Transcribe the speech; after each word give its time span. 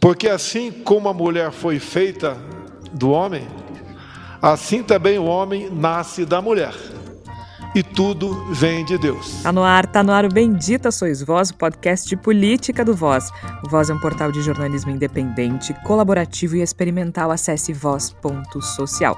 Porque 0.00 0.28
assim 0.28 0.70
como 0.70 1.08
a 1.08 1.14
mulher 1.14 1.50
foi 1.50 1.78
feita 1.78 2.36
do 2.92 3.10
homem, 3.10 3.46
assim 4.40 4.82
também 4.82 5.18
o 5.18 5.24
homem 5.24 5.68
nasce 5.70 6.24
da 6.24 6.40
mulher. 6.40 6.74
E 7.74 7.82
tudo 7.82 8.46
vem 8.54 8.84
de 8.84 8.96
Deus. 8.96 9.42
Tá 9.42 9.52
no 9.52 9.62
ar, 9.62 9.86
tá 9.86 10.02
no 10.02 10.10
ar 10.10 10.24
o 10.24 10.28
Bendita 10.28 10.90
Sois 10.90 11.22
Voz, 11.22 11.50
o 11.50 11.54
podcast 11.54 12.08
de 12.08 12.16
política 12.16 12.84
do 12.84 12.94
Voz. 12.94 13.30
O 13.64 13.68
Voz 13.68 13.90
é 13.90 13.94
um 13.94 14.00
portal 14.00 14.32
de 14.32 14.40
jornalismo 14.40 14.90
independente, 14.90 15.74
colaborativo 15.84 16.56
e 16.56 16.62
experimental. 16.62 17.30
Acesse 17.30 17.72
voz.social. 17.72 19.16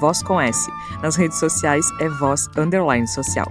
Voz 0.00 0.22
com 0.22 0.40
S. 0.40 0.70
Nas 1.02 1.16
redes 1.16 1.38
sociais 1.38 1.86
é 2.00 2.08
voz 2.08 2.48
underline 2.56 3.06
social. 3.06 3.46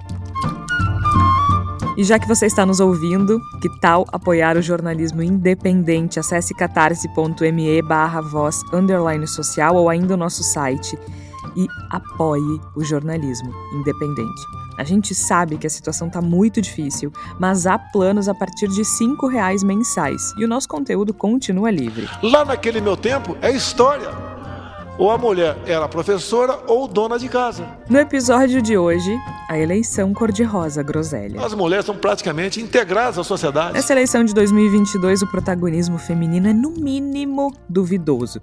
E 1.98 2.04
já 2.06 2.18
que 2.18 2.28
você 2.28 2.46
está 2.46 2.66
nos 2.66 2.80
ouvindo, 2.80 3.42
que 3.62 3.70
tal 3.80 4.06
apoiar 4.14 4.56
o 4.56 4.62
jornalismo 4.62 5.22
independente? 5.22 6.20
Acesse 6.20 6.54
catarse.me 6.54 7.82
barra 7.82 8.22
voz 8.22 8.62
underline 8.72 9.28
social 9.28 9.76
ou 9.76 9.90
ainda 9.90 10.14
o 10.14 10.18
nosso 10.18 10.42
site 10.42 10.98
e 11.56 11.68
apoie 11.90 12.62
o 12.76 12.84
jornalismo 12.84 13.54
independente. 13.74 14.42
A 14.78 14.86
gente 14.86 15.14
sabe 15.14 15.58
que 15.58 15.68
a 15.68 15.70
situação 15.70 16.08
está 16.08 16.22
muito 16.22 16.62
difícil, 16.62 17.12
mas 17.38 17.68
há 17.68 17.78
planos 17.78 18.30
a 18.30 18.34
partir 18.34 18.70
de 18.70 18.82
R$ 18.82 19.30
reais 19.30 19.62
mensais 19.62 20.34
e 20.38 20.46
o 20.46 20.48
nosso 20.48 20.70
conteúdo 20.70 21.14
continua 21.14 21.70
livre. 21.70 22.10
Lá 22.24 22.46
naquele 22.46 22.80
meu 22.80 22.96
tempo 22.96 23.38
é 23.42 23.52
história 23.52 24.31
ou 25.02 25.10
a 25.10 25.18
mulher 25.18 25.58
era 25.66 25.88
professora 25.88 26.60
ou 26.68 26.88
dona 26.88 27.18
de 27.18 27.28
casa. 27.28 27.66
No 27.90 27.98
episódio 27.98 28.62
de 28.62 28.78
hoje, 28.78 29.18
a 29.50 29.58
eleição 29.58 30.14
cor-de-rosa 30.14 30.84
groselha. 30.84 31.44
As 31.44 31.56
mulheres 31.56 31.88
são 31.88 31.98
praticamente 31.98 32.62
integradas 32.62 33.18
à 33.18 33.24
sociedade. 33.24 33.74
Nessa 33.74 33.94
eleição 33.94 34.24
de 34.24 34.32
2022, 34.32 35.24
o 35.24 35.28
protagonismo 35.28 35.98
feminino 35.98 36.50
é 36.50 36.54
no 36.54 36.70
mínimo 36.70 37.52
duvidoso. 37.68 38.40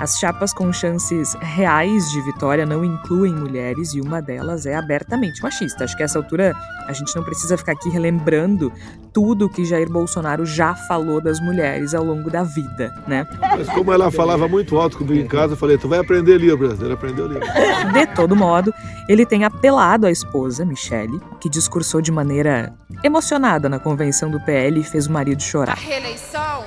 As 0.00 0.18
chapas 0.18 0.52
com 0.52 0.72
chances 0.72 1.34
reais 1.34 2.10
de 2.10 2.20
vitória 2.22 2.66
não 2.66 2.84
incluem 2.84 3.32
mulheres 3.32 3.94
e 3.94 4.00
uma 4.00 4.20
delas 4.20 4.66
é 4.66 4.74
abertamente 4.74 5.40
machista. 5.40 5.84
Acho 5.84 5.96
que 5.96 6.02
a 6.02 6.06
essa 6.06 6.18
altura 6.18 6.56
a 6.88 6.92
gente 6.92 7.14
não 7.14 7.22
precisa 7.22 7.56
ficar 7.56 7.72
aqui 7.72 7.88
relembrando 7.88 8.72
tudo 9.12 9.48
que 9.48 9.64
Jair 9.64 9.88
Bolsonaro 9.88 10.44
já 10.44 10.74
falou 10.74 11.20
das 11.20 11.38
mulheres 11.40 11.94
ao 11.94 12.04
longo 12.04 12.28
da 12.30 12.42
vida, 12.42 12.92
né? 13.06 13.26
Mas 13.40 13.68
como 13.68 13.92
ela 13.92 14.10
falava 14.10 14.48
muito 14.48 14.76
alto 14.76 14.98
comigo 14.98 15.20
em 15.20 15.26
casa, 15.26 15.52
eu 15.52 15.56
falei, 15.56 15.78
tu 15.78 15.88
vai 15.88 15.99
aprender 16.00 16.38
Libras. 16.38 16.80
Ele 16.80 16.92
aprendeu 16.92 17.26
Libras. 17.26 17.50
De 17.92 18.06
todo 18.14 18.34
modo, 18.34 18.72
ele 19.08 19.24
tem 19.24 19.44
apelado 19.44 20.06
à 20.06 20.10
esposa, 20.10 20.64
Michele, 20.64 21.20
que 21.40 21.48
discursou 21.48 22.00
de 22.00 22.12
maneira 22.12 22.74
emocionada 23.02 23.68
na 23.68 23.78
convenção 23.78 24.30
do 24.30 24.40
PL 24.40 24.80
e 24.80 24.84
fez 24.84 25.06
o 25.06 25.12
marido 25.12 25.42
chorar. 25.42 25.72
A 25.72 25.80
reeleição 25.80 26.64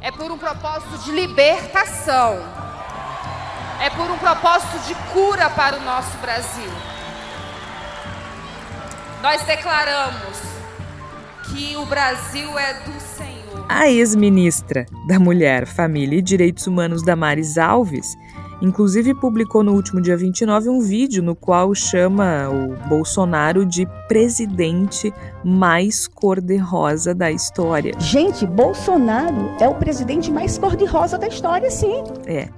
é 0.00 0.10
por 0.10 0.30
um 0.30 0.38
propósito 0.38 1.04
de 1.04 1.12
libertação. 1.12 2.38
É 3.80 3.90
por 3.90 4.10
um 4.10 4.18
propósito 4.18 4.78
de 4.88 4.94
cura 5.12 5.48
para 5.50 5.76
o 5.76 5.82
nosso 5.84 6.16
Brasil. 6.18 6.70
Nós 9.22 9.42
declaramos 9.44 10.38
que 11.44 11.76
o 11.76 11.84
Brasil 11.86 12.58
é 12.58 12.74
do 12.74 13.00
Senhor. 13.00 13.66
A 13.68 13.88
ex-ministra 13.88 14.86
da 15.06 15.18
Mulher, 15.18 15.66
Família 15.66 16.18
e 16.18 16.22
Direitos 16.22 16.66
Humanos, 16.66 17.02
Damares 17.02 17.58
Alves, 17.58 18.16
Inclusive 18.60 19.14
publicou 19.14 19.62
no 19.62 19.72
último 19.72 20.00
dia 20.00 20.16
29 20.16 20.68
um 20.68 20.80
vídeo 20.80 21.22
no 21.22 21.34
qual 21.34 21.74
chama 21.74 22.48
o 22.48 22.88
Bolsonaro 22.88 23.64
de 23.64 23.86
presidente 24.08 25.12
mais 25.44 26.08
cor-de-rosa 26.08 27.14
da 27.14 27.30
história. 27.30 27.92
Gente, 27.98 28.44
Bolsonaro 28.46 29.50
é 29.60 29.68
o 29.68 29.74
presidente 29.74 30.30
mais 30.30 30.58
cor-de-rosa 30.58 31.16
da 31.16 31.28
história, 31.28 31.70
sim. 31.70 32.02
É. 32.26 32.48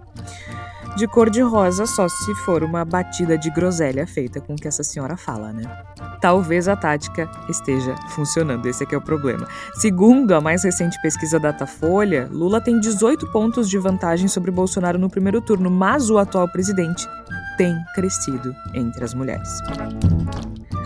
De 0.96 1.06
cor-de-rosa 1.06 1.86
só 1.86 2.08
se 2.08 2.34
for 2.44 2.62
uma 2.62 2.84
batida 2.84 3.38
de 3.38 3.50
groselha 3.50 4.06
feita 4.06 4.40
com 4.40 4.54
o 4.54 4.56
que 4.56 4.68
essa 4.68 4.82
senhora 4.82 5.16
fala, 5.16 5.52
né? 5.52 5.64
talvez 6.20 6.68
a 6.68 6.76
tática 6.76 7.28
esteja 7.48 7.94
funcionando. 8.10 8.66
Esse 8.66 8.84
aqui 8.84 8.94
é 8.94 8.98
o 8.98 9.02
problema. 9.02 9.48
Segundo 9.74 10.32
a 10.32 10.40
mais 10.40 10.62
recente 10.62 11.00
pesquisa 11.00 11.40
Datafolha, 11.40 12.28
Lula 12.30 12.60
tem 12.60 12.78
18 12.78 13.26
pontos 13.32 13.68
de 13.68 13.78
vantagem 13.78 14.28
sobre 14.28 14.50
Bolsonaro 14.50 14.98
no 14.98 15.10
primeiro 15.10 15.40
turno, 15.40 15.70
mas 15.70 16.10
o 16.10 16.18
atual 16.18 16.48
presidente 16.48 17.08
tem 17.56 17.74
crescido 17.94 18.54
entre 18.74 19.02
as 19.02 19.14
mulheres. 19.14 19.48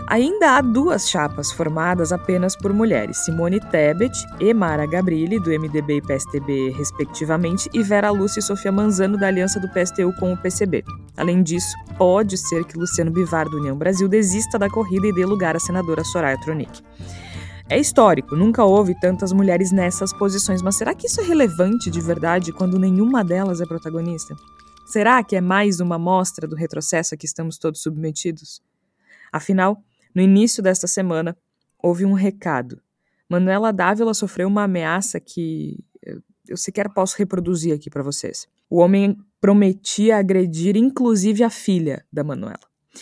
Ainda 0.07 0.51
há 0.51 0.61
duas 0.61 1.09
chapas 1.09 1.51
formadas 1.51 2.11
apenas 2.11 2.55
por 2.55 2.71
mulheres, 2.71 3.17
Simone 3.25 3.59
Tebet 3.59 4.13
e 4.39 4.53
Mara 4.53 4.85
Gabrilli, 4.85 5.39
do 5.39 5.49
MDB 5.49 5.97
e 5.97 6.01
PSTB, 6.01 6.69
respectivamente, 6.77 7.67
e 7.73 7.81
Vera 7.81 8.11
Lúcia 8.11 8.39
e 8.39 8.43
Sofia 8.43 8.71
Manzano, 8.71 9.17
da 9.17 9.27
aliança 9.27 9.59
do 9.59 9.67
PSTU 9.69 10.13
com 10.19 10.31
o 10.31 10.37
PCB. 10.37 10.83
Além 11.17 11.41
disso, 11.41 11.75
pode 11.97 12.37
ser 12.37 12.65
que 12.65 12.77
Luciano 12.77 13.09
Bivar, 13.09 13.49
do 13.49 13.57
União 13.57 13.75
Brasil, 13.75 14.07
desista 14.07 14.59
da 14.59 14.69
corrida 14.69 15.07
e 15.07 15.13
dê 15.13 15.25
lugar 15.25 15.55
à 15.55 15.59
senadora 15.59 16.03
Soraya 16.03 16.39
Tronic. 16.39 16.83
É 17.67 17.79
histórico, 17.79 18.35
nunca 18.35 18.63
houve 18.63 18.93
tantas 18.99 19.33
mulheres 19.33 19.71
nessas 19.71 20.13
posições, 20.13 20.61
mas 20.61 20.75
será 20.75 20.93
que 20.93 21.07
isso 21.07 21.19
é 21.19 21.23
relevante 21.23 21.89
de 21.89 21.99
verdade 21.99 22.51
quando 22.51 22.77
nenhuma 22.77 23.23
delas 23.23 23.59
é 23.59 23.65
protagonista? 23.65 24.35
Será 24.85 25.23
que 25.23 25.35
é 25.35 25.41
mais 25.41 25.79
uma 25.79 25.97
mostra 25.97 26.47
do 26.47 26.55
retrocesso 26.55 27.15
a 27.15 27.17
que 27.17 27.25
estamos 27.25 27.57
todos 27.57 27.81
submetidos? 27.81 28.61
Afinal, 29.33 29.83
no 30.15 30.21
início 30.21 30.63
desta 30.63 30.87
semana, 30.87 31.37
houve 31.77 32.05
um 32.05 32.13
recado. 32.13 32.81
Manuela 33.29 33.73
Dávila 33.73 34.13
sofreu 34.13 34.47
uma 34.47 34.63
ameaça 34.63 35.19
que 35.19 35.83
eu 36.47 36.57
sequer 36.57 36.89
posso 36.89 37.17
reproduzir 37.17 37.73
aqui 37.73 37.89
para 37.89 38.03
vocês. 38.03 38.47
O 38.69 38.79
homem 38.79 39.17
prometia 39.41 40.17
agredir 40.17 40.77
inclusive 40.77 41.43
a 41.43 41.49
filha 41.49 42.05
da 42.11 42.23
Manuela. 42.23 42.59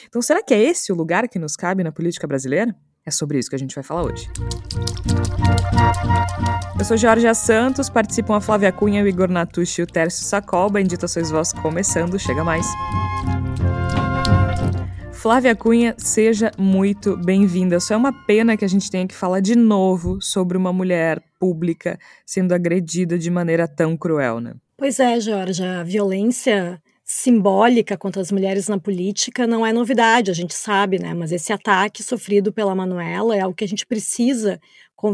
Então, 0.07 0.21
será 0.21 0.41
que 0.41 0.53
é 0.53 0.61
esse 0.61 0.91
o 0.91 0.95
lugar 0.95 1.27
que 1.29 1.37
nos 1.37 1.55
cabe 1.55 1.83
na 1.83 1.91
política 1.91 2.25
brasileira? 2.25 2.75
É 3.05 3.11
sobre 3.11 3.37
isso 3.37 3.49
que 3.49 3.55
a 3.55 3.59
gente 3.59 3.75
vai 3.75 3.83
falar 3.83 4.03
hoje. 4.03 4.29
Eu 6.79 6.85
sou 6.85 6.97
Jorge 6.97 7.31
Santos, 7.35 7.89
participam 7.89 8.37
a 8.37 8.41
Flávia 8.41 8.71
Cunha, 8.71 9.03
o 9.03 9.07
Igor 9.07 9.29
Natucci 9.29 9.81
e 9.81 9.83
o 9.83 9.87
Tércio 9.87 10.25
Sacol. 10.25 10.69
Bendita 10.69 11.07
sois 11.07 11.29
vós 11.29 11.53
começando, 11.53 12.17
chega 12.17 12.43
mais. 12.43 12.65
Flávia 15.23 15.55
Cunha, 15.55 15.95
seja 15.97 16.51
muito 16.57 17.15
bem-vinda. 17.15 17.79
Só 17.79 17.93
é 17.93 17.97
uma 17.97 18.11
pena 18.11 18.57
que 18.57 18.65
a 18.65 18.67
gente 18.67 18.91
tenha 18.91 19.07
que 19.07 19.15
falar 19.15 19.39
de 19.39 19.55
novo 19.55 20.21
sobre 20.21 20.57
uma 20.57 20.73
mulher 20.73 21.23
pública 21.39 21.97
sendo 22.25 22.51
agredida 22.51 23.17
de 23.17 23.31
maneira 23.31 23.65
tão 23.65 23.95
cruel, 23.95 24.41
né? 24.41 24.53
Pois 24.75 24.99
é, 24.99 25.17
Jorge, 25.21 25.63
a 25.63 25.81
violência 25.81 26.77
simbólica 27.05 27.97
contra 27.97 28.21
as 28.21 28.33
mulheres 28.33 28.67
na 28.67 28.77
política 28.77 29.47
não 29.47 29.65
é 29.65 29.71
novidade, 29.71 30.29
a 30.29 30.33
gente 30.33 30.53
sabe, 30.53 30.99
né? 30.99 31.13
Mas 31.13 31.31
esse 31.31 31.53
ataque 31.53 32.03
sofrido 32.03 32.51
pela 32.51 32.75
Manuela 32.75 33.33
é 33.33 33.39
algo 33.39 33.55
que 33.55 33.63
a 33.63 33.67
gente 33.67 33.85
precisa 33.85 34.59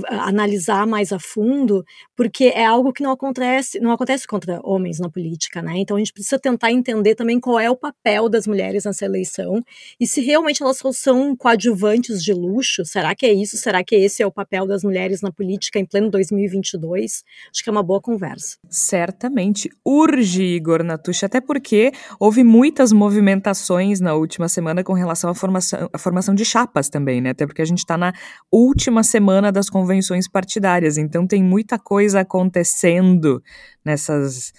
analisar 0.07 0.85
mais 0.85 1.11
a 1.11 1.19
fundo, 1.19 1.83
porque 2.15 2.45
é 2.45 2.65
algo 2.65 2.93
que 2.93 3.03
não 3.03 3.11
acontece, 3.11 3.79
não 3.79 3.91
acontece 3.91 4.27
contra 4.27 4.59
homens 4.63 4.99
na 4.99 5.09
política, 5.09 5.61
né? 5.61 5.73
Então 5.77 5.97
a 5.97 5.99
gente 5.99 6.13
precisa 6.13 6.39
tentar 6.39 6.71
entender 6.71 7.15
também 7.15 7.39
qual 7.39 7.59
é 7.59 7.69
o 7.69 7.75
papel 7.75 8.29
das 8.29 8.47
mulheres 8.47 8.85
nessa 8.85 9.05
eleição 9.05 9.63
e 9.99 10.07
se 10.07 10.21
realmente 10.21 10.61
elas 10.61 10.79
são 10.93 11.35
coadjuvantes 11.35 12.23
de 12.23 12.33
luxo, 12.33 12.85
será 12.85 13.15
que 13.15 13.25
é 13.25 13.33
isso? 13.33 13.57
Será 13.57 13.83
que 13.83 13.95
esse 13.95 14.21
é 14.21 14.27
o 14.27 14.31
papel 14.31 14.67
das 14.67 14.83
mulheres 14.83 15.21
na 15.21 15.31
política 15.31 15.79
em 15.79 15.85
pleno 15.85 16.09
2022? 16.09 17.23
Acho 17.51 17.63
que 17.63 17.69
é 17.69 17.71
uma 17.71 17.83
boa 17.83 18.01
conversa. 18.01 18.57
Certamente 18.69 19.69
urge 19.85 20.43
Igor 20.43 20.83
Natush, 20.83 21.23
até 21.23 21.41
porque 21.41 21.91
houve 22.19 22.43
muitas 22.43 22.91
movimentações 22.91 23.99
na 23.99 24.13
última 24.13 24.47
semana 24.47 24.83
com 24.83 24.93
relação 24.93 25.29
à 25.29 25.35
formação, 25.35 25.89
à 25.91 25.97
formação 25.97 26.35
de 26.35 26.45
chapas 26.45 26.89
também, 26.89 27.21
né? 27.21 27.31
Até 27.31 27.45
porque 27.45 27.61
a 27.61 27.65
gente 27.65 27.79
está 27.79 27.97
na 27.97 28.13
última 28.51 29.03
semana 29.03 29.51
das 29.51 29.69
convenções 29.79 30.27
partidárias. 30.27 30.97
Então 30.97 31.25
tem 31.25 31.41
muita 31.41 31.79
coisa 31.79 32.19
acontecendo 32.19 33.41
nessas 33.83 34.51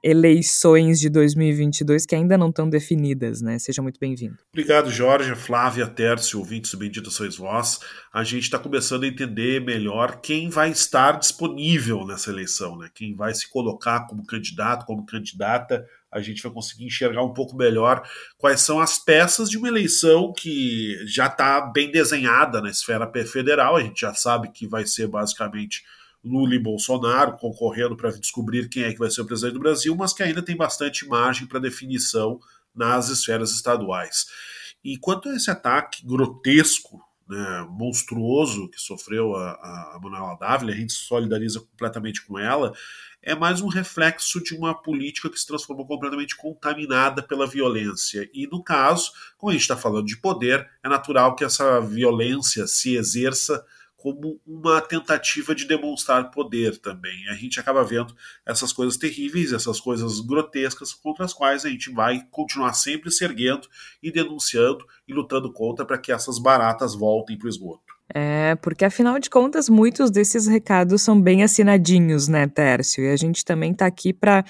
eleições 0.00 1.00
de 1.00 1.08
2022 1.08 2.06
que 2.06 2.14
ainda 2.14 2.38
não 2.38 2.50
estão 2.50 2.70
definidas, 2.70 3.42
né? 3.42 3.58
Seja 3.58 3.82
muito 3.82 3.98
bem-vindo. 3.98 4.38
Obrigado, 4.52 4.88
Jorge, 4.92 5.34
Flávia, 5.34 5.88
Tércio, 5.88 6.38
ouvintes 6.38 6.70
do 6.70 6.78
Bendito 6.78 7.10
Sois 7.10 7.36
Vós. 7.36 7.80
A 8.12 8.22
gente 8.22 8.44
está 8.44 8.60
começando 8.60 9.02
a 9.02 9.08
entender 9.08 9.60
melhor 9.60 10.20
quem 10.20 10.48
vai 10.48 10.70
estar 10.70 11.18
disponível 11.18 12.06
nessa 12.06 12.30
eleição, 12.30 12.78
né? 12.78 12.88
Quem 12.94 13.16
vai 13.16 13.34
se 13.34 13.50
colocar 13.50 14.06
como 14.06 14.24
candidato, 14.24 14.86
como 14.86 15.04
candidata 15.04 15.84
a 16.10 16.20
gente 16.20 16.42
vai 16.42 16.52
conseguir 16.52 16.86
enxergar 16.86 17.22
um 17.22 17.34
pouco 17.34 17.56
melhor 17.56 18.02
quais 18.36 18.60
são 18.60 18.80
as 18.80 18.98
peças 18.98 19.50
de 19.50 19.58
uma 19.58 19.68
eleição 19.68 20.32
que 20.32 20.98
já 21.06 21.26
está 21.26 21.60
bem 21.60 21.90
desenhada 21.90 22.60
na 22.60 22.70
esfera 22.70 23.10
federal. 23.26 23.76
A 23.76 23.82
gente 23.82 24.00
já 24.00 24.14
sabe 24.14 24.50
que 24.50 24.66
vai 24.66 24.86
ser 24.86 25.06
basicamente 25.06 25.82
Lula 26.24 26.54
e 26.54 26.58
Bolsonaro 26.58 27.36
concorrendo 27.36 27.96
para 27.96 28.10
descobrir 28.10 28.68
quem 28.68 28.84
é 28.84 28.92
que 28.92 28.98
vai 28.98 29.10
ser 29.10 29.20
o 29.20 29.26
presidente 29.26 29.54
do 29.54 29.60
Brasil, 29.60 29.94
mas 29.94 30.12
que 30.12 30.22
ainda 30.22 30.42
tem 30.42 30.56
bastante 30.56 31.06
margem 31.06 31.46
para 31.46 31.60
definição 31.60 32.40
nas 32.74 33.08
esferas 33.08 33.52
estaduais. 33.52 34.26
E 34.84 34.96
quanto 34.96 35.28
a 35.28 35.34
esse 35.34 35.50
ataque 35.50 36.06
grotesco 36.06 37.00
né, 37.28 37.66
monstruoso 37.70 38.68
que 38.68 38.80
sofreu 38.80 39.36
a, 39.36 39.52
a 39.94 40.00
Manuela 40.02 40.36
Dávila, 40.36 40.72
a 40.72 40.76
gente 40.76 40.92
solidariza 40.92 41.60
completamente 41.60 42.24
com 42.24 42.38
ela, 42.38 42.72
é 43.22 43.34
mais 43.34 43.60
um 43.60 43.68
reflexo 43.68 44.42
de 44.42 44.54
uma 44.54 44.74
política 44.74 45.28
que 45.28 45.38
se 45.38 45.46
transformou 45.46 45.86
completamente 45.86 46.36
contaminada 46.36 47.22
pela 47.22 47.46
violência. 47.46 48.28
E 48.32 48.46
no 48.46 48.62
caso, 48.62 49.10
como 49.36 49.50
a 49.50 49.52
gente 49.52 49.62
está 49.62 49.76
falando 49.76 50.06
de 50.06 50.16
poder, 50.16 50.68
é 50.82 50.88
natural 50.88 51.34
que 51.36 51.44
essa 51.44 51.80
violência 51.80 52.66
se 52.66 52.96
exerça 52.96 53.64
como 53.98 54.40
uma 54.46 54.80
tentativa 54.80 55.52
de 55.56 55.66
demonstrar 55.66 56.30
poder 56.30 56.78
também. 56.78 57.28
A 57.28 57.34
gente 57.34 57.58
acaba 57.58 57.82
vendo 57.82 58.14
essas 58.46 58.72
coisas 58.72 58.96
terríveis, 58.96 59.52
essas 59.52 59.80
coisas 59.80 60.20
grotescas 60.20 60.94
contra 60.94 61.24
as 61.24 61.34
quais 61.34 61.64
a 61.64 61.68
gente 61.68 61.90
vai 61.90 62.24
continuar 62.30 62.74
sempre 62.74 63.10
se 63.10 63.24
erguendo 63.24 63.68
e 64.00 64.12
denunciando 64.12 64.86
e 65.06 65.12
lutando 65.12 65.52
contra 65.52 65.84
para 65.84 65.98
que 65.98 66.12
essas 66.12 66.38
baratas 66.38 66.94
voltem 66.94 67.36
para 67.36 67.46
o 67.46 67.50
esgoto. 67.50 67.87
É, 68.14 68.54
porque 68.62 68.86
afinal 68.86 69.18
de 69.18 69.28
contas, 69.28 69.68
muitos 69.68 70.10
desses 70.10 70.46
recados 70.46 71.02
são 71.02 71.20
bem 71.20 71.42
assinadinhos, 71.42 72.26
né, 72.26 72.46
Tércio? 72.46 73.04
E 73.04 73.10
a 73.10 73.16
gente 73.16 73.44
também 73.44 73.72
está 73.72 73.84
aqui 73.84 74.14
para 74.14 74.44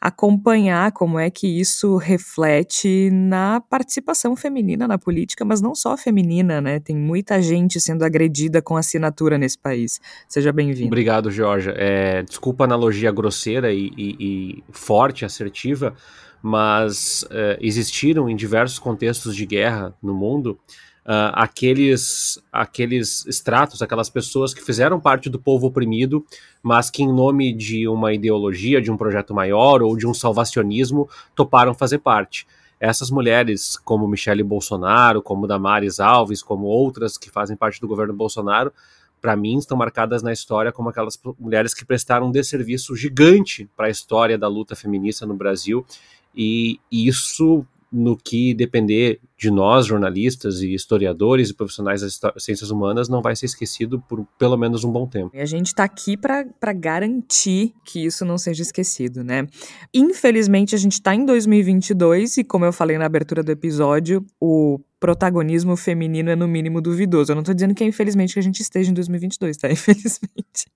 acompanhar 0.00 0.92
como 0.92 1.18
é 1.18 1.28
que 1.28 1.46
isso 1.46 1.96
reflete 1.96 3.10
na 3.10 3.60
participação 3.60 4.36
feminina 4.36 4.86
na 4.86 4.98
política, 4.98 5.44
mas 5.44 5.60
não 5.60 5.74
só 5.74 5.96
feminina, 5.96 6.60
né? 6.60 6.78
Tem 6.78 6.96
muita 6.96 7.42
gente 7.42 7.80
sendo 7.80 8.04
agredida 8.04 8.62
com 8.62 8.76
assinatura 8.76 9.36
nesse 9.36 9.58
país. 9.58 10.00
Seja 10.28 10.52
bem-vindo. 10.52 10.86
Obrigado, 10.86 11.30
Georgia. 11.30 11.74
É, 11.76 12.22
desculpa 12.22 12.64
a 12.64 12.66
analogia 12.66 13.10
grosseira 13.10 13.72
e, 13.72 13.90
e, 13.96 14.16
e 14.20 14.64
forte, 14.70 15.24
assertiva, 15.24 15.94
mas 16.40 17.24
é, 17.30 17.58
existiram 17.60 18.28
em 18.28 18.36
diversos 18.36 18.78
contextos 18.78 19.34
de 19.34 19.44
guerra 19.44 19.92
no 20.00 20.14
mundo 20.14 20.58
uh, 21.04 21.32
aqueles, 21.34 22.42
aqueles 22.52 23.26
estratos, 23.26 23.82
aquelas 23.82 24.08
pessoas 24.08 24.54
que 24.54 24.62
fizeram 24.62 25.00
parte 25.00 25.28
do 25.28 25.38
povo 25.38 25.66
oprimido, 25.66 26.24
mas 26.62 26.90
que, 26.90 27.02
em 27.02 27.12
nome 27.12 27.52
de 27.52 27.88
uma 27.88 28.12
ideologia, 28.12 28.80
de 28.80 28.90
um 28.90 28.96
projeto 28.96 29.34
maior 29.34 29.82
ou 29.82 29.96
de 29.96 30.06
um 30.06 30.14
salvacionismo, 30.14 31.08
toparam 31.34 31.74
fazer 31.74 31.98
parte. 31.98 32.46
Essas 32.80 33.10
mulheres, 33.10 33.76
como 33.76 34.08
Michele 34.08 34.42
Bolsonaro, 34.42 35.22
como 35.22 35.46
Damares 35.46 36.00
Alves, 36.00 36.42
como 36.42 36.66
outras 36.66 37.16
que 37.16 37.30
fazem 37.30 37.56
parte 37.56 37.80
do 37.80 37.86
governo 37.86 38.12
Bolsonaro, 38.12 38.72
para 39.20 39.36
mim, 39.36 39.56
estão 39.56 39.76
marcadas 39.76 40.20
na 40.20 40.32
história 40.32 40.72
como 40.72 40.88
aquelas 40.88 41.16
mulheres 41.38 41.72
que 41.72 41.84
prestaram 41.84 42.26
um 42.26 42.32
desserviço 42.32 42.96
gigante 42.96 43.70
para 43.76 43.86
a 43.86 43.90
história 43.90 44.36
da 44.36 44.48
luta 44.48 44.74
feminista 44.74 45.24
no 45.24 45.34
Brasil. 45.34 45.86
E 46.34 46.80
isso 46.90 47.64
no 47.92 48.16
que 48.16 48.54
depender 48.54 49.20
de 49.36 49.50
nós, 49.50 49.86
jornalistas 49.86 50.60
e 50.60 50.72
historiadores 50.72 51.50
e 51.50 51.54
profissionais 51.54 52.00
das 52.00 52.18
ciências 52.38 52.70
humanas, 52.70 53.08
não 53.08 53.20
vai 53.20 53.36
ser 53.36 53.46
esquecido 53.46 54.00
por 54.08 54.26
pelo 54.38 54.56
menos 54.56 54.82
um 54.82 54.90
bom 54.90 55.06
tempo. 55.06 55.30
E 55.34 55.40
a 55.40 55.44
gente 55.44 55.66
está 55.66 55.84
aqui 55.84 56.16
para 56.16 56.72
garantir 56.72 57.74
que 57.84 58.04
isso 58.04 58.24
não 58.24 58.38
seja 58.38 58.62
esquecido, 58.62 59.22
né? 59.22 59.46
Infelizmente, 59.92 60.74
a 60.74 60.78
gente 60.78 60.94
está 60.94 61.14
em 61.14 61.26
2022 61.26 62.38
e, 62.38 62.44
como 62.44 62.64
eu 62.64 62.72
falei 62.72 62.96
na 62.96 63.04
abertura 63.04 63.42
do 63.42 63.52
episódio, 63.52 64.24
o 64.40 64.80
protagonismo 64.98 65.76
feminino 65.76 66.30
é 66.30 66.36
no 66.36 66.46
mínimo 66.46 66.80
duvidoso. 66.80 67.32
Eu 67.32 67.34
não 67.34 67.42
estou 67.42 67.54
dizendo 67.54 67.74
que 67.74 67.82
é 67.82 67.86
infelizmente 67.86 68.34
que 68.34 68.38
a 68.38 68.42
gente 68.42 68.60
esteja 68.60 68.90
em 68.90 68.94
2022, 68.94 69.56
tá? 69.56 69.68
Infelizmente. 69.72 70.70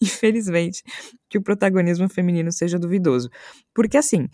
Infelizmente 0.00 0.82
que 1.28 1.38
o 1.38 1.42
protagonismo 1.42 2.08
feminino 2.08 2.52
seja 2.52 2.78
duvidoso. 2.78 3.28
Porque 3.74 3.96
assim, 3.96 4.28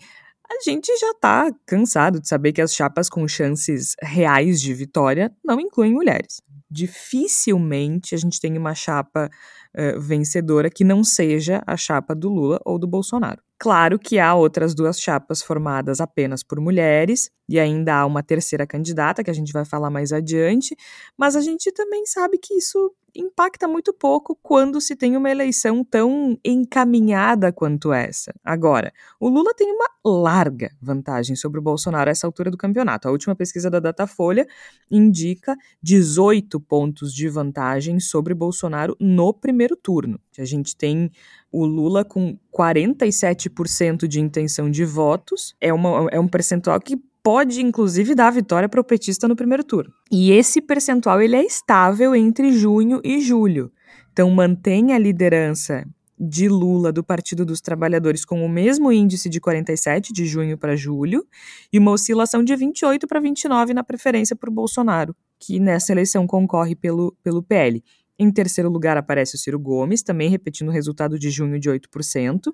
a 0.51 0.69
gente 0.69 0.95
já 0.97 1.11
está 1.11 1.51
cansado 1.65 2.19
de 2.19 2.27
saber 2.27 2.51
que 2.51 2.61
as 2.61 2.73
chapas 2.73 3.09
com 3.09 3.27
chances 3.27 3.95
reais 4.01 4.61
de 4.61 4.73
vitória 4.73 5.31
não 5.43 5.59
incluem 5.59 5.93
mulheres. 5.93 6.41
Dificilmente 6.69 8.15
a 8.15 8.17
gente 8.17 8.39
tem 8.39 8.57
uma 8.57 8.73
chapa 8.73 9.29
uh, 9.75 9.99
vencedora 9.99 10.69
que 10.69 10.83
não 10.83 11.03
seja 11.03 11.61
a 11.65 11.75
chapa 11.75 12.15
do 12.15 12.29
Lula 12.29 12.59
ou 12.65 12.79
do 12.79 12.87
Bolsonaro. 12.87 13.41
Claro 13.59 13.99
que 13.99 14.17
há 14.17 14.33
outras 14.33 14.73
duas 14.73 14.99
chapas 14.99 15.41
formadas 15.43 16.01
apenas 16.01 16.41
por 16.41 16.59
mulheres, 16.59 17.29
e 17.47 17.59
ainda 17.59 17.93
há 17.93 18.05
uma 18.07 18.23
terceira 18.23 18.65
candidata, 18.65 19.23
que 19.23 19.29
a 19.29 19.33
gente 19.33 19.53
vai 19.53 19.63
falar 19.63 19.91
mais 19.91 20.11
adiante, 20.11 20.75
mas 21.15 21.35
a 21.35 21.41
gente 21.41 21.71
também 21.71 22.03
sabe 22.07 22.39
que 22.39 22.55
isso 22.55 22.91
impacta 23.15 23.67
muito 23.67 23.93
pouco 23.93 24.37
quando 24.41 24.79
se 24.79 24.95
tem 24.95 25.17
uma 25.17 25.29
eleição 25.29 25.83
tão 25.83 26.37
encaminhada 26.43 27.51
quanto 27.51 27.91
essa. 27.93 28.33
Agora, 28.43 28.93
o 29.19 29.29
Lula 29.29 29.53
tem 29.53 29.71
uma 29.71 29.89
larga 30.03 30.71
vantagem 30.81 31.35
sobre 31.35 31.59
o 31.59 31.63
Bolsonaro 31.63 32.09
a 32.09 32.11
essa 32.11 32.25
altura 32.25 32.49
do 32.49 32.57
campeonato. 32.57 33.07
A 33.07 33.11
última 33.11 33.35
pesquisa 33.35 33.69
da 33.69 33.79
Datafolha 33.79 34.47
indica 34.89 35.55
18 35.81 36.59
pontos 36.59 37.13
de 37.13 37.27
vantagem 37.29 37.99
sobre 37.99 38.33
Bolsonaro 38.33 38.95
no 38.99 39.33
primeiro 39.33 39.75
turno. 39.75 40.19
A 40.37 40.45
gente 40.45 40.75
tem 40.75 41.11
o 41.51 41.65
Lula 41.65 42.05
com 42.05 42.37
47% 42.53 44.07
de 44.07 44.19
intenção 44.19 44.69
de 44.71 44.85
votos, 44.85 45.55
é, 45.59 45.73
uma, 45.73 46.07
é 46.11 46.19
um 46.19 46.27
percentual 46.27 46.79
que 46.79 46.97
pode 47.23 47.61
inclusive 47.61 48.15
dar 48.15 48.27
a 48.27 48.31
vitória 48.31 48.67
para 48.67 48.81
o 48.81 48.83
petista 48.83 49.27
no 49.27 49.35
primeiro 49.35 49.63
turno. 49.63 49.93
E 50.11 50.31
esse 50.31 50.61
percentual 50.61 51.21
ele 51.21 51.35
é 51.35 51.45
estável 51.45 52.15
entre 52.15 52.51
junho 52.51 52.99
e 53.03 53.19
julho. 53.21 53.71
Então 54.11 54.29
mantém 54.29 54.93
a 54.93 54.97
liderança 54.97 55.85
de 56.19 56.47
Lula 56.47 56.91
do 56.91 57.03
Partido 57.03 57.43
dos 57.43 57.61
Trabalhadores 57.61 58.23
com 58.23 58.45
o 58.45 58.49
mesmo 58.49 58.91
índice 58.91 59.27
de 59.27 59.39
47 59.39 60.13
de 60.13 60.25
junho 60.25 60.55
para 60.55 60.75
julho 60.75 61.25
e 61.73 61.79
uma 61.79 61.91
oscilação 61.91 62.43
de 62.43 62.55
28 62.55 63.07
para 63.07 63.19
29 63.19 63.73
na 63.73 63.83
preferência 63.83 64.35
por 64.35 64.51
Bolsonaro, 64.51 65.15
que 65.39 65.59
nessa 65.59 65.91
eleição 65.91 66.27
concorre 66.27 66.75
pelo, 66.75 67.17
pelo 67.23 67.41
PL. 67.41 67.83
Em 68.19 68.31
terceiro 68.31 68.69
lugar 68.69 68.97
aparece 68.97 69.35
o 69.35 69.39
Ciro 69.39 69.57
Gomes, 69.59 70.03
também 70.03 70.29
repetindo 70.29 70.67
o 70.67 70.71
resultado 70.71 71.17
de 71.17 71.31
junho 71.31 71.59
de 71.59 71.71
8%. 71.71 72.53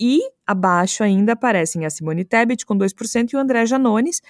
E 0.00 0.20
abaixo 0.46 1.02
ainda 1.02 1.32
aparecem 1.32 1.84
a 1.84 1.90
Simone 1.90 2.24
Tebet 2.24 2.64
com 2.64 2.76
2% 2.76 3.32
e 3.32 3.36
o 3.36 3.38
André 3.38 3.66
Janones, 3.66 4.22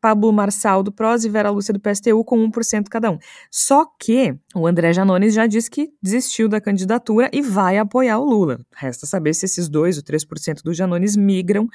Pablo 0.00 0.32
Marçal 0.32 0.82
do 0.82 0.92
PROS 0.92 1.24
e 1.24 1.28
Vera 1.28 1.50
Lúcia 1.50 1.74
do 1.74 1.80
PSTU 1.80 2.24
com 2.24 2.48
1% 2.48 2.88
cada 2.88 3.10
um. 3.10 3.18
Só 3.50 3.84
que 3.98 4.36
o 4.54 4.66
André 4.66 4.92
Janones 4.92 5.34
já 5.34 5.46
disse 5.46 5.70
que 5.70 5.90
desistiu 6.00 6.48
da 6.48 6.60
candidatura 6.60 7.28
e 7.32 7.42
vai 7.42 7.78
apoiar 7.78 8.18
o 8.18 8.24
Lula. 8.24 8.60
Resta 8.76 9.06
saber 9.06 9.34
se 9.34 9.46
esses 9.46 9.68
2 9.68 9.96
ou 9.96 10.02
3% 10.04 10.62
do 10.62 10.72
Janones 10.72 11.16
migram 11.16 11.68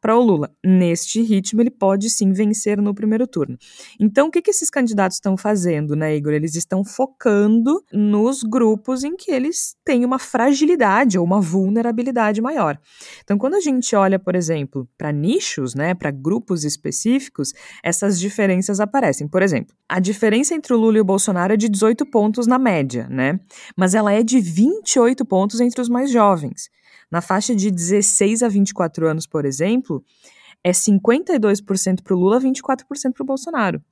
para 0.00 0.16
o 0.16 0.22
Lula. 0.22 0.50
Neste 0.64 1.20
ritmo, 1.22 1.60
ele 1.60 1.70
pode 1.70 2.08
sim 2.08 2.32
vencer 2.32 2.80
no 2.80 2.94
primeiro 2.94 3.26
turno. 3.26 3.58
Então, 3.98 4.28
o 4.28 4.30
que, 4.30 4.40
que 4.40 4.50
esses 4.50 4.70
candidatos 4.70 5.16
estão 5.16 5.36
fazendo, 5.36 5.94
né, 5.94 6.16
Igor? 6.16 6.32
Eles 6.32 6.54
estão 6.54 6.84
focando 6.84 7.84
nos 7.92 8.42
grupos 8.42 9.04
em 9.04 9.16
que 9.16 9.30
eles 9.30 9.76
têm 9.84 10.04
uma 10.04 10.18
fragilidade 10.18 11.18
ou 11.18 11.24
uma 11.24 11.40
vulnerabilidade 11.40 12.40
maior. 12.40 12.78
Então, 13.22 13.36
quando 13.36 13.54
a 13.54 13.60
gente 13.60 13.94
olha, 13.94 14.18
por 14.18 14.34
exemplo, 14.34 14.88
para 14.96 15.12
nichos, 15.12 15.74
né, 15.74 15.94
para 15.94 16.10
grupos 16.10 16.64
específicos, 16.64 17.52
essas 17.82 18.18
diferenças 18.18 18.80
aparecem. 18.80 19.28
Por 19.28 19.42
exemplo, 19.42 19.74
a 19.88 20.00
diferença 20.00 20.54
entre 20.54 20.72
o 20.72 20.78
Lula 20.78 20.98
e 20.98 21.00
o 21.00 21.04
Bolsonaro 21.04 21.52
é 21.52 21.56
de 21.56 21.68
18 21.68 22.06
pontos 22.06 22.46
na 22.46 22.58
média, 22.58 23.06
né? 23.08 23.38
Mas 23.76 23.94
ela 23.94 24.12
é 24.12 24.22
de 24.22 24.40
28 24.40 25.24
pontos 25.24 25.60
entre 25.60 25.80
os 25.80 25.88
mais 25.88 26.10
jovens. 26.10 26.70
Na 27.10 27.20
faixa 27.20 27.54
de 27.54 27.70
16 27.70 28.42
a 28.42 28.48
24 28.48 29.08
anos, 29.08 29.26
por 29.26 29.44
exemplo, 29.44 30.04
é 30.62 30.70
52% 30.70 32.02
para 32.02 32.14
o 32.14 32.18
Lula, 32.18 32.40
24% 32.40 33.12
para 33.12 33.22
o 33.22 33.26
Bolsonaro. 33.26 33.82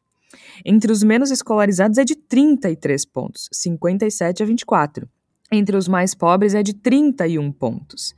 Entre 0.64 0.92
os 0.92 1.02
menos 1.02 1.30
escolarizados 1.30 1.98
é 1.98 2.04
de 2.04 2.14
33 2.14 3.04
pontos, 3.06 3.48
57 3.52 4.42
a 4.42 4.46
24. 4.46 5.08
Entre 5.50 5.76
os 5.76 5.88
mais 5.88 6.14
pobres 6.14 6.54
é 6.54 6.62
de 6.62 6.74
31 6.74 7.50
pontos, 7.52 8.14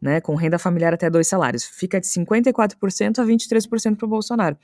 né, 0.00 0.20
com 0.20 0.34
renda 0.34 0.58
familiar 0.58 0.92
até 0.92 1.08
dois 1.08 1.28
salários. 1.28 1.64
Fica 1.64 2.00
de 2.00 2.08
54% 2.08 3.20
a 3.20 3.24
23% 3.24 3.96
para 3.96 4.06
o 4.06 4.08
Bolsonaro. 4.08 4.56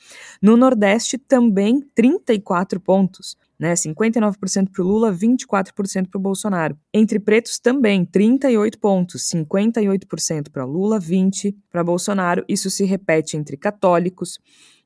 No 0.42 0.56
Nordeste 0.56 1.16
também 1.16 1.80
34 1.94 2.80
pontos 2.80 3.36
né? 3.58 3.74
59% 3.74 4.70
para 4.70 4.82
o 4.82 4.86
Lula, 4.86 5.12
24% 5.12 6.08
para 6.08 6.18
o 6.18 6.20
Bolsonaro. 6.20 6.78
Entre 6.94 7.18
pretos 7.18 7.58
também, 7.58 8.04
38 8.04 8.78
pontos, 8.78 9.28
58% 9.28 10.50
para 10.50 10.64
Lula, 10.64 10.98
20% 11.00 11.54
para 11.70 11.82
Bolsonaro. 11.82 12.44
Isso 12.48 12.70
se 12.70 12.84
repete 12.84 13.36
entre 13.36 13.56
católicos, 13.56 14.38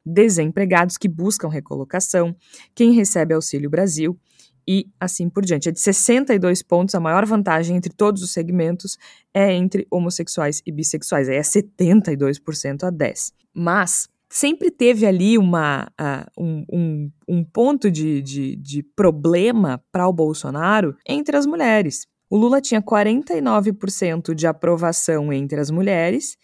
desempregados 0.04 0.96
que 0.96 1.08
buscam 1.08 1.48
recolocação, 1.48 2.34
quem 2.74 2.92
recebe 2.92 3.34
Auxílio 3.34 3.70
Brasil 3.70 4.18
e 4.66 4.86
assim 4.98 5.28
por 5.28 5.44
diante. 5.44 5.68
É 5.68 5.72
de 5.72 5.80
62 5.80 6.62
pontos, 6.62 6.94
a 6.94 7.00
maior 7.00 7.24
vantagem 7.26 7.76
entre 7.76 7.92
todos 7.92 8.22
os 8.22 8.30
segmentos 8.30 8.96
é 9.34 9.52
entre 9.52 9.86
homossexuais 9.90 10.62
e 10.66 10.72
bissexuais, 10.72 11.28
aí 11.28 11.36
é 11.36 11.42
72% 11.42 12.84
a 12.84 12.90
10. 12.90 13.32
Mas 13.54 14.08
sempre 14.32 14.70
teve 14.70 15.06
ali 15.06 15.36
uma, 15.36 15.92
uh, 16.00 16.42
um, 16.42 16.64
um, 16.72 17.10
um, 17.28 17.44
ponto 17.44 17.90
de, 17.90 18.22
de, 18.22 18.56
de 18.56 18.82
problema 18.82 19.84
para 19.92 20.08
o 20.08 20.12
Bolsonaro 20.12 20.96
entre 21.06 21.36
as 21.36 21.44
mulheres. 21.44 22.06
O 22.30 22.36
Lula 22.38 22.58
tinha 22.62 22.80
49% 22.80 24.34
de 24.34 24.46
aprovação 24.46 25.30
entre 25.30 25.60
as 25.60 25.70
mulheres 25.70 26.38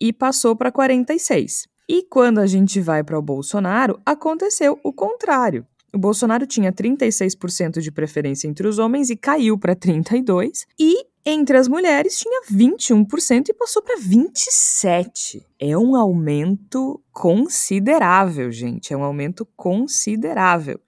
e 0.00 0.10
passou 0.10 0.56
para 0.56 0.72
46%. 0.72 1.68
E 1.86 2.02
quando 2.08 2.38
a 2.38 2.46
gente 2.46 2.80
vai 2.80 3.04
para 3.04 3.18
o 3.18 3.22
Bolsonaro, 3.22 4.00
aconteceu 4.06 4.80
o 4.82 4.90
contrário. 4.90 5.66
o 5.94 5.98
Bolsonaro 5.98 6.46
tinha 6.46 6.72
36% 6.72 7.78
de 7.80 7.92
preferência 7.92 8.48
entre 8.48 8.66
os 8.66 8.78
homens 8.78 9.10
e 9.10 9.16
caiu 9.16 9.58
para 9.58 9.76
32%, 9.76 10.64
e 10.80 11.06
entre 11.24 11.56
as 11.56 11.68
mulheres 11.68 12.18
tinha 12.18 12.42
21% 12.42 13.48
e 13.48 13.54
passou 13.54 13.82
para 13.82 13.98
27%. 13.98 15.42
É 15.58 15.76
um 15.76 15.96
aumento 15.96 17.00
considerável, 17.12 18.52
gente, 18.52 18.92
é 18.92 18.96
um 18.96 19.02
aumento 19.02 19.46
considerável. 19.56 20.78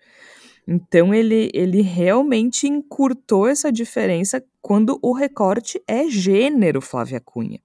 Então 0.69 1.15
ele, 1.15 1.51
ele 1.55 1.81
realmente 1.81 2.67
encurtou 2.67 3.47
essa 3.47 3.71
diferença 3.71 4.45
quando 4.61 4.99
o 5.01 5.13
recorte 5.13 5.81
é 5.87 6.09
gênero, 6.09 6.81
Flávia 6.81 7.21
Cunha. 7.21 7.61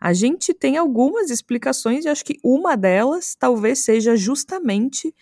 A 0.00 0.12
gente 0.12 0.52
tem 0.52 0.76
algumas 0.76 1.30
explicações 1.30 2.04
e 2.04 2.08
acho 2.08 2.24
que 2.24 2.38
uma 2.42 2.76
delas 2.76 3.36
talvez 3.38 3.80
seja 3.80 4.16
justamente 4.16 5.14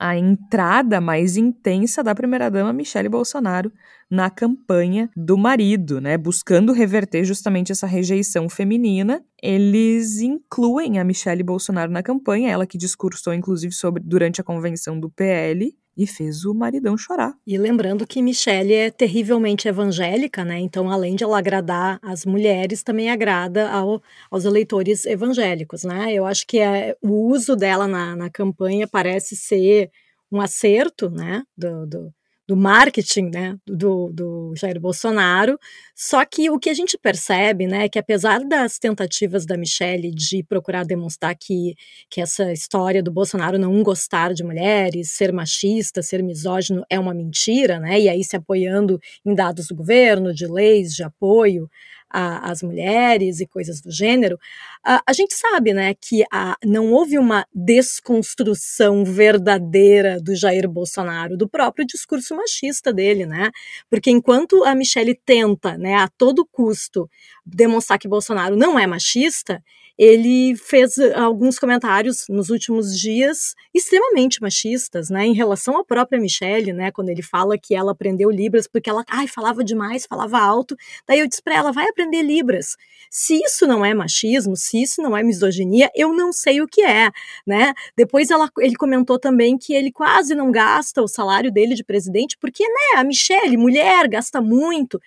a 0.00 0.16
entrada 0.16 0.98
mais 0.98 1.36
intensa 1.36 2.02
da 2.02 2.14
primeira-dama 2.14 2.72
Michele 2.72 3.08
Bolsonaro 3.08 3.70
na 4.10 4.30
campanha 4.30 5.10
do 5.14 5.36
marido, 5.36 6.00
né? 6.00 6.16
Buscando 6.16 6.72
reverter 6.72 7.22
justamente 7.22 7.70
essa 7.70 7.86
rejeição 7.86 8.48
feminina, 8.48 9.22
eles 9.42 10.22
incluem 10.22 10.98
a 10.98 11.04
Michele 11.04 11.42
Bolsonaro 11.42 11.92
na 11.92 12.02
campanha, 12.02 12.50
ela 12.50 12.66
que 12.66 12.78
discursou 12.78 13.34
inclusive 13.34 13.74
sobre 13.74 14.02
durante 14.02 14.40
a 14.40 14.44
convenção 14.44 14.98
do 14.98 15.10
PL 15.10 15.74
e 16.00 16.06
fez 16.06 16.46
o 16.46 16.54
maridão 16.54 16.96
chorar. 16.96 17.34
E 17.46 17.58
lembrando 17.58 18.06
que 18.06 18.22
Michelle 18.22 18.72
é 18.72 18.90
terrivelmente 18.90 19.68
evangélica, 19.68 20.42
né? 20.42 20.58
Então, 20.58 20.90
além 20.90 21.14
de 21.14 21.22
ela 21.22 21.38
agradar 21.38 21.98
as 22.00 22.24
mulheres, 22.24 22.82
também 22.82 23.10
agrada 23.10 23.70
ao, 23.70 24.02
aos 24.30 24.46
eleitores 24.46 25.04
evangélicos, 25.04 25.84
né? 25.84 26.10
Eu 26.10 26.24
acho 26.24 26.46
que 26.46 26.58
é, 26.58 26.96
o 27.02 27.30
uso 27.30 27.54
dela 27.54 27.86
na, 27.86 28.16
na 28.16 28.30
campanha 28.30 28.88
parece 28.88 29.36
ser 29.36 29.90
um 30.32 30.40
acerto, 30.40 31.10
né? 31.10 31.42
Do, 31.54 31.86
do, 31.86 32.14
do 32.50 32.56
marketing 32.56 33.30
né, 33.32 33.56
do, 33.64 34.10
do 34.12 34.52
Jair 34.56 34.80
Bolsonaro. 34.80 35.56
Só 35.94 36.24
que 36.24 36.50
o 36.50 36.58
que 36.58 36.68
a 36.68 36.74
gente 36.74 36.98
percebe 36.98 37.68
né, 37.68 37.84
é 37.84 37.88
que, 37.88 37.96
apesar 37.96 38.40
das 38.40 38.76
tentativas 38.76 39.46
da 39.46 39.56
Michelle 39.56 40.10
de 40.10 40.42
procurar 40.42 40.84
demonstrar 40.84 41.36
que, 41.36 41.76
que 42.10 42.20
essa 42.20 42.52
história 42.52 43.04
do 43.04 43.12
Bolsonaro 43.12 43.56
não 43.56 43.80
gostar 43.84 44.34
de 44.34 44.42
mulheres, 44.42 45.12
ser 45.12 45.32
machista, 45.32 46.02
ser 46.02 46.24
misógino 46.24 46.84
é 46.90 46.98
uma 46.98 47.14
mentira, 47.14 47.78
né, 47.78 48.00
e 48.00 48.08
aí 48.08 48.24
se 48.24 48.34
apoiando 48.34 48.98
em 49.24 49.32
dados 49.32 49.68
do 49.68 49.76
governo, 49.76 50.34
de 50.34 50.48
leis 50.48 50.92
de 50.92 51.04
apoio 51.04 51.70
a, 52.10 52.50
as 52.50 52.62
mulheres 52.62 53.40
e 53.40 53.46
coisas 53.46 53.80
do 53.80 53.90
gênero, 53.90 54.38
a, 54.84 55.00
a 55.06 55.12
gente 55.12 55.34
sabe, 55.34 55.72
né, 55.72 55.94
que 55.94 56.24
a, 56.32 56.56
não 56.64 56.92
houve 56.92 57.18
uma 57.18 57.46
desconstrução 57.54 59.04
verdadeira 59.04 60.20
do 60.20 60.34
Jair 60.34 60.68
Bolsonaro, 60.68 61.36
do 61.36 61.48
próprio 61.48 61.86
discurso 61.86 62.34
machista 62.34 62.92
dele, 62.92 63.26
né? 63.26 63.50
Porque 63.88 64.10
enquanto 64.10 64.64
a 64.64 64.74
Michelle 64.74 65.14
tenta, 65.14 65.78
né, 65.78 65.94
a 65.94 66.08
todo 66.08 66.44
custo 66.44 67.08
demonstrar 67.46 67.98
que 67.98 68.08
Bolsonaro 68.08 68.56
não 68.56 68.78
é 68.78 68.86
machista, 68.86 69.62
ele 70.00 70.56
fez 70.56 70.96
eh, 70.96 71.12
alguns 71.14 71.58
comentários 71.58 72.24
nos 72.26 72.48
últimos 72.48 72.98
dias 72.98 73.54
extremamente 73.74 74.40
machistas, 74.40 75.10
né, 75.10 75.26
em 75.26 75.34
relação 75.34 75.76
à 75.76 75.84
própria 75.84 76.18
Michelle, 76.18 76.72
né, 76.72 76.90
quando 76.90 77.10
ele 77.10 77.20
fala 77.20 77.58
que 77.58 77.74
ela 77.74 77.92
aprendeu 77.92 78.30
Libras 78.30 78.66
porque 78.66 78.88
ela, 78.88 79.04
ai, 79.06 79.28
falava 79.28 79.62
demais, 79.62 80.06
falava 80.06 80.38
alto. 80.38 80.74
Daí 81.06 81.18
eu 81.20 81.28
disse 81.28 81.42
para 81.42 81.54
ela, 81.54 81.70
vai 81.70 81.86
aprender 81.86 82.22
Libras. 82.22 82.78
Se 83.10 83.34
isso 83.44 83.66
não 83.66 83.84
é 83.84 83.92
machismo, 83.92 84.56
se 84.56 84.80
isso 84.80 85.02
não 85.02 85.14
é 85.14 85.22
misoginia, 85.22 85.90
eu 85.94 86.14
não 86.14 86.32
sei 86.32 86.62
o 86.62 86.66
que 86.66 86.80
é, 86.80 87.10
né? 87.46 87.74
Depois 87.94 88.30
ela, 88.30 88.48
ele 88.58 88.76
comentou 88.76 89.18
também 89.18 89.58
que 89.58 89.74
ele 89.74 89.92
quase 89.92 90.34
não 90.34 90.50
gasta 90.50 91.02
o 91.02 91.08
salário 91.08 91.52
dele 91.52 91.74
de 91.74 91.84
presidente 91.84 92.38
porque, 92.40 92.64
né, 92.66 93.00
a 93.00 93.04
Michelle, 93.04 93.54
mulher, 93.58 94.08
gasta 94.08 94.40
muito. 94.40 94.98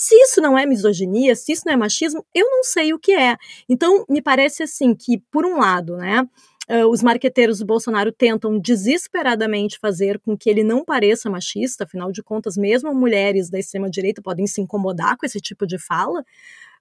Se 0.00 0.14
isso 0.14 0.40
não 0.40 0.56
é 0.56 0.64
misoginia, 0.64 1.34
se 1.34 1.50
isso 1.50 1.62
não 1.66 1.72
é 1.72 1.76
machismo, 1.76 2.24
eu 2.32 2.48
não 2.48 2.62
sei 2.62 2.94
o 2.94 2.98
que 3.00 3.12
é. 3.12 3.36
Então, 3.68 4.04
me 4.08 4.22
parece 4.22 4.62
assim 4.62 4.94
que, 4.94 5.18
por 5.32 5.44
um 5.44 5.58
lado, 5.58 5.96
né, 5.96 6.24
Uh, 6.70 6.86
os 6.86 7.02
marqueteiros 7.02 7.60
do 7.60 7.64
Bolsonaro 7.64 8.12
tentam 8.12 8.58
desesperadamente 8.58 9.78
fazer 9.78 10.18
com 10.18 10.36
que 10.36 10.50
ele 10.50 10.62
não 10.62 10.84
pareça 10.84 11.30
machista, 11.30 11.84
afinal 11.84 12.12
de 12.12 12.22
contas, 12.22 12.58
mesmo 12.58 12.94
mulheres 12.94 13.48
da 13.48 13.58
extrema-direita 13.58 14.20
podem 14.20 14.46
se 14.46 14.60
incomodar 14.60 15.16
com 15.16 15.24
esse 15.24 15.40
tipo 15.40 15.66
de 15.66 15.78
fala. 15.78 16.22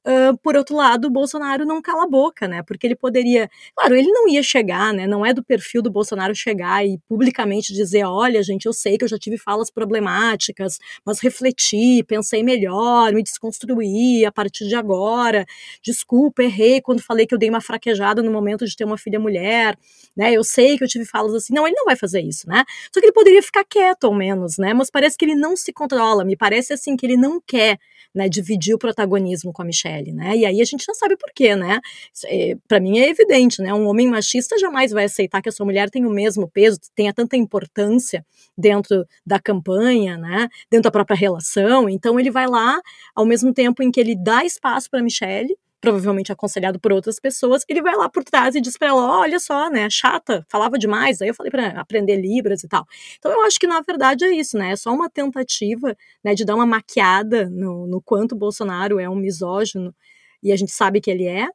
Uh, 0.05 0.37
por 0.37 0.55
outro 0.55 0.75
lado, 0.75 1.07
o 1.07 1.11
Bolsonaro 1.11 1.65
não 1.65 1.81
cala 1.81 2.03
a 2.03 2.07
boca, 2.07 2.47
né? 2.47 2.63
Porque 2.63 2.87
ele 2.87 2.95
poderia. 2.95 3.49
Claro, 3.75 3.95
ele 3.95 4.09
não 4.09 4.27
ia 4.29 4.41
chegar, 4.41 4.93
né? 4.93 5.05
Não 5.05 5.25
é 5.25 5.33
do 5.33 5.43
perfil 5.43 5.81
do 5.81 5.91
Bolsonaro 5.91 6.33
chegar 6.33 6.85
e 6.85 6.97
publicamente 7.09 7.73
dizer: 7.73 8.05
olha, 8.05 8.41
gente, 8.41 8.65
eu 8.65 8.73
sei 8.73 8.97
que 8.97 9.03
eu 9.03 9.07
já 9.07 9.17
tive 9.17 9.37
falas 9.37 9.69
problemáticas, 9.69 10.79
mas 11.05 11.19
refleti, 11.19 12.03
pensei 12.03 12.43
melhor, 12.43 13.11
me 13.13 13.21
desconstruí 13.21 14.25
a 14.25 14.31
partir 14.31 14.67
de 14.67 14.75
agora. 14.75 15.45
Desculpa, 15.81 16.43
errei 16.43 16.81
quando 16.81 17.01
falei 17.01 17.25
que 17.27 17.33
eu 17.33 17.39
dei 17.39 17.49
uma 17.49 17.61
fraquejada 17.61 18.21
no 18.23 18.31
momento 18.31 18.65
de 18.65 18.75
ter 18.75 18.85
uma 18.85 18.97
filha 18.97 19.19
mulher, 19.19 19.77
né? 20.15 20.31
Eu 20.33 20.43
sei 20.43 20.77
que 20.77 20.83
eu 20.83 20.87
tive 20.87 21.05
falas 21.05 21.33
assim. 21.33 21.53
Não, 21.53 21.67
ele 21.67 21.75
não 21.75 21.85
vai 21.85 21.95
fazer 21.95 22.21
isso, 22.21 22.47
né? 22.47 22.63
Só 22.93 22.99
que 22.99 23.07
ele 23.07 23.13
poderia 23.13 23.41
ficar 23.43 23.63
quieto, 23.65 24.05
ao 24.05 24.13
menos, 24.13 24.57
né? 24.57 24.73
Mas 24.73 24.89
parece 24.89 25.17
que 25.17 25.25
ele 25.25 25.35
não 25.35 25.55
se 25.55 25.73
controla, 25.73 26.23
me 26.23 26.37
parece 26.37 26.73
assim 26.73 26.95
que 26.95 27.05
ele 27.05 27.17
não 27.17 27.41
quer 27.45 27.77
né, 28.13 28.27
dividir 28.29 28.73
o 28.73 28.77
protagonismo 28.77 29.53
com 29.53 29.61
a 29.61 29.65
Michelle, 29.65 30.11
né? 30.11 30.35
E 30.35 30.45
aí 30.45 30.61
a 30.61 30.65
gente 30.65 30.83
já 30.85 30.93
sabe 30.93 31.15
por 31.17 31.31
quê, 31.33 31.55
né? 31.55 31.79
É, 32.25 32.55
para 32.67 32.79
mim 32.79 32.99
é 32.99 33.09
evidente, 33.09 33.61
né? 33.61 33.73
Um 33.73 33.87
homem 33.87 34.07
machista 34.07 34.57
jamais 34.57 34.91
vai 34.91 35.05
aceitar 35.05 35.41
que 35.41 35.49
a 35.49 35.51
sua 35.51 35.65
mulher 35.65 35.89
tenha 35.89 36.07
o 36.07 36.11
mesmo 36.11 36.49
peso, 36.49 36.79
tenha 36.95 37.13
tanta 37.13 37.37
importância 37.37 38.25
dentro 38.57 39.05
da 39.25 39.39
campanha, 39.39 40.17
né? 40.17 40.47
Dentro 40.69 40.83
da 40.83 40.91
própria 40.91 41.15
relação. 41.15 41.89
Então 41.89 42.19
ele 42.19 42.31
vai 42.31 42.47
lá, 42.47 42.79
ao 43.15 43.25
mesmo 43.25 43.53
tempo 43.53 43.83
em 43.83 43.91
que 43.91 43.99
ele 43.99 44.15
dá 44.15 44.43
espaço 44.45 44.89
para 44.89 45.03
Michelle, 45.03 45.55
provavelmente 45.79 46.31
aconselhado 46.31 46.79
por 46.79 46.91
outras 46.91 47.19
pessoas, 47.19 47.63
ele 47.69 47.81
vai 47.81 47.95
lá 47.95 48.09
por 48.09 48.23
trás 48.23 48.55
e 48.55 48.61
diz 48.61 48.77
para 48.77 48.89
ela: 48.89 49.19
olha 49.19 49.39
só, 49.39 49.69
né, 49.69 49.87
chata, 49.89 50.45
falava 50.49 50.77
demais. 50.77 51.21
Aí 51.21 51.29
eu 51.29 51.35
falei 51.35 51.51
para 51.51 51.79
aprender 51.79 52.15
Libras 52.17 52.63
e 52.63 52.67
tal. 52.67 52.85
Então 53.17 53.31
eu 53.31 53.43
acho 53.45 53.59
que 53.59 53.67
na 53.67 53.81
verdade 53.81 54.25
é 54.25 54.31
isso, 54.33 54.57
né? 54.57 54.71
É 54.71 54.75
só 54.75 54.91
uma 54.93 55.09
tentativa 55.09 55.95
né, 56.23 56.33
de 56.33 56.45
dar 56.45 56.55
uma 56.55 56.65
maquiada 56.65 57.49
no, 57.49 57.87
no 57.87 58.01
quanto 58.01 58.35
Bolsonaro 58.35 58.99
é 58.99 59.09
um 59.09 59.15
misógino, 59.15 59.93
e 60.41 60.51
a 60.51 60.55
gente 60.55 60.71
sabe 60.71 61.01
que 61.01 61.11
ele 61.11 61.25
é. 61.25 61.47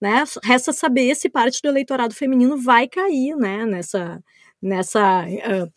Né? 0.00 0.24
Resta 0.42 0.72
saber 0.72 1.14
se 1.14 1.28
parte 1.28 1.60
do 1.62 1.68
eleitorado 1.68 2.14
feminino 2.14 2.56
vai 2.56 2.88
cair 2.88 3.36
né, 3.36 3.66
nessa, 3.66 4.22
nessa, 4.62 5.24
uh, 5.26 5.70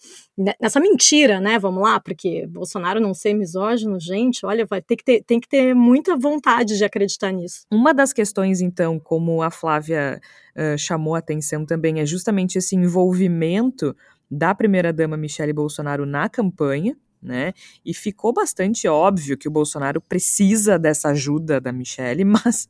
nessa 0.59 0.79
mentira, 0.79 1.39
né? 1.39 1.57
Vamos 1.57 1.81
lá, 1.83 1.99
porque 1.99 2.45
Bolsonaro 2.47 2.99
não 2.99 3.13
ser 3.13 3.33
misógino, 3.33 3.99
gente, 3.99 4.45
olha, 4.45 4.65
vai 4.65 4.81
ter 4.81 4.95
que 4.95 5.03
ter, 5.03 5.23
tem 5.23 5.39
que 5.39 5.47
ter 5.47 5.73
muita 5.73 6.17
vontade 6.17 6.77
de 6.77 6.83
acreditar 6.83 7.31
nisso. 7.31 7.65
Uma 7.71 7.93
das 7.93 8.11
questões, 8.11 8.61
então, 8.61 8.99
como 8.99 9.41
a 9.41 9.49
Flávia 9.49 10.19
uh, 10.55 10.77
chamou 10.77 11.15
a 11.15 11.19
atenção 11.19 11.65
também, 11.65 11.99
é 11.99 12.05
justamente 12.05 12.57
esse 12.57 12.75
envolvimento 12.75 13.95
da 14.29 14.53
primeira-dama 14.53 15.15
Michele 15.15 15.53
Bolsonaro 15.53 16.05
na 16.05 16.27
campanha, 16.27 16.97
né? 17.21 17.53
E 17.85 17.93
ficou 17.93 18.33
bastante 18.33 18.87
óbvio 18.87 19.37
que 19.37 19.47
o 19.47 19.51
Bolsonaro 19.51 20.01
precisa 20.01 20.77
dessa 20.77 21.09
ajuda 21.09 21.61
da 21.61 21.71
Michelle, 21.71 22.25
mas 22.25 22.67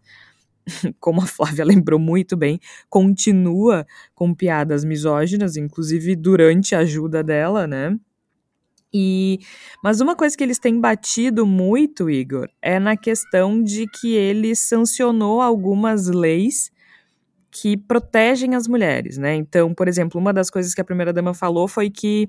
como 0.99 1.21
a 1.21 1.25
Flávia 1.25 1.65
lembrou 1.65 1.99
muito 1.99 2.35
bem, 2.37 2.59
continua 2.89 3.85
com 4.13 4.33
piadas 4.33 4.83
misóginas, 4.83 5.57
inclusive 5.57 6.15
durante 6.15 6.75
a 6.75 6.79
ajuda 6.79 7.23
dela, 7.23 7.67
né? 7.67 7.97
E, 8.93 9.39
mas 9.83 10.01
uma 10.01 10.15
coisa 10.15 10.37
que 10.37 10.43
eles 10.43 10.59
têm 10.59 10.79
batido 10.79 11.47
muito, 11.47 12.09
Igor, 12.09 12.47
é 12.61 12.79
na 12.79 12.95
questão 12.95 13.61
de 13.61 13.87
que 13.87 14.13
ele 14.13 14.55
sancionou 14.55 15.41
algumas 15.41 16.07
leis 16.07 16.71
que 17.53 17.77
protegem 17.77 18.55
as 18.55 18.67
mulheres, 18.67 19.17
né? 19.19 19.35
Então, 19.35 19.75
por 19.75 19.87
exemplo, 19.87 20.19
uma 20.19 20.33
das 20.33 20.49
coisas 20.49 20.73
que 20.73 20.81
a 20.81 20.83
primeira 20.83 21.13
dama 21.13 21.35
falou 21.35 21.67
foi 21.67 21.87
que 21.87 22.27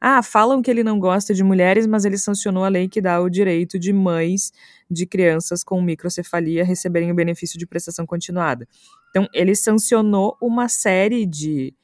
ah, 0.00 0.22
falam 0.22 0.62
que 0.62 0.70
ele 0.70 0.84
não 0.84 1.00
gosta 1.00 1.34
de 1.34 1.42
mulheres, 1.42 1.88
mas 1.88 2.04
ele 2.04 2.16
sancionou 2.16 2.64
a 2.64 2.68
lei 2.68 2.88
que 2.88 3.00
dá 3.00 3.20
o 3.20 3.28
direito 3.28 3.80
de 3.80 3.92
mães 3.92 4.52
de 4.88 5.06
crianças 5.06 5.64
com 5.64 5.82
microcefalia 5.82 6.64
receberem 6.64 7.10
o 7.10 7.14
benefício 7.14 7.58
de 7.58 7.66
prestação 7.66 8.06
continuada. 8.06 8.68
Então, 9.10 9.26
ele 9.34 9.56
sancionou 9.56 10.36
uma 10.40 10.68
série 10.68 11.26
de 11.26 11.74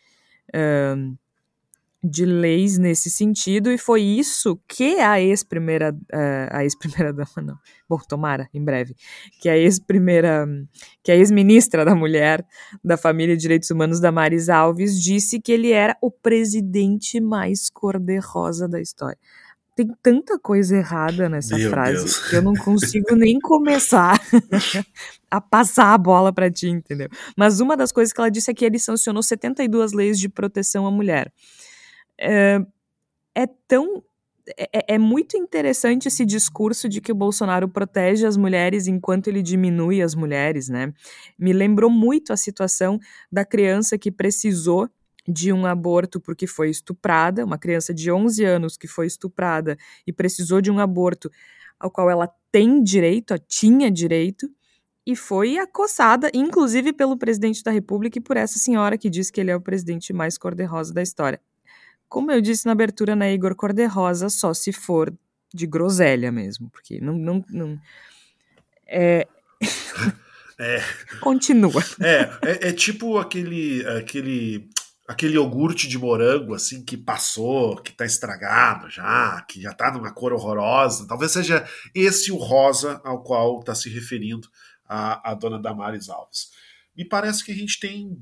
de 2.09 2.25
leis 2.25 2.79
nesse 2.79 3.11
sentido 3.11 3.71
e 3.71 3.79
foi 3.79 4.03
isso 4.03 4.59
que 4.69 5.01
a 5.01 5.21
ex-primeira 5.21 5.93
uh, 5.93 6.49
a 6.51 6.63
ex-primeira 6.63 7.13
dama 7.15 7.43
não 7.43 7.57
bom 7.89 7.99
tomara 8.09 8.49
em 8.55 8.65
breve 8.65 8.95
que 9.41 9.49
a 9.49 9.57
ex-primeira 9.57 10.47
que 11.03 11.11
a 11.11 11.17
ex-ministra 11.17 11.85
da 11.85 11.95
mulher 11.95 12.45
da 12.85 12.97
família 12.97 13.35
e 13.35 13.37
direitos 13.37 13.71
humanos 13.71 14.01
da 14.01 14.13
Maris 14.13 14.49
Alves 14.49 15.03
disse 15.03 15.41
que 15.41 15.53
ele 15.53 15.73
era 15.73 15.97
o 16.01 16.11
presidente 16.11 17.21
mais 17.21 17.69
cor-de-rosa 17.71 18.69
da 18.69 18.81
história 18.81 19.19
tem 19.77 19.89
tanta 20.03 20.39
coisa 20.39 20.75
errada 20.75 21.29
nessa 21.29 21.57
Meu 21.57 21.69
frase 21.69 21.99
Deus. 21.99 22.31
que 22.31 22.37
eu 22.37 22.43
não 22.43 22.55
consigo 22.55 23.15
nem 23.15 23.39
começar 23.39 24.19
a 25.31 25.39
passar 25.39 25.93
a 25.93 25.99
bola 25.99 26.33
para 26.33 26.51
ti, 26.51 26.67
entendeu? 26.69 27.09
Mas 27.37 27.61
uma 27.61 27.77
das 27.77 27.93
coisas 27.93 28.11
que 28.11 28.19
ela 28.19 28.31
disse 28.31 28.51
é 28.51 28.55
que 28.55 28.65
ele 28.65 28.79
sancionou 28.79 29.23
72 29.23 29.93
leis 29.93 30.19
de 30.19 30.31
proteção 30.31 30.87
à 30.87 30.91
mulher. 30.91 31.31
É, 32.19 32.59
tão 33.69 34.03
é, 34.57 34.69
é, 34.73 34.95
é, 34.95 34.99
muito 34.99 35.37
interessante 35.37 36.07
esse 36.07 36.25
discurso 36.25 36.89
de 36.89 37.01
que 37.01 37.11
o 37.11 37.15
Bolsonaro 37.15 37.69
protege 37.69 38.25
as 38.25 38.37
mulheres 38.37 38.87
enquanto 38.87 39.27
ele 39.27 39.43
diminui 39.43 40.01
as 40.01 40.15
mulheres, 40.15 40.69
né? 40.69 40.93
Me 41.37 41.53
lembrou 41.53 41.91
muito 41.91 42.33
a 42.33 42.37
situação 42.37 42.99
da 43.31 43.45
criança 43.45 43.99
que 43.99 44.11
precisou 44.11 44.89
de 45.27 45.53
um 45.53 45.67
aborto 45.67 46.21
porque 46.21 46.47
foi 46.47 46.71
estuprada, 46.71 47.45
uma 47.45 47.59
criança 47.59 47.93
de 47.93 48.11
11 48.11 48.45
anos 48.45 48.77
que 48.77 48.87
foi 48.87 49.07
estuprada 49.09 49.77
e 50.07 50.13
precisou 50.13 50.61
de 50.61 50.71
um 50.71 50.79
aborto 50.79 51.29
ao 51.79 51.91
qual 51.91 52.09
ela 52.09 52.33
tem 52.53 52.83
direito, 52.83 53.37
tinha 53.49 53.91
direito, 53.91 54.49
e 55.05 55.15
foi 55.17 55.59
acossada, 55.59 56.31
inclusive 56.33 56.93
pelo 56.93 57.17
presidente 57.17 57.63
da 57.63 57.71
República 57.71 58.19
e 58.19 58.21
por 58.21 58.37
essa 58.37 58.59
senhora 58.59 58.97
que 58.97 59.11
diz 59.11 59.31
que 59.31 59.41
ele 59.41 59.51
é 59.51 59.57
o 59.57 59.61
presidente 59.61 60.13
mais 60.13 60.39
cor-de-rosa 60.39 60.95
da 60.95 61.03
história. 61.03 61.41
Como 62.17 62.33
eu 62.33 62.41
disse 62.41 62.65
na 62.65 62.73
abertura, 62.73 63.15
né, 63.15 63.35
Igor, 63.35 63.55
cor-de-rosa 63.55 64.31
só 64.31 64.55
se 64.55 64.73
for 64.73 65.13
de 65.53 65.67
groselha 65.67 66.33
mesmo, 66.33 66.71
porque 66.71 66.99
não. 66.99 67.13
não, 67.13 67.45
não 67.51 67.79
é... 68.87 69.29
é... 70.59 70.83
Continua. 71.21 71.85
É, 72.01 72.21
é, 72.43 72.69
é, 72.69 72.73
tipo 72.73 73.19
aquele, 73.19 73.87
aquele, 73.87 74.67
aquele 75.07 75.35
iogurte 75.35 75.87
de 75.87 75.99
morango, 75.99 76.55
assim, 76.55 76.83
que 76.83 76.97
passou, 76.97 77.77
que 77.83 77.93
tá 77.93 78.07
estragado 78.07 78.89
já, 78.89 79.43
que 79.43 79.61
já 79.61 79.75
tá 79.75 79.93
numa 79.93 80.11
cor 80.11 80.33
horrorosa. 80.33 81.07
Talvez 81.07 81.33
seja 81.33 81.69
esse 81.95 82.33
o 82.33 82.37
rosa 82.37 82.99
ao 83.05 83.23
qual 83.23 83.61
está 83.61 83.75
se 83.75 83.91
referindo 83.91 84.49
a, 84.89 85.33
a 85.33 85.35
dona 85.35 85.61
Damares 85.61 86.09
Alves. 86.09 86.49
Me 86.97 87.05
parece 87.05 87.45
que 87.45 87.53
a 87.53 87.55
gente 87.55 87.79
tem 87.79 88.17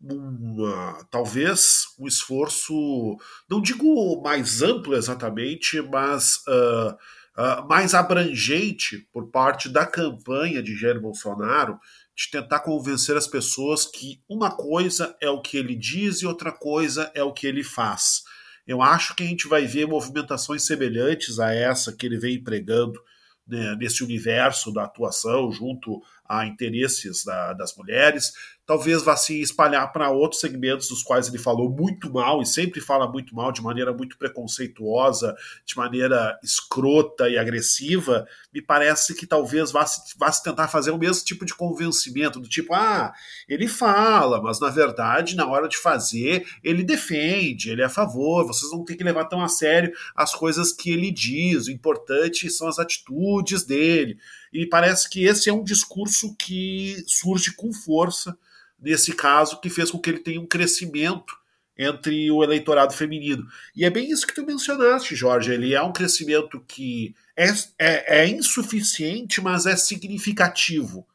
uma, 0.00 1.04
talvez 1.10 1.86
um 1.98 2.06
esforço, 2.06 3.18
não 3.48 3.60
digo 3.60 4.20
mais 4.22 4.62
amplo 4.62 4.96
exatamente, 4.96 5.80
mas 5.82 6.42
uh, 6.48 6.94
uh, 7.36 7.68
mais 7.68 7.92
abrangente 7.94 9.06
por 9.12 9.30
parte 9.30 9.68
da 9.68 9.86
campanha 9.86 10.62
de 10.62 10.76
Jair 10.76 11.00
Bolsonaro 11.00 11.78
de 12.16 12.30
tentar 12.30 12.60
convencer 12.60 13.16
as 13.16 13.26
pessoas 13.26 13.86
que 13.86 14.22
uma 14.28 14.50
coisa 14.50 15.16
é 15.20 15.30
o 15.30 15.40
que 15.40 15.56
ele 15.56 15.74
diz 15.74 16.20
e 16.20 16.26
outra 16.26 16.52
coisa 16.52 17.10
é 17.14 17.22
o 17.22 17.32
que 17.32 17.46
ele 17.46 17.62
faz. 17.62 18.22
Eu 18.66 18.82
acho 18.82 19.14
que 19.14 19.22
a 19.22 19.26
gente 19.26 19.48
vai 19.48 19.66
ver 19.66 19.86
movimentações 19.86 20.64
semelhantes 20.64 21.38
a 21.38 21.52
essa 21.52 21.92
que 21.92 22.06
ele 22.06 22.18
vem 22.18 22.42
pregando 22.42 23.00
né, 23.46 23.74
nesse 23.76 24.04
universo 24.04 24.72
da 24.72 24.84
atuação 24.84 25.50
junto 25.50 26.00
a 26.28 26.46
interesses 26.46 27.24
da, 27.24 27.52
das 27.52 27.74
mulheres, 27.76 28.32
talvez 28.66 29.02
vá 29.02 29.16
se 29.16 29.40
espalhar 29.40 29.92
para 29.92 30.10
outros 30.10 30.40
segmentos 30.40 30.88
dos 30.88 31.02
quais 31.02 31.26
ele 31.26 31.38
falou 31.38 31.68
muito 31.70 32.12
mal 32.12 32.40
e 32.40 32.46
sempre 32.46 32.80
fala 32.80 33.10
muito 33.10 33.34
mal 33.34 33.50
de 33.50 33.60
maneira 33.60 33.92
muito 33.92 34.16
preconceituosa, 34.16 35.34
de 35.64 35.76
maneira 35.76 36.38
escrota 36.42 37.28
e 37.28 37.36
agressiva. 37.36 38.26
Me 38.54 38.62
parece 38.62 39.14
que 39.14 39.26
talvez 39.26 39.72
vá 39.72 39.84
se, 39.84 40.14
vá 40.16 40.30
se 40.30 40.42
tentar 40.42 40.68
fazer 40.68 40.92
o 40.92 40.98
mesmo 40.98 41.24
tipo 41.24 41.44
de 41.44 41.54
convencimento, 41.54 42.38
do 42.38 42.48
tipo, 42.48 42.72
ah, 42.72 43.12
ele 43.48 43.66
fala, 43.66 44.40
mas 44.40 44.60
na 44.60 44.68
verdade, 44.68 45.34
na 45.34 45.46
hora 45.48 45.68
de 45.68 45.76
fazer, 45.76 46.46
ele 46.62 46.84
defende, 46.84 47.70
ele 47.70 47.82
é 47.82 47.86
a 47.86 47.90
favor, 47.90 48.46
vocês 48.46 48.70
não 48.70 48.84
têm 48.84 48.96
que 48.96 49.04
levar 49.04 49.24
tão 49.24 49.42
a 49.42 49.48
sério 49.48 49.92
as 50.14 50.34
coisas 50.34 50.72
que 50.72 50.90
ele 50.90 51.10
diz, 51.10 51.66
o 51.66 51.72
importante 51.72 52.48
são 52.48 52.68
as 52.68 52.78
atitudes 52.78 53.64
dele. 53.64 54.16
E 54.52 54.66
parece 54.66 55.08
que 55.08 55.24
esse 55.24 55.48
é 55.48 55.52
um 55.52 55.64
discurso 55.64 56.36
que 56.36 57.02
surge 57.06 57.52
com 57.54 57.72
força 57.72 58.36
nesse 58.80 59.12
caso, 59.12 59.60
que 59.60 59.70
fez 59.70 59.90
com 59.90 59.98
que 59.98 60.10
ele 60.10 60.20
tenha 60.20 60.40
um 60.40 60.46
crescimento 60.46 61.38
entre 61.76 62.30
o 62.30 62.44
eleitorado 62.44 62.92
feminino. 62.92 63.46
E 63.74 63.84
é 63.84 63.90
bem 63.90 64.10
isso 64.10 64.26
que 64.26 64.34
tu 64.34 64.44
mencionaste, 64.44 65.16
Jorge. 65.16 65.52
Ele 65.52 65.74
é 65.74 65.82
um 65.82 65.92
crescimento 65.92 66.62
que 66.68 67.14
é, 67.34 67.46
é, 67.78 68.20
é 68.20 68.28
insuficiente, 68.28 69.40
mas 69.40 69.64
é 69.64 69.74
significativo. 69.76 71.06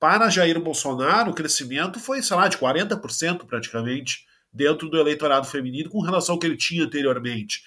Para 0.00 0.28
Jair 0.28 0.60
Bolsonaro, 0.60 1.30
o 1.30 1.34
crescimento 1.34 2.00
foi, 2.00 2.22
sei 2.22 2.36
lá, 2.36 2.48
de 2.48 2.58
40% 2.58 3.46
praticamente 3.46 4.26
dentro 4.52 4.88
do 4.88 4.98
eleitorado 4.98 5.46
feminino 5.46 5.90
com 5.90 6.00
relação 6.00 6.34
ao 6.34 6.38
que 6.38 6.46
ele 6.46 6.56
tinha 6.56 6.84
anteriormente. 6.84 7.62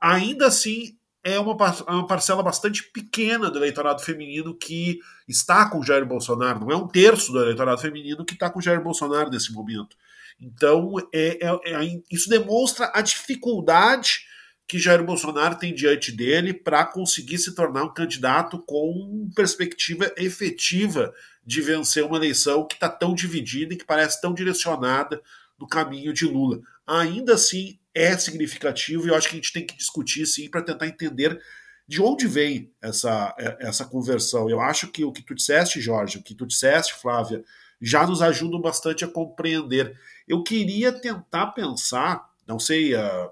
Ainda 0.00 0.46
assim, 0.46 0.96
é 1.24 1.38
uma, 1.38 1.56
é 1.86 1.90
uma 1.92 2.06
parcela 2.06 2.42
bastante 2.42 2.82
pequena 2.84 3.50
do 3.50 3.58
eleitorado 3.58 4.02
feminino 4.02 4.54
que 4.54 4.98
está 5.28 5.68
com 5.68 5.82
Jair 5.82 6.04
Bolsonaro, 6.04 6.60
não 6.60 6.70
é 6.70 6.76
um 6.76 6.88
terço 6.88 7.32
do 7.32 7.40
eleitorado 7.40 7.80
feminino 7.80 8.24
que 8.24 8.34
está 8.34 8.50
com 8.50 8.60
Jair 8.60 8.82
Bolsonaro 8.82 9.30
nesse 9.30 9.52
momento. 9.52 9.96
Então, 10.40 10.94
é, 11.12 11.38
é, 11.40 11.74
é, 11.74 12.02
isso 12.10 12.28
demonstra 12.28 12.90
a 12.92 13.00
dificuldade 13.00 14.26
que 14.66 14.78
Jair 14.78 15.04
Bolsonaro 15.04 15.56
tem 15.56 15.74
diante 15.74 16.10
dele 16.10 16.52
para 16.54 16.84
conseguir 16.84 17.38
se 17.38 17.54
tornar 17.54 17.84
um 17.84 17.92
candidato 17.92 18.58
com 18.58 19.30
perspectiva 19.34 20.12
efetiva 20.16 21.12
de 21.44 21.60
vencer 21.60 22.04
uma 22.04 22.16
eleição 22.16 22.66
que 22.66 22.74
está 22.74 22.88
tão 22.88 23.14
dividida 23.14 23.74
e 23.74 23.76
que 23.76 23.84
parece 23.84 24.20
tão 24.20 24.32
direcionada 24.32 25.20
no 25.58 25.68
caminho 25.68 26.12
de 26.12 26.24
Lula. 26.24 26.60
Ainda 26.86 27.34
assim, 27.34 27.78
é 27.94 28.16
significativo 28.16 29.06
e 29.06 29.10
eu 29.10 29.14
acho 29.14 29.28
que 29.28 29.34
a 29.34 29.38
gente 29.38 29.52
tem 29.52 29.66
que 29.66 29.76
discutir 29.76 30.26
sim 30.26 30.48
para 30.48 30.62
tentar 30.62 30.86
entender 30.86 31.40
de 31.86 32.00
onde 32.00 32.26
vem 32.26 32.72
essa, 32.80 33.34
é, 33.38 33.68
essa 33.68 33.84
conversão. 33.84 34.48
Eu 34.48 34.60
acho 34.60 34.88
que 34.88 35.04
o 35.04 35.12
que 35.12 35.22
tu 35.22 35.34
disseste, 35.34 35.80
Jorge, 35.80 36.18
o 36.18 36.22
que 36.22 36.34
tu 36.34 36.46
disseste, 36.46 36.94
Flávia, 36.94 37.44
já 37.80 38.06
nos 38.06 38.22
ajudam 38.22 38.60
bastante 38.60 39.04
a 39.04 39.08
compreender. 39.08 39.98
Eu 40.26 40.42
queria 40.42 40.92
tentar 40.92 41.48
pensar, 41.48 42.30
não 42.46 42.58
sei 42.58 42.94
uh, 42.94 43.30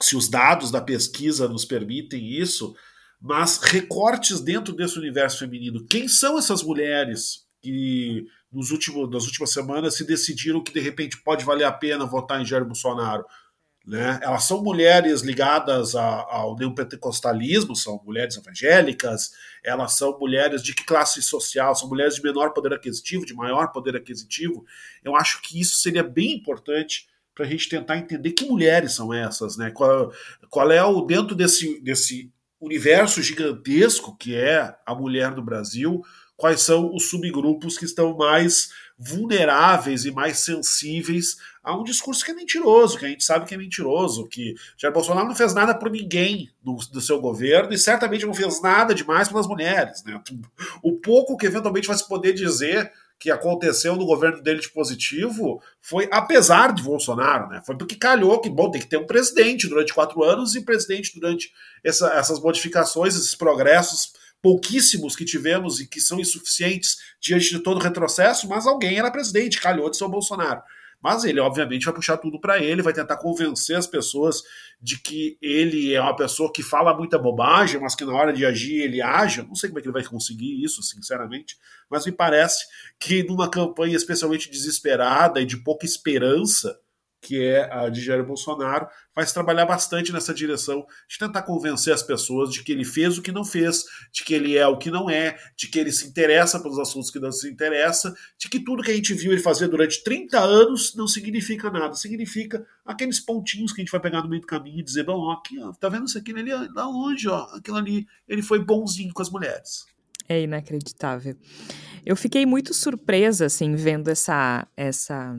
se 0.00 0.16
os 0.16 0.28
dados 0.28 0.70
da 0.70 0.80
pesquisa 0.80 1.46
nos 1.46 1.64
permitem 1.64 2.26
isso, 2.26 2.74
mas 3.20 3.58
recortes 3.58 4.40
dentro 4.40 4.74
desse 4.74 4.98
universo 4.98 5.38
feminino. 5.38 5.86
Quem 5.86 6.08
são 6.08 6.38
essas 6.38 6.62
mulheres 6.62 7.46
que 7.60 8.26
nos 8.50 8.70
últimos, 8.70 9.08
nas 9.10 9.24
últimas 9.24 9.50
semanas 9.50 9.94
se 9.94 10.04
decidiram 10.04 10.64
que 10.64 10.72
de 10.72 10.80
repente 10.80 11.22
pode 11.22 11.44
valer 11.44 11.64
a 11.64 11.72
pena 11.72 12.04
votar 12.04 12.40
em 12.40 12.44
Jair 12.44 12.64
Bolsonaro? 12.64 13.24
Né? 13.86 14.20
Elas 14.22 14.44
são 14.44 14.62
mulheres 14.62 15.22
ligadas 15.22 15.96
a, 15.96 16.04
ao 16.30 16.56
neopentecostalismo, 16.56 17.74
são 17.74 18.00
mulheres 18.04 18.36
evangélicas, 18.36 19.32
elas 19.64 19.94
são 19.96 20.16
mulheres 20.18 20.62
de 20.62 20.72
que 20.72 20.84
classe 20.84 21.20
social? 21.20 21.74
São 21.74 21.88
mulheres 21.88 22.14
de 22.14 22.22
menor 22.22 22.52
poder 22.52 22.72
aquisitivo, 22.72 23.26
de 23.26 23.34
maior 23.34 23.72
poder 23.72 23.96
aquisitivo? 23.96 24.64
Eu 25.02 25.16
acho 25.16 25.42
que 25.42 25.60
isso 25.60 25.78
seria 25.78 26.04
bem 26.04 26.32
importante 26.34 27.08
para 27.34 27.44
a 27.44 27.48
gente 27.48 27.68
tentar 27.68 27.96
entender 27.96 28.30
que 28.32 28.44
mulheres 28.44 28.92
são 28.92 29.12
essas, 29.12 29.56
né? 29.56 29.70
Qual, 29.70 30.12
qual 30.48 30.70
é 30.70 30.84
o 30.84 31.00
dentro 31.00 31.34
desse, 31.34 31.80
desse 31.80 32.30
universo 32.60 33.20
gigantesco 33.20 34.16
que 34.16 34.36
é 34.36 34.76
a 34.86 34.94
mulher 34.94 35.34
do 35.34 35.42
Brasil, 35.42 36.02
quais 36.36 36.60
são 36.60 36.94
os 36.94 37.08
subgrupos 37.08 37.76
que 37.76 37.84
estão 37.84 38.16
mais 38.16 38.70
vulneráveis 38.98 40.04
e 40.04 40.10
mais 40.10 40.38
sensíveis 40.38 41.36
a 41.62 41.76
um 41.76 41.84
discurso 41.84 42.24
que 42.24 42.30
é 42.30 42.34
mentiroso, 42.34 42.98
que 42.98 43.04
a 43.04 43.08
gente 43.08 43.24
sabe 43.24 43.46
que 43.46 43.54
é 43.54 43.58
mentiroso, 43.58 44.26
que 44.26 44.54
Jair 44.76 44.92
Bolsonaro 44.92 45.28
não 45.28 45.34
fez 45.34 45.54
nada 45.54 45.74
por 45.74 45.90
ninguém 45.90 46.50
do, 46.62 46.74
do 46.74 47.00
seu 47.00 47.20
governo 47.20 47.72
e 47.72 47.78
certamente 47.78 48.26
não 48.26 48.34
fez 48.34 48.60
nada 48.60 48.94
demais 48.94 49.28
pelas 49.28 49.46
mulheres. 49.46 50.02
Né? 50.04 50.20
O 50.82 50.92
pouco 50.92 51.36
que 51.36 51.46
eventualmente 51.46 51.88
vai 51.88 51.96
se 51.96 52.08
poder 52.08 52.32
dizer 52.32 52.92
que 53.22 53.30
aconteceu 53.30 53.94
no 53.94 54.04
governo 54.04 54.42
dele 54.42 54.58
de 54.58 54.68
positivo 54.68 55.62
foi 55.80 56.08
apesar 56.10 56.74
de 56.74 56.82
Bolsonaro, 56.82 57.48
né? 57.48 57.62
Foi 57.64 57.78
porque 57.78 57.94
calhou 57.94 58.40
que, 58.40 58.50
bom, 58.50 58.68
tem 58.68 58.80
que 58.80 58.88
ter 58.88 58.96
um 58.96 59.06
presidente 59.06 59.68
durante 59.68 59.94
quatro 59.94 60.24
anos 60.24 60.56
e 60.56 60.64
presidente 60.64 61.14
durante 61.14 61.52
essa, 61.84 62.12
essas 62.14 62.40
modificações, 62.40 63.14
esses 63.14 63.36
progressos 63.36 64.12
pouquíssimos 64.42 65.14
que 65.14 65.24
tivemos 65.24 65.80
e 65.80 65.86
que 65.86 66.00
são 66.00 66.18
insuficientes 66.20 66.98
diante 67.20 67.48
de 67.50 67.60
todo 67.60 67.78
o 67.78 67.82
retrocesso, 67.82 68.48
mas 68.48 68.66
alguém 68.66 68.98
era 68.98 69.10
presidente, 69.10 69.60
calhou 69.60 69.88
de 69.88 69.96
ser 69.96 70.04
o 70.04 70.08
Bolsonaro. 70.08 70.60
Mas 71.02 71.24
ele, 71.24 71.40
obviamente, 71.40 71.84
vai 71.84 71.94
puxar 71.94 72.16
tudo 72.16 72.40
para 72.40 72.62
ele, 72.62 72.80
vai 72.80 72.92
tentar 72.92 73.16
convencer 73.16 73.76
as 73.76 73.88
pessoas 73.88 74.42
de 74.80 75.00
que 75.00 75.36
ele 75.42 75.92
é 75.92 76.00
uma 76.00 76.14
pessoa 76.14 76.52
que 76.52 76.62
fala 76.62 76.96
muita 76.96 77.18
bobagem, 77.18 77.80
mas 77.80 77.96
que 77.96 78.04
na 78.04 78.14
hora 78.14 78.32
de 78.32 78.46
agir 78.46 78.80
ele 78.82 79.02
age. 79.02 79.42
Não 79.42 79.56
sei 79.56 79.68
como 79.68 79.80
é 79.80 79.82
que 79.82 79.88
ele 79.88 79.94
vai 79.94 80.04
conseguir 80.04 80.62
isso, 80.62 80.80
sinceramente, 80.80 81.56
mas 81.90 82.06
me 82.06 82.12
parece 82.12 82.66
que 83.00 83.24
numa 83.24 83.50
campanha 83.50 83.96
especialmente 83.96 84.48
desesperada 84.48 85.40
e 85.40 85.46
de 85.46 85.56
pouca 85.56 85.84
esperança, 85.84 86.78
que 87.22 87.40
é 87.40 87.72
a 87.72 87.88
de 87.88 88.00
Jair 88.00 88.26
Bolsonaro, 88.26 88.88
vai 89.14 89.24
trabalhar 89.24 89.64
bastante 89.64 90.12
nessa 90.12 90.34
direção 90.34 90.84
de 91.08 91.16
tentar 91.16 91.42
convencer 91.42 91.94
as 91.94 92.02
pessoas 92.02 92.52
de 92.52 92.64
que 92.64 92.72
ele 92.72 92.84
fez 92.84 93.16
o 93.16 93.22
que 93.22 93.30
não 93.30 93.44
fez, 93.44 93.84
de 94.12 94.24
que 94.24 94.34
ele 94.34 94.58
é 94.58 94.66
o 94.66 94.76
que 94.76 94.90
não 94.90 95.08
é, 95.08 95.38
de 95.56 95.68
que 95.68 95.78
ele 95.78 95.92
se 95.92 96.08
interessa 96.08 96.60
pelos 96.60 96.80
assuntos 96.80 97.10
que 97.10 97.20
não 97.20 97.30
se 97.30 97.48
interessa, 97.48 98.12
de 98.36 98.48
que 98.48 98.58
tudo 98.58 98.82
que 98.82 98.90
a 98.90 98.94
gente 98.94 99.14
viu 99.14 99.30
ele 99.30 99.40
fazer 99.40 99.68
durante 99.68 100.02
30 100.02 100.38
anos 100.40 100.96
não 100.96 101.06
significa 101.06 101.70
nada, 101.70 101.94
significa 101.94 102.66
aqueles 102.84 103.20
pontinhos 103.20 103.72
que 103.72 103.80
a 103.80 103.84
gente 103.84 103.92
vai 103.92 104.00
pegar 104.00 104.22
no 104.22 104.28
meio 104.28 104.40
do 104.40 104.46
caminho 104.46 104.80
e 104.80 104.84
dizer, 104.84 105.04
bom, 105.04 105.18
ó, 105.18 105.32
aqui, 105.34 105.60
ó, 105.60 105.72
tá 105.72 105.88
vendo 105.88 106.06
isso 106.06 106.18
aqui 106.18 106.32
ali, 106.32 106.50
lá 106.74 106.86
longe, 106.86 107.28
ó, 107.28 107.44
aquilo 107.54 107.76
ali, 107.76 108.04
ele 108.28 108.42
foi 108.42 108.58
bonzinho 108.58 109.14
com 109.14 109.22
as 109.22 109.30
mulheres. 109.30 109.86
É 110.28 110.42
inacreditável. 110.42 111.36
Eu 112.04 112.16
fiquei 112.16 112.44
muito 112.44 112.74
surpresa, 112.74 113.46
assim, 113.46 113.76
vendo 113.76 114.08
essa, 114.08 114.66
essa 114.76 115.36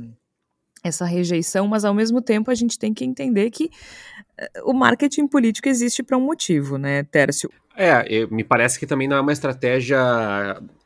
essa 0.83 1.05
rejeição, 1.05 1.67
mas 1.67 1.85
ao 1.85 1.93
mesmo 1.93 2.21
tempo 2.21 2.51
a 2.51 2.55
gente 2.55 2.77
tem 2.77 2.93
que 2.93 3.05
entender 3.05 3.49
que 3.49 3.65
uh, 3.65 4.69
o 4.69 4.73
marketing 4.73 5.27
político 5.27 5.69
existe 5.69 6.03
para 6.03 6.17
um 6.17 6.21
motivo, 6.21 6.77
né, 6.77 7.03
Tércio? 7.03 7.49
É, 7.75 8.27
me 8.27 8.43
parece 8.43 8.79
que 8.79 8.85
também 8.85 9.07
não 9.07 9.17
é 9.17 9.21
uma 9.21 9.33
estratégia 9.33 9.97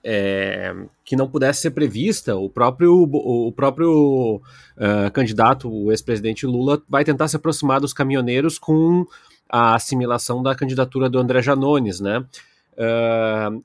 é, 0.02 0.74
que 1.04 1.18
não 1.18 1.28
pudesse 1.28 1.62
ser 1.62 1.72
prevista. 1.72 2.38
O 2.38 2.50
próprio, 2.50 2.94
o 2.94 3.52
próprio 3.52 4.42
uh, 4.78 5.12
candidato, 5.12 5.70
o 5.70 5.92
ex-presidente 5.92 6.46
Lula, 6.46 6.82
vai 6.88 7.04
tentar 7.04 7.28
se 7.28 7.36
aproximar 7.36 7.82
dos 7.82 7.92
caminhoneiros 7.92 8.58
com 8.58 9.06
a 9.50 9.76
assimilação 9.76 10.42
da 10.42 10.56
candidatura 10.56 11.10
do 11.10 11.20
André 11.20 11.42
Janones, 11.42 12.00
né? 12.00 12.20
Uh, 12.74 13.62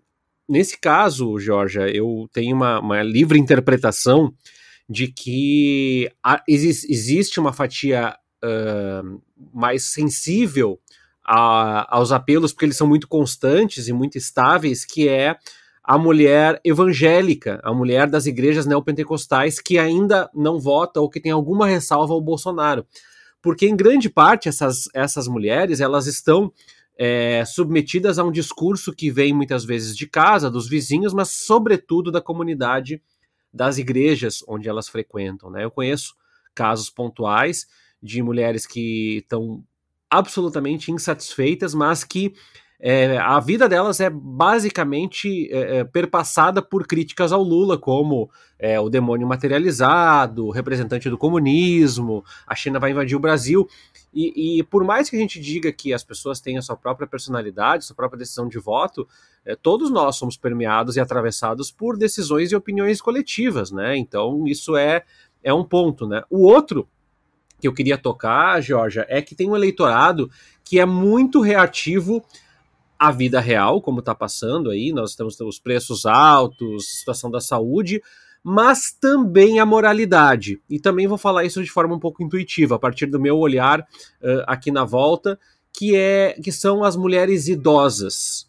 nesse 0.49 0.81
caso, 0.81 1.38
Georgia, 1.38 1.88
eu 1.88 2.29
tenho 2.33 2.57
uma, 2.57 2.81
uma 2.81 3.03
livre 3.05 3.38
interpretação 3.38 4.35
de 4.88 5.09
que 5.09 6.11
existe, 6.47 6.92
existe 6.92 7.40
uma 7.40 7.53
fatia 7.53 8.16
uh, 8.45 9.23
mais 9.53 9.85
sensível 9.85 10.79
a, 11.25 11.97
aos 11.97 12.12
apelos, 12.12 12.53
porque 12.53 12.66
eles 12.66 12.77
são 12.77 12.87
muito 12.87 13.09
constantes 13.09 13.88
e 13.88 13.92
muito 13.92 14.18
estáveis, 14.18 14.85
que 14.85 15.09
é 15.09 15.37
a 15.85 15.99
mulher 15.99 16.61
evangélica, 16.64 17.61
a 17.64 17.75
mulher 17.75 18.09
das 18.09 18.27
igrejas 18.27 18.66
neopentecostais 18.66 19.61
que 19.61 19.79
ainda 19.79 20.31
não 20.33 20.61
vota 20.61 21.01
ou 21.01 21.11
que 21.11 21.21
tem 21.21 21.33
alguma 21.33 21.66
ressalva 21.66 22.12
ao 22.14 22.21
Bolsonaro. 22.21 22.87
Porque, 23.40 23.66
em 23.66 23.75
grande 23.75 24.09
parte, 24.09 24.49
essas, 24.49 24.88
essas 24.95 25.27
mulheres 25.27 25.81
elas 25.81 26.07
estão 26.07 26.53
é, 26.97 27.45
submetidas 27.45 28.18
a 28.18 28.25
um 28.25 28.31
discurso 28.31 28.92
que 28.92 29.11
vem 29.11 29.33
muitas 29.33 29.64
vezes 29.64 29.97
de 29.97 30.07
casa, 30.07 30.49
dos 30.49 30.68
vizinhos, 30.68 31.12
mas, 31.12 31.31
sobretudo, 31.31 32.12
da 32.12 32.21
comunidade 32.21 33.03
das 33.53 33.79
igrejas 33.79 34.43
onde 34.49 34.69
elas 34.69 34.88
frequentam. 34.88 35.51
Né? 35.51 35.65
Eu 35.65 35.71
conheço 35.71 36.15
casos 36.55 36.91
pontuais 36.91 37.67
de 38.03 38.23
mulheres 38.23 38.67
que 38.67 39.19
estão 39.19 39.65
absolutamente 40.11 40.91
insatisfeitas, 40.91 41.75
mas 41.75 42.05
que 42.05 42.35
é, 42.85 43.16
a 43.16 43.38
vida 43.38 43.68
delas 43.68 44.01
é 44.01 44.11
basicamente 44.11 45.49
é, 45.53 45.79
é, 45.79 45.85
perpassada 45.85 46.61
por 46.61 46.85
críticas 46.85 47.31
ao 47.31 47.40
Lula, 47.40 47.79
como 47.79 48.29
é, 48.59 48.81
o 48.81 48.90
demônio 48.90 49.25
materializado, 49.25 50.51
representante 50.51 51.09
do 51.09 51.16
comunismo, 51.16 52.25
a 52.45 52.57
China 52.57 52.81
vai 52.81 52.90
invadir 52.90 53.14
o 53.14 53.21
Brasil. 53.21 53.68
E, 54.12 54.59
e, 54.59 54.62
por 54.64 54.83
mais 54.83 55.09
que 55.09 55.14
a 55.14 55.18
gente 55.18 55.38
diga 55.40 55.71
que 55.71 55.95
as 55.95 56.03
pessoas 56.03 56.40
têm 56.40 56.59
a 56.59 56.62
sua 56.62 56.77
própria 56.77 57.07
personalidade, 57.07 57.85
sua 57.85 57.95
própria 57.95 58.18
decisão 58.18 58.49
de 58.49 58.59
voto, 58.59 59.07
é, 59.47 59.55
todos 59.55 59.88
nós 59.88 60.16
somos 60.16 60.37
permeados 60.37 60.97
e 60.97 61.01
atravessados 61.01 61.71
por 61.71 61.97
decisões 61.97 62.51
e 62.51 62.57
opiniões 62.57 63.01
coletivas, 63.01 63.71
né? 63.71 63.97
Então 63.97 64.45
isso 64.49 64.77
é, 64.77 65.05
é 65.40 65.55
um 65.55 65.62
ponto, 65.62 66.05
né? 66.05 66.25
O 66.29 66.49
outro 66.49 66.88
que 67.61 67.68
eu 67.68 67.73
queria 67.73 67.97
tocar, 67.97 68.61
Georgia, 68.61 69.07
é 69.09 69.23
que 69.23 69.37
tem 69.37 69.49
um 69.49 69.55
eleitorado 69.55 70.29
que 70.64 70.81
é 70.81 70.85
muito 70.85 71.40
reativo 71.40 72.25
à 73.03 73.11
vida 73.11 73.41
real, 73.41 73.83
como 73.83 73.99
está 73.99 74.15
passando 74.15 74.71
aí, 74.71 74.93
nós 74.93 75.17
temos 75.17 75.38
os 75.41 75.59
preços 75.59 76.07
altos, 76.07 77.01
situação 77.01 77.29
da 77.29 77.41
saúde, 77.41 78.01
mas 78.45 78.93
também 78.93 79.59
a 79.59 79.67
moralidade. 79.67 80.61
E 80.71 80.79
também 80.79 81.09
vou 81.09 81.19
falar 81.19 81.43
isso 81.43 81.61
de 81.65 81.69
forma 81.69 81.97
um 81.97 81.99
pouco 81.99 82.23
intuitiva, 82.23 82.77
a 82.77 82.79
partir 82.79 83.07
do 83.07 83.19
meu 83.19 83.38
olhar 83.38 83.81
uh, 83.81 84.45
aqui 84.47 84.71
na 84.71 84.85
volta, 84.85 85.37
que 85.73 85.97
é 85.97 86.38
que 86.41 86.53
são 86.53 86.85
as 86.85 86.95
mulheres 86.95 87.49
idosas. 87.49 88.49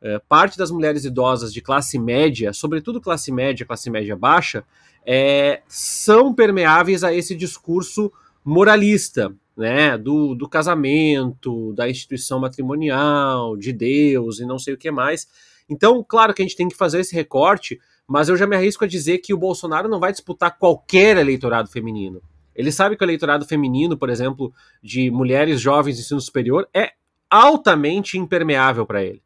Uh, 0.00 0.22
parte 0.28 0.56
das 0.56 0.70
mulheres 0.70 1.04
idosas 1.04 1.52
de 1.52 1.60
classe 1.60 1.98
média, 1.98 2.52
sobretudo 2.52 3.00
classe 3.00 3.32
média, 3.32 3.66
classe 3.66 3.90
média 3.90 4.14
baixa, 4.14 4.62
é, 5.04 5.62
são 5.66 6.32
permeáveis 6.32 7.02
a 7.02 7.12
esse 7.12 7.34
discurso 7.34 8.12
moralista, 8.44 9.34
né, 9.58 9.98
do, 9.98 10.36
do 10.36 10.48
casamento, 10.48 11.72
da 11.74 11.90
instituição 11.90 12.38
matrimonial, 12.38 13.56
de 13.56 13.72
Deus 13.72 14.38
e 14.38 14.46
não 14.46 14.56
sei 14.56 14.74
o 14.74 14.78
que 14.78 14.88
mais. 14.88 15.26
Então, 15.68 16.02
claro 16.06 16.32
que 16.32 16.40
a 16.40 16.44
gente 16.44 16.56
tem 16.56 16.68
que 16.68 16.76
fazer 16.76 17.00
esse 17.00 17.12
recorte, 17.12 17.80
mas 18.06 18.28
eu 18.28 18.36
já 18.36 18.46
me 18.46 18.54
arrisco 18.54 18.84
a 18.84 18.88
dizer 18.88 19.18
que 19.18 19.34
o 19.34 19.38
Bolsonaro 19.38 19.88
não 19.88 19.98
vai 19.98 20.12
disputar 20.12 20.56
qualquer 20.56 21.16
eleitorado 21.16 21.68
feminino. 21.68 22.22
Ele 22.54 22.70
sabe 22.70 22.96
que 22.96 23.02
o 23.02 23.06
eleitorado 23.06 23.44
feminino, 23.44 23.98
por 23.98 24.08
exemplo, 24.08 24.52
de 24.80 25.10
mulheres 25.10 25.60
jovens 25.60 25.96
de 25.96 26.02
ensino 26.02 26.20
superior, 26.20 26.68
é 26.72 26.92
altamente 27.28 28.16
impermeável 28.16 28.86
para 28.86 29.02
ele. 29.02 29.22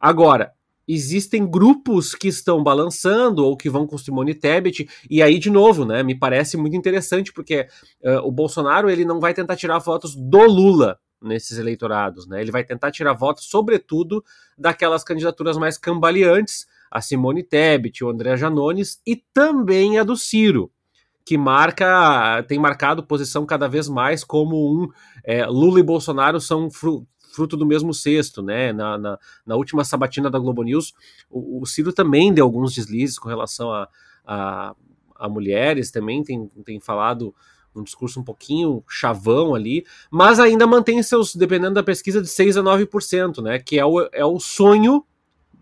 Agora, 0.00 0.52
existem 0.86 1.48
grupos 1.48 2.14
que 2.14 2.28
estão 2.28 2.62
balançando 2.62 3.44
ou 3.44 3.56
que 3.56 3.70
vão 3.70 3.86
com 3.86 3.98
Simone 3.98 4.34
Tebet, 4.34 4.88
e 5.08 5.22
aí, 5.22 5.38
de 5.38 5.50
novo, 5.50 5.84
né, 5.84 6.02
me 6.02 6.14
parece 6.14 6.56
muito 6.56 6.76
interessante, 6.76 7.32
porque 7.32 7.66
uh, 8.02 8.26
o 8.26 8.32
Bolsonaro 8.32 8.90
ele 8.90 9.04
não 9.04 9.20
vai 9.20 9.32
tentar 9.32 9.56
tirar 9.56 9.78
votos 9.78 10.14
do 10.14 10.42
Lula 10.46 10.98
nesses 11.22 11.58
eleitorados, 11.58 12.26
né, 12.26 12.40
ele 12.40 12.50
vai 12.50 12.64
tentar 12.64 12.90
tirar 12.90 13.12
votos, 13.12 13.44
sobretudo, 13.44 14.24
daquelas 14.58 15.04
candidaturas 15.04 15.56
mais 15.56 15.78
cambaleantes, 15.78 16.66
a 16.90 17.00
Simone 17.00 17.42
Tebet, 17.42 18.04
o 18.04 18.10
André 18.10 18.36
Janones, 18.36 19.00
e 19.06 19.16
também 19.16 19.98
a 19.98 20.04
do 20.04 20.16
Ciro, 20.16 20.70
que 21.24 21.38
marca, 21.38 22.42
tem 22.48 22.58
marcado 22.58 23.02
posição 23.02 23.46
cada 23.46 23.68
vez 23.68 23.88
mais 23.88 24.24
como 24.24 24.56
um 24.56 24.88
é, 25.24 25.46
Lula 25.46 25.80
e 25.80 25.82
Bolsonaro 25.82 26.40
são 26.40 26.68
fruto 27.32 27.56
do 27.56 27.66
mesmo 27.66 27.92
cesto, 27.94 28.42
né? 28.42 28.72
Na, 28.72 28.98
na, 28.98 29.18
na 29.44 29.56
última 29.56 29.84
sabatina 29.84 30.30
da 30.30 30.38
Globo 30.38 30.62
News, 30.62 30.94
o, 31.30 31.62
o, 31.62 31.66
Ciro 31.66 31.92
também 31.92 32.32
deu 32.32 32.44
alguns 32.44 32.74
deslizes 32.74 33.18
com 33.18 33.28
relação 33.28 33.72
a, 33.72 33.88
a, 34.24 34.74
a 35.16 35.28
mulheres, 35.28 35.90
também 35.90 36.22
tem, 36.22 36.48
tem 36.64 36.80
falado 36.80 37.34
um 37.74 37.82
discurso 37.82 38.20
um 38.20 38.24
pouquinho 38.24 38.84
chavão 38.86 39.54
ali, 39.54 39.86
mas 40.10 40.38
ainda 40.38 40.66
mantém 40.66 41.02
seus, 41.02 41.34
dependendo 41.34 41.74
da 41.74 41.82
pesquisa, 41.82 42.20
de 42.20 42.28
6 42.28 42.58
a 42.58 42.62
9%, 42.62 43.42
né? 43.42 43.58
Que 43.58 43.78
é 43.78 43.84
o, 43.84 44.00
é 44.12 44.24
o 44.24 44.38
sonho 44.38 45.04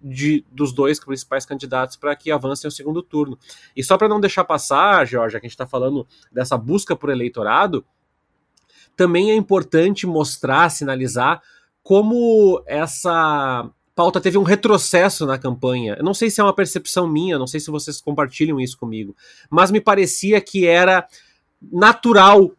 de, 0.03 0.45
dos 0.51 0.73
dois 0.73 0.99
principais 0.99 1.45
candidatos 1.45 1.97
para 1.97 2.17
que 2.17 2.31
avancem 2.31 2.67
ao 2.67 2.73
segundo 2.73 3.03
turno. 3.03 3.39
E 3.77 3.85
só 3.85 3.97
para 3.99 4.09
não 4.09 4.21
deixar 4.21 4.45
passar, 4.45 5.07
Jorge, 5.07 5.39
que 5.39 5.47
a 5.47 5.49
gente 5.49 5.55
está 5.55 5.67
falando 5.67 6.07
dessa 6.33 6.57
busca 6.57 6.97
por 6.97 7.11
eleitorado, 7.11 7.85
também 8.97 9.31
é 9.31 9.35
importante 9.35 10.07
mostrar, 10.07 10.69
sinalizar 10.71 11.43
como 11.83 12.63
essa 12.67 13.71
pauta 13.95 14.21
teve 14.21 14.39
um 14.39 14.43
retrocesso 14.43 15.27
na 15.27 15.39
campanha. 15.39 15.97
Eu 15.99 16.05
não 16.05 16.15
sei 16.15 16.31
se 16.31 16.41
é 16.41 16.45
uma 16.45 16.55
percepção 16.55 17.07
minha, 17.07 17.39
não 17.39 17.47
sei 17.47 17.61
se 17.61 17.71
vocês 17.71 18.01
compartilham 18.01 18.61
isso 18.61 18.79
comigo, 18.79 19.15
mas 19.51 19.71
me 19.71 19.81
parecia 19.81 20.41
que 20.41 20.67
era 20.67 21.07
natural 21.61 22.51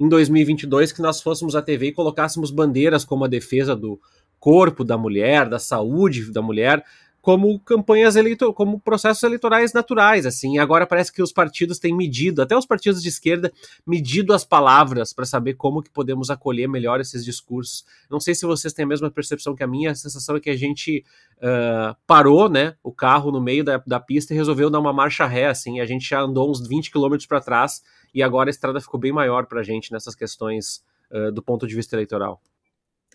em 0.00 0.08
2022 0.08 0.90
que 0.90 1.00
nós 1.00 1.22
fôssemos 1.22 1.54
à 1.54 1.62
TV 1.62 1.88
e 1.88 1.92
colocássemos 1.92 2.50
bandeiras 2.50 3.04
como 3.04 3.24
a 3.24 3.28
defesa 3.28 3.76
do 3.76 4.00
corpo 4.40 4.82
da 4.82 4.98
mulher, 4.98 5.48
da 5.48 5.60
saúde 5.60 6.32
da 6.32 6.42
mulher, 6.42 6.84
como 7.22 7.60
campanhas 7.60 8.16
eleitor 8.16 8.52
como 8.52 8.80
processos 8.80 9.22
eleitorais 9.22 9.72
naturais, 9.72 10.26
assim. 10.26 10.58
Agora 10.58 10.84
parece 10.84 11.12
que 11.12 11.22
os 11.22 11.32
partidos 11.32 11.78
têm 11.78 11.96
medido, 11.96 12.42
até 12.42 12.56
os 12.56 12.66
partidos 12.66 13.00
de 13.00 13.08
esquerda, 13.08 13.52
medido 13.86 14.34
as 14.34 14.44
palavras 14.44 15.12
para 15.12 15.24
saber 15.24 15.54
como 15.54 15.80
que 15.80 15.88
podemos 15.88 16.30
acolher 16.30 16.68
melhor 16.68 17.00
esses 17.00 17.24
discursos. 17.24 17.84
Não 18.10 18.18
sei 18.18 18.34
se 18.34 18.44
vocês 18.44 18.74
têm 18.74 18.84
a 18.84 18.88
mesma 18.88 19.08
percepção 19.08 19.54
que 19.54 19.62
a 19.62 19.68
minha, 19.68 19.92
a 19.92 19.94
sensação 19.94 20.34
é 20.34 20.40
que 20.40 20.50
a 20.50 20.56
gente 20.56 21.04
uh, 21.38 21.96
parou, 22.08 22.48
né, 22.48 22.74
o 22.82 22.92
carro 22.92 23.30
no 23.30 23.40
meio 23.40 23.62
da, 23.62 23.80
da 23.86 24.00
pista 24.00 24.34
e 24.34 24.36
resolveu 24.36 24.68
dar 24.68 24.80
uma 24.80 24.92
marcha 24.92 25.24
ré, 25.24 25.46
assim. 25.46 25.78
A 25.78 25.86
gente 25.86 26.10
já 26.10 26.20
andou 26.20 26.50
uns 26.50 26.66
20 26.66 26.90
quilômetros 26.90 27.26
para 27.26 27.40
trás 27.40 27.82
e 28.12 28.20
agora 28.20 28.50
a 28.50 28.50
estrada 28.50 28.80
ficou 28.80 28.98
bem 28.98 29.12
maior 29.12 29.46
para 29.46 29.60
a 29.60 29.62
gente 29.64 29.92
nessas 29.92 30.16
questões 30.16 30.82
uh, 31.12 31.30
do 31.30 31.40
ponto 31.40 31.68
de 31.68 31.76
vista 31.76 31.94
eleitoral. 31.94 32.42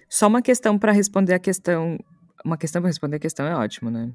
Só 0.10 0.28
uma 0.28 0.42
questão 0.42 0.80
para 0.80 0.94
responder 0.94 1.34
a 1.34 1.40
questão 1.40 1.98
uma 2.44 2.58
questão 2.58 2.82
para 2.82 2.90
responder 2.90 3.18
a 3.18 3.20
questão 3.20 3.46
é 3.46 3.56
ótimo, 3.56 3.90
né? 3.90 4.12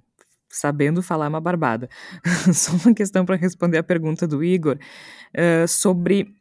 Sabendo 0.48 1.02
falar 1.02 1.26
é 1.26 1.28
uma 1.28 1.40
barbada. 1.40 1.88
Só 2.52 2.72
uma 2.84 2.94
questão 2.94 3.24
para 3.24 3.36
responder 3.36 3.78
a 3.78 3.82
pergunta 3.82 4.26
do 4.26 4.44
Igor 4.44 4.76
uh, 4.76 5.66
sobre 5.66 6.34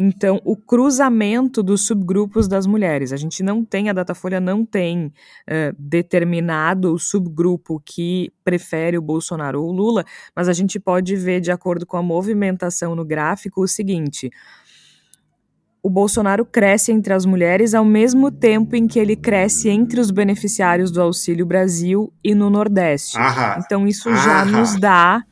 então, 0.00 0.40
o 0.44 0.56
cruzamento 0.56 1.60
dos 1.60 1.84
subgrupos 1.84 2.46
das 2.46 2.68
mulheres. 2.68 3.12
A 3.12 3.16
gente 3.16 3.42
não 3.42 3.64
tem, 3.64 3.90
a 3.90 3.92
Datafolha 3.92 4.38
não 4.38 4.64
tem 4.64 5.06
uh, 5.06 5.74
determinado 5.76 6.94
o 6.94 6.98
subgrupo 7.00 7.82
que 7.84 8.32
prefere 8.44 8.96
o 8.96 9.02
Bolsonaro 9.02 9.60
ou 9.60 9.70
o 9.70 9.72
Lula, 9.72 10.04
mas 10.36 10.48
a 10.48 10.52
gente 10.52 10.78
pode 10.78 11.16
ver, 11.16 11.40
de 11.40 11.50
acordo 11.50 11.84
com 11.84 11.96
a 11.96 12.02
movimentação 12.02 12.94
no 12.94 13.04
gráfico, 13.04 13.60
o 13.60 13.66
seguinte: 13.66 14.30
o 15.88 15.90
Bolsonaro 15.90 16.44
cresce 16.44 16.92
entre 16.92 17.14
as 17.14 17.24
mulheres 17.24 17.72
ao 17.72 17.82
mesmo 17.82 18.30
tempo 18.30 18.76
em 18.76 18.86
que 18.86 18.98
ele 18.98 19.16
cresce 19.16 19.70
entre 19.70 19.98
os 19.98 20.10
beneficiários 20.10 20.90
do 20.90 21.00
Auxílio 21.00 21.46
Brasil 21.46 22.12
e 22.22 22.34
no 22.34 22.50
Nordeste. 22.50 23.16
Então 23.64 23.88
isso 23.88 24.14
já 24.14 24.44
nos 24.44 24.78
dá 24.78 25.22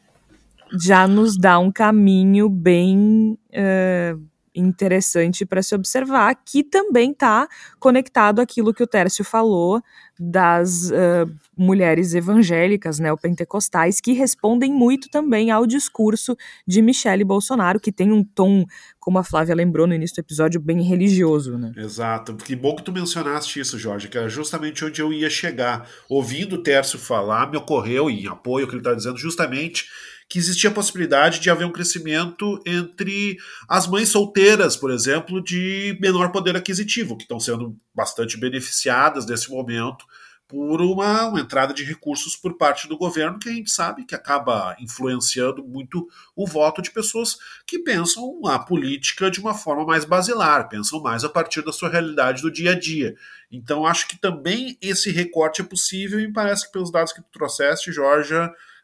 já 0.81 1.07
nos 1.07 1.37
dá 1.37 1.59
um 1.59 1.71
caminho 1.71 2.49
bem 2.49 3.39
uh, 3.53 4.21
interessante 4.57 5.45
para 5.45 5.63
se 5.63 5.75
observar, 5.75 6.35
que 6.45 6.65
também 6.65 7.13
está 7.13 7.47
conectado 7.79 8.41
àquilo 8.41 8.73
que 8.73 8.83
o 8.83 8.87
Tércio 8.87 9.25
falou 9.25 9.83
das 10.19 10.91
uh, 10.91 11.31
mulheres 11.57 12.15
evangélicas, 12.15 12.99
neopentecostais, 12.99 14.01
que 14.01 14.13
respondem 14.13 14.73
muito 14.73 15.11
também 15.11 15.51
ao 15.51 15.67
discurso 15.67 16.37
de 16.67 16.81
Michele 16.81 17.23
Bolsonaro, 17.23 17.79
que 17.79 17.93
tem 17.93 18.11
um 18.11 18.25
tom, 18.25 18.65
como 18.99 19.19
a 19.19 19.25
Flávia 19.25 19.55
lembrou 19.55 19.87
no 19.87 19.95
início 19.95 20.17
do 20.17 20.21
episódio, 20.21 20.61
bem 20.61 20.81
religioso. 20.83 21.59
Né? 21.59 21.73
Exato. 21.77 22.35
Que 22.35 22.57
bom 22.57 22.75
que 22.75 22.83
tu 22.83 22.93
mencionaste 22.93 23.61
isso, 23.61 23.79
Jorge, 23.79 24.09
que 24.09 24.17
era 24.17 24.29
justamente 24.29 24.85
onde 24.85 25.03
eu 25.03 25.13
ia 25.13 25.29
chegar. 25.29 25.87
Ouvindo 26.09 26.57
o 26.57 26.63
Tércio 26.63 26.99
falar, 26.99 27.51
me 27.51 27.59
ocorreu, 27.59 28.09
em 28.09 28.27
apoio 28.27 28.65
ao 28.65 28.69
que 28.69 28.75
ele 28.75 28.81
está 28.81 28.95
dizendo, 28.95 29.19
justamente 29.19 29.87
que 30.29 30.39
existia 30.39 30.71
a 30.71 30.73
possibilidade 30.73 31.41
de 31.41 31.51
haver 31.51 31.67
um 31.67 31.73
crescimento 31.73 32.61
entre 32.67 33.37
as 33.69 33.87
mães 33.87 34.09
solteiras, 34.09 34.77
por 34.77 34.91
exemplo, 34.91 35.43
de 35.43 35.97
menor 36.01 36.33
poder 36.33 36.57
aquisitivo, 36.57 37.17
que 37.17 37.25
estão 37.25 37.39
sendo 37.39 37.77
bastante 37.95 38.37
beneficiadas 38.37 39.27
nesse 39.27 39.51
momento 39.51 40.05
por 40.49 40.81
uma, 40.81 41.27
uma, 41.27 41.41
entrada 41.41 41.75
de 41.75 41.83
recursos 41.83 42.37
por 42.37 42.57
parte 42.57 42.87
do 42.87 42.97
governo, 42.97 43.39
que 43.39 43.49
a 43.49 43.53
gente 43.53 43.71
sabe 43.71 44.05
que 44.05 44.15
acaba 44.15 44.77
influenciando 44.79 45.65
muito 45.65 46.09
o 46.37 46.47
voto 46.47 46.81
de 46.81 46.93
pessoas 46.93 47.37
que 47.67 47.81
pensam 47.81 48.41
a 48.47 48.59
política 48.59 49.29
de 49.29 49.41
uma 49.41 49.55
forma 49.55 49.85
mais 49.85 50.05
basilar, 50.05 50.69
pensam 50.69 51.03
mais 51.03 51.25
a 51.25 51.29
partir 51.29 51.63
da 51.63 51.73
sua 51.73 51.89
realidade 51.89 52.43
do 52.43 52.51
dia 52.51 52.73
a 52.73 52.79
dia. 52.79 53.17
Então, 53.51 53.85
acho 53.85 54.07
que 54.07 54.17
também 54.17 54.79
esse 54.81 55.11
recorte 55.11 55.63
é 55.63 55.65
possível 55.65 56.21
e 56.21 56.33
parece 56.33 56.67
que 56.67 56.73
pelos 56.73 56.93
dados 56.93 57.13
que 57.13 57.23
tu 57.23 57.29
trouxeste, 57.33 57.91
Jorge, 57.91 58.35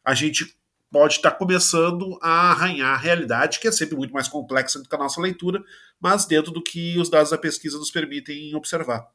a 0.04 0.14
gente 0.14 0.56
pode 0.92 1.14
estar 1.14 1.30
começando 1.32 2.18
a 2.20 2.50
arranhar 2.50 2.94
a 2.94 2.98
realidade, 2.98 3.58
que 3.58 3.66
é 3.66 3.72
sempre 3.72 3.96
muito 3.96 4.12
mais 4.12 4.28
complexa 4.28 4.78
do 4.78 4.86
que 4.86 4.94
a 4.94 4.98
nossa 4.98 5.20
leitura, 5.20 5.60
mas 5.98 6.26
dentro 6.26 6.52
do 6.52 6.62
que 6.62 6.98
os 6.98 7.08
dados 7.08 7.30
da 7.30 7.38
pesquisa 7.38 7.78
nos 7.78 7.90
permitem 7.90 8.54
observar. 8.54 9.08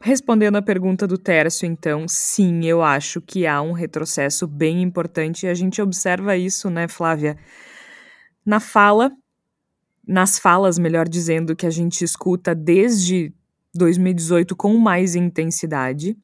Respondendo 0.00 0.56
à 0.56 0.62
pergunta 0.62 1.06
do 1.06 1.18
Tércio, 1.18 1.66
então, 1.66 2.08
sim, 2.08 2.64
eu 2.64 2.82
acho 2.82 3.20
que 3.20 3.46
há 3.46 3.60
um 3.62 3.72
retrocesso 3.72 4.48
bem 4.48 4.82
importante 4.82 5.46
e 5.46 5.48
a 5.48 5.54
gente 5.54 5.80
observa 5.80 6.36
isso, 6.36 6.68
né, 6.70 6.88
Flávia? 6.88 7.38
Na 8.44 8.58
fala, 8.58 9.12
nas 10.04 10.38
falas, 10.38 10.78
melhor 10.78 11.08
dizendo, 11.08 11.54
que 11.54 11.66
a 11.66 11.70
gente 11.70 12.02
escuta 12.02 12.52
desde 12.52 13.32
2018 13.74 14.56
com 14.56 14.76
mais 14.76 15.14
intensidade. 15.14 16.16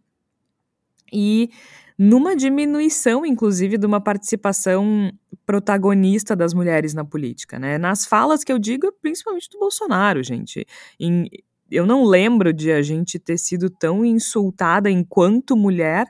E 1.13 1.51
numa 1.99 2.37
diminuição, 2.37 3.27
inclusive, 3.27 3.77
de 3.77 3.85
uma 3.85 4.01
participação 4.01 5.11
protagonista 5.45 6.37
das 6.37 6.55
mulheres 6.55 6.95
na 6.95 7.05
política, 7.05 7.59
né? 7.59 7.77
Nas 7.77 8.07
falas 8.07 8.45
que 8.45 8.53
eu 8.53 8.59
digo, 8.59 8.93
principalmente 9.03 9.49
do 9.51 9.59
Bolsonaro, 9.59 10.23
gente. 10.23 10.65
Em, 11.01 11.29
eu 11.71 11.85
não 11.85 12.05
lembro 12.05 12.53
de 12.53 12.71
a 12.71 12.83
gente 12.83 13.19
ter 13.19 13.37
sido 13.37 13.69
tão 13.69 14.05
insultada 14.05 14.89
enquanto 14.89 15.57
mulher 15.57 16.07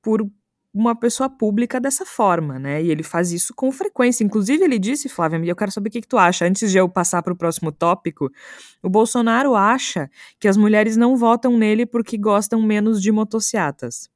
por 0.00 0.24
uma 0.72 0.94
pessoa 0.94 1.28
pública 1.28 1.80
dessa 1.80 2.04
forma, 2.06 2.56
né? 2.56 2.80
E 2.80 2.90
ele 2.90 3.02
faz 3.02 3.32
isso 3.32 3.52
com 3.56 3.72
frequência. 3.72 4.22
Inclusive, 4.22 4.62
ele 4.62 4.78
disse, 4.78 5.08
Flávia, 5.08 5.38
eu 5.44 5.56
quero 5.56 5.72
saber 5.72 5.88
o 5.88 5.92
que, 5.92 6.02
que 6.02 6.08
tu 6.08 6.16
acha. 6.16 6.44
Antes 6.44 6.70
de 6.70 6.78
eu 6.78 6.88
passar 6.88 7.20
para 7.22 7.32
o 7.32 7.36
próximo 7.36 7.72
tópico, 7.72 8.30
o 8.80 8.88
Bolsonaro 8.88 9.56
acha 9.56 10.08
que 10.38 10.46
as 10.46 10.56
mulheres 10.56 10.96
não 10.96 11.16
votam 11.16 11.56
nele 11.58 11.84
porque 11.84 12.16
gostam 12.16 12.62
menos 12.62 13.02
de 13.02 13.10
motocicletas. 13.10 14.08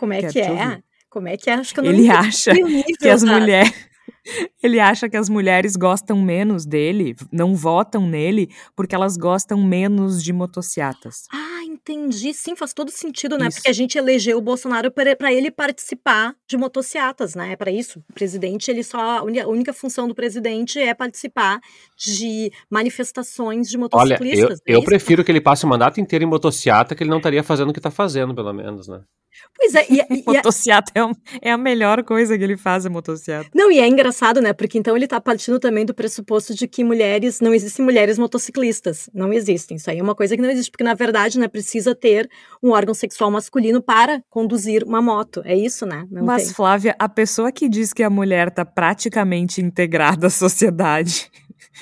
Como 0.00 0.14
é 0.14 0.22
que 0.22 0.40
é? 0.40 0.82
Como 1.10 1.28
é 1.28 1.36
que 1.36 1.50
é? 1.50 1.52
Acho 1.52 1.74
que 1.74 1.80
eu 1.80 1.84
não 1.84 1.92
Ele 1.92 2.08
acha 2.08 2.52
que 2.98 3.08
as 3.08 3.22
mulheres 3.22 3.90
ele 4.62 4.80
acha 4.80 5.10
que 5.10 5.16
as 5.16 5.28
mulheres 5.28 5.76
gostam 5.76 6.22
menos 6.22 6.64
dele, 6.64 7.14
não 7.30 7.54
votam 7.54 8.06
nele, 8.06 8.48
porque 8.74 8.94
elas 8.94 9.18
gostam 9.18 9.62
menos 9.62 10.22
de 10.24 10.32
motociatas. 10.32 11.24
Ah, 11.30 11.49
entendi. 11.80 12.32
Sim, 12.34 12.54
faz 12.54 12.72
todo 12.72 12.90
sentido, 12.90 13.38
né? 13.38 13.48
Isso. 13.48 13.56
Porque 13.56 13.70
a 13.70 13.72
gente 13.72 13.96
elegeu 13.98 14.38
o 14.38 14.40
Bolsonaro 14.40 14.90
para 14.90 15.32
ele 15.32 15.50
participar 15.50 16.34
de 16.46 16.56
motociatas, 16.56 17.34
né? 17.34 17.52
É 17.52 17.56
para 17.56 17.70
isso. 17.70 18.02
O 18.10 18.12
presidente, 18.12 18.70
ele 18.70 18.82
só. 18.82 19.18
A 19.18 19.22
única 19.22 19.72
função 19.72 20.06
do 20.06 20.14
presidente 20.14 20.78
é 20.78 20.94
participar 20.94 21.60
de 21.96 22.52
manifestações 22.70 23.68
de 23.68 23.78
motociclistas. 23.78 24.60
Olha, 24.60 24.62
eu, 24.66 24.76
é 24.76 24.80
eu 24.80 24.84
prefiro 24.84 25.24
que 25.24 25.32
ele 25.32 25.40
passe 25.40 25.64
o 25.64 25.68
mandato 25.68 26.00
inteiro 26.00 26.24
em 26.24 26.28
motociata, 26.28 26.94
que 26.94 27.02
ele 27.02 27.10
não 27.10 27.18
estaria 27.18 27.42
fazendo 27.42 27.70
o 27.70 27.72
que 27.72 27.78
está 27.78 27.90
fazendo, 27.90 28.34
pelo 28.34 28.52
menos, 28.52 28.88
né? 28.88 29.00
Pois 29.56 29.74
é, 29.74 29.86
e, 29.88 30.00
e 30.10 30.24
motociata 30.26 30.92
é, 30.94 31.48
é, 31.48 31.52
a 31.52 31.58
melhor 31.58 32.02
coisa 32.02 32.36
que 32.36 32.44
ele 32.44 32.56
faz, 32.56 32.86
a 32.86 32.90
motociata. 32.90 33.48
Não, 33.54 33.70
e 33.70 33.78
é 33.78 33.86
engraçado, 33.86 34.40
né? 34.40 34.52
Porque 34.52 34.78
então 34.78 34.96
ele 34.96 35.06
tá 35.06 35.20
partindo 35.20 35.58
também 35.58 35.84
do 35.84 35.94
pressuposto 35.94 36.54
de 36.54 36.66
que 36.66 36.82
mulheres, 36.82 37.40
não 37.40 37.54
existem 37.54 37.84
mulheres 37.84 38.18
motociclistas. 38.18 39.08
Não 39.12 39.32
existem. 39.32 39.76
Isso 39.76 39.90
aí 39.90 39.98
é 39.98 40.02
uma 40.02 40.14
coisa 40.14 40.36
que 40.36 40.42
não 40.42 40.50
existe, 40.50 40.70
porque 40.70 40.84
na 40.84 40.94
verdade, 40.94 41.38
né, 41.38 41.48
precisa 41.70 41.94
ter 41.94 42.28
um 42.60 42.70
órgão 42.70 42.92
sexual 42.92 43.30
masculino 43.30 43.80
para 43.80 44.20
conduzir 44.28 44.82
uma 44.82 45.00
moto. 45.00 45.40
É 45.44 45.56
isso, 45.56 45.86
né? 45.86 46.04
Não 46.10 46.24
Mas, 46.24 46.46
tem. 46.46 46.54
Flávia, 46.54 46.96
a 46.98 47.08
pessoa 47.08 47.52
que 47.52 47.68
diz 47.68 47.92
que 47.92 48.02
a 48.02 48.10
mulher 48.10 48.50
tá 48.50 48.64
praticamente 48.64 49.60
integrada 49.60 50.26
à 50.26 50.30
sociedade 50.30 51.30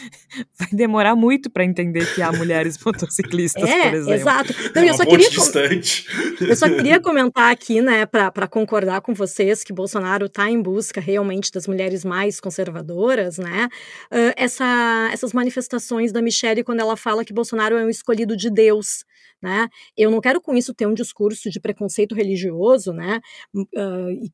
vai 0.59 0.68
demorar 0.72 1.16
muito 1.16 1.48
para 1.48 1.64
entender 1.64 2.05
que 2.14 2.20
há 2.20 2.31
mulheres 2.31 2.79
motociclistas, 2.85 3.68
é, 3.68 3.88
por 3.88 3.94
exemplo. 3.94 4.20
Exato. 4.20 4.55
Não, 4.74 4.83
é 4.83 4.90
eu, 4.90 4.94
só 4.94 5.07
queria, 5.07 5.31
distante. 5.31 6.07
eu 6.38 6.57
só 6.57 6.68
queria 6.68 7.01
comentar 7.03 7.51
aqui, 7.51 7.81
né, 7.81 8.05
para 8.05 8.46
concordar 8.46 9.01
com 9.01 9.14
vocês 9.14 9.64
que 9.64 9.72
Bolsonaro 9.72 10.27
está 10.27 10.51
em 10.51 10.61
busca 10.61 11.01
realmente 11.01 11.51
das 11.51 11.66
mulheres 11.66 12.05
mais 12.05 12.40
conservadoras, 12.40 13.38
né? 13.38 13.68
Uh, 14.12 14.33
essa, 14.37 15.09
essas 15.12 15.33
manifestações 15.33 16.12
da 16.12 16.20
Michelle 16.20 16.62
quando 16.62 16.81
ela 16.81 16.96
fala 16.96 17.24
que 17.24 17.33
Bolsonaro 17.33 17.77
é 17.77 17.85
um 17.85 17.90
escolhido 17.90 18.37
de 18.37 18.51
Deus. 18.51 19.05
Né? 19.40 19.68
Eu 19.96 20.11
não 20.11 20.20
quero 20.20 20.40
com 20.40 20.55
isso 20.57 20.74
ter 20.74 20.87
um 20.87 20.94
discurso 20.94 21.48
de 21.48 21.61
preconceito 21.61 22.14
religioso, 22.14 22.92
né? 22.92 23.20
Uh, 23.55 24.29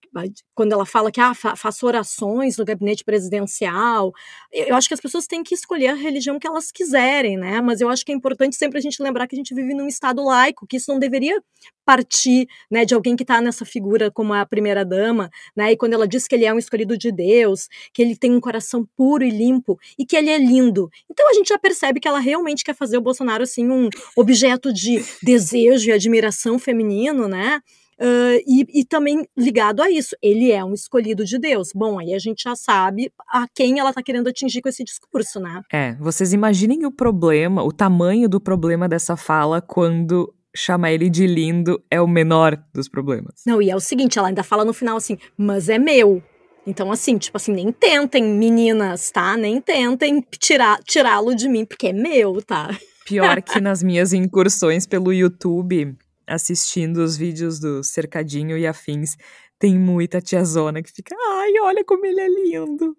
quando 0.55 0.73
ela 0.73 0.87
fala 0.87 1.13
que 1.13 1.21
ah, 1.21 1.35
fa 1.35 1.55
faço 1.57 1.87
orações 1.87 2.57
no 2.57 2.65
gabinete 2.65 3.05
presidencial, 3.05 4.13
eu 4.51 4.75
acho 4.75 4.89
que 4.89 4.95
as 4.95 5.01
pessoas 5.01 5.27
têm 5.27 5.43
que 5.43 5.55
escolher 5.55 5.89
a 5.89 5.95
religião 5.95 6.39
que 6.39 6.47
elas 6.47 6.73
quiserem, 6.73 7.37
né? 7.37 7.61
Mas 7.61 7.83
eu 7.83 7.89
acho 7.91 8.05
que 8.05 8.13
é 8.13 8.15
importante 8.15 8.57
sempre 8.57 8.79
a 8.79 8.81
gente 8.81 9.03
lembrar 9.03 9.27
que 9.27 9.37
a 9.37 9.39
gente 9.39 9.55
vive 9.55 9.75
num 9.75 9.87
estado 9.87 10.25
laico, 10.25 10.67
que 10.67 10.79
isso 10.79 10.91
não 10.91 10.99
deveria 10.99 11.39
partir, 11.85 12.49
né, 12.71 12.85
de 12.85 12.95
alguém 12.95 13.17
que 13.17 13.23
está 13.23 13.41
nessa 13.41 13.65
figura 13.65 14.11
como 14.11 14.33
a 14.33 14.45
primeira 14.47 14.85
dama, 14.85 15.31
né? 15.57 15.73
E 15.73 15.77
quando 15.77 15.93
ela 15.93 16.09
diz 16.09 16.27
que 16.27 16.35
ele 16.35 16.45
é 16.45 16.53
um 16.53 16.59
escolhido 16.59 16.97
de 16.97 17.13
Deus, 17.13 17.69
que 17.93 18.03
ele 18.03 18.17
tem 18.17 18.35
um 18.35 18.41
coração 18.41 18.87
puro 18.97 19.25
e 19.25 19.31
limpo 19.31 19.79
e 19.99 20.05
que 20.05 20.17
ele 20.17 20.31
é 20.31 20.39
lindo, 20.39 20.89
então 21.11 21.29
a 21.29 21.35
gente 21.35 21.49
já 21.49 21.59
percebe 21.59 22.01
que 22.01 22.09
ela 22.09 22.21
realmente 22.21 22.65
quer 22.65 22.75
fazer 22.75 22.97
o 22.99 23.03
Bolsonaro 23.03 23.43
assim 23.43 23.69
um 23.69 23.89
objeto 24.17 24.73
de 24.73 25.05
desejo 25.23 25.89
e 25.89 25.93
admiração 25.93 26.59
feminino, 26.59 27.29
né? 27.29 27.61
Uh, 27.99 28.43
e, 28.45 28.81
e, 28.81 28.85
também 28.85 29.25
ligado 29.37 29.81
a 29.81 29.89
isso, 29.89 30.17
ele 30.21 30.51
é 30.51 30.65
um 30.65 30.75
escolhido 30.75 31.25
de 31.25 31.39
Deus. 31.39 31.71
Bom, 31.73 31.99
aí 31.99 32.13
a 32.13 32.19
gente 32.19 32.43
já 32.43 32.57
sabe 32.57 33.13
a 33.29 33.47
quem 33.55 33.79
ela 33.79 33.91
está 33.91 34.03
querendo 34.03 34.29
atingir 34.29 34.61
com 34.61 34.69
esse 34.69 34.83
discurso, 34.83 35.39
né? 35.39 35.63
É, 35.73 35.95
vocês 35.95 36.33
imaginem 36.33 36.87
o 36.87 36.91
problema, 36.91 37.63
o 37.63 37.71
tamanho 37.71 38.29
do 38.29 38.41
problema 38.41 38.89
dessa 38.89 39.17
fala 39.17 39.61
quando 39.61 40.35
chamar 40.55 40.93
ele 40.93 41.11
de 41.11 41.27
lindo 41.27 41.83
é 41.91 42.01
o 42.01 42.07
menor 42.07 42.57
dos 42.73 42.89
problemas. 42.89 43.43
Não, 43.47 43.61
e 43.61 43.71
é 43.71 43.77
o 43.77 43.81
seguinte, 43.81 44.19
ela 44.19 44.29
ainda 44.29 44.43
fala 44.43 44.65
no 44.65 44.73
final 44.73 44.97
assim, 44.97 45.19
mas 45.37 45.69
é 45.69 45.79
meu. 45.79 46.23
Então, 46.67 46.91
assim, 46.91 47.19
tipo 47.19 47.37
assim, 47.37 47.53
nem 47.53 47.71
tentem, 47.71 48.25
meninas, 48.25 49.11
tá? 49.11 49.37
Nem 49.37 49.61
tentem 49.61 50.25
tirar 50.39 50.83
tirá-lo 50.83 51.35
de 51.35 51.49
mim, 51.49 51.65
porque 51.65 51.89
é 51.89 51.93
meu, 51.93 52.41
tá? 52.41 52.71
Pior 53.05 53.41
que 53.43 53.61
nas 53.61 53.83
minhas 53.83 54.13
incursões 54.13 54.87
pelo 54.87 55.13
YouTube, 55.13 55.95
assistindo 56.27 56.99
os 56.99 57.17
vídeos 57.17 57.59
do 57.59 57.85
Cercadinho 57.85 58.57
e 58.57 58.67
afins, 58.67 59.17
tem 59.59 59.79
muita 59.79 60.21
tiazona 60.21 60.83
que 60.83 60.91
fica, 60.91 61.15
ai, 61.15 61.53
olha 61.63 61.85
como 61.85 62.07
ele 62.07 62.21
é 62.21 62.29
lindo. 62.29 62.97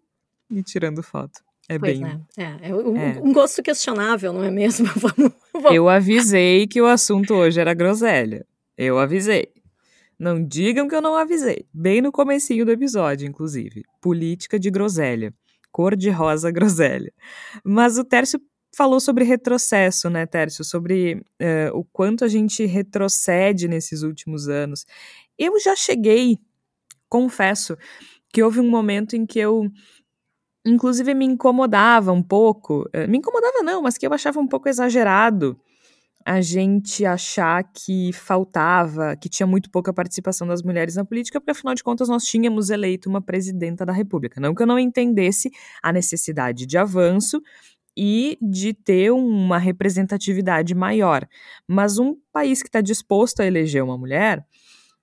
E 0.52 0.62
tirando 0.62 1.02
foto. 1.02 1.42
É 1.68 1.80
pois 1.80 2.00
bem. 2.00 2.22
É, 2.38 2.44
é, 2.44 2.70
é, 2.70 2.76
um, 2.76 2.98
é, 2.98 3.20
um, 3.24 3.34
gosto 3.34 3.64
questionável, 3.64 4.32
não 4.32 4.44
é 4.44 4.52
mesmo? 4.52 4.86
vamos, 4.96 5.34
vamos. 5.54 5.72
Eu 5.72 5.90
avisei 5.90 6.68
que 6.68 6.82
o 6.82 6.86
assunto 6.86 7.34
hoje 7.34 7.60
era 7.60 7.74
groselha. 7.74 8.46
Eu 8.78 9.00
avisei. 9.00 9.52
Não 10.18 10.44
digam 10.44 10.88
que 10.88 10.96
eu 10.96 11.02
não 11.02 11.16
avisei. 11.16 11.66
Bem 11.74 12.02
no 12.02 12.12
comecinho 12.12 12.66
do 12.66 12.72
episódio, 12.72 13.28
inclusive. 13.28 13.84
Política 14.02 14.60
de 14.60 14.70
groselha. 14.70 15.34
Cor 15.72 15.96
de 15.96 16.10
rosa 16.10 16.50
groselha. 16.52 17.12
Mas 17.64 17.98
o 17.98 18.04
Tércio 18.04 18.40
falou 18.76 19.00
sobre 19.00 19.24
retrocesso, 19.24 20.10
né, 20.10 20.26
Tércio? 20.26 20.64
Sobre 20.64 21.16
uh, 21.16 21.78
o 21.78 21.84
quanto 21.84 22.24
a 22.24 22.28
gente 22.28 22.66
retrocede 22.66 23.68
nesses 23.68 24.04
últimos 24.04 24.48
anos. 24.48 24.86
Eu 25.38 25.60
já 25.60 25.76
cheguei, 25.76 26.38
confesso, 27.10 27.78
que 28.32 28.44
houve 28.44 28.60
um 28.60 28.70
momento 28.70 29.16
em 29.16 29.26
que 29.26 29.40
eu, 29.40 29.72
inclusive, 30.66 31.14
me 31.14 31.26
incomodava 31.26 32.12
um 32.12 32.24
pouco. 32.24 32.90
Uh, 32.96 33.08
me 33.10 33.18
incomodava 33.20 33.62
não, 33.64 33.82
mas 33.82 33.98
que 33.98 34.06
eu 34.06 34.14
achava 34.14 34.40
um 34.40 34.48
pouco 34.48 34.68
exagerado 34.70 35.58
a 36.26 36.42
gente 36.42 37.06
achar 37.06 37.64
que 37.72 38.12
faltava, 38.12 39.16
que 39.16 39.30
tinha 39.30 39.46
muito 39.46 39.70
pouca 39.70 39.94
participação 39.94 40.48
das 40.48 40.64
mulheres 40.64 40.96
na 40.96 41.06
política, 41.06 41.40
porque 41.40 41.52
afinal 41.52 41.76
de 41.76 41.84
contas 41.84 42.10
nós 42.10 42.24
tínhamos 42.24 42.72
eleito 42.72 43.08
uma 43.08 43.22
presidenta 43.22 43.86
da 43.86 43.94
República. 43.94 44.42
Não 44.42 44.56
que 44.56 44.64
eu 44.64 44.66
não 44.66 44.80
entendesse 44.80 45.52
a 45.84 45.94
necessidade 45.94 46.66
de 46.66 46.80
avanço 46.80 47.40
e 47.96 48.40
de 48.42 48.74
ter 48.74 49.12
uma 49.12 49.60
representatividade 49.60 50.74
maior, 50.74 51.28
mas 51.68 52.00
um 52.00 52.16
país 52.34 52.64
que 52.64 52.70
está 52.70 52.82
disposto 52.82 53.42
a 53.42 53.46
eleger 53.46 53.84
uma 53.84 53.98
mulher 53.98 54.44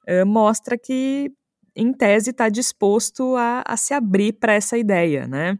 uh, 0.08 0.26
mostra 0.26 0.76
que, 0.76 1.30
em 1.74 1.92
tese, 1.92 2.30
está 2.30 2.48
disposto 2.48 3.36
a, 3.36 3.62
a 3.66 3.76
se 3.76 3.94
abrir 3.94 4.34
para 4.34 4.54
essa 4.54 4.76
ideia, 4.76 5.26
né? 5.26 5.58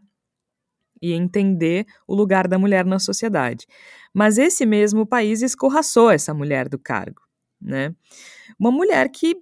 e 1.03 1.11
entender 1.11 1.85
o 2.07 2.15
lugar 2.15 2.47
da 2.47 2.57
mulher 2.57 2.85
na 2.85 2.97
sociedade. 2.97 3.67
Mas 4.13 4.37
esse 4.37 4.65
mesmo 4.65 5.05
país 5.05 5.41
escorraçou 5.41 6.09
essa 6.09 6.33
mulher 6.33 6.69
do 6.69 6.79
cargo, 6.79 7.21
né? 7.61 7.93
Uma 8.57 8.71
mulher 8.71 9.09
que 9.09 9.35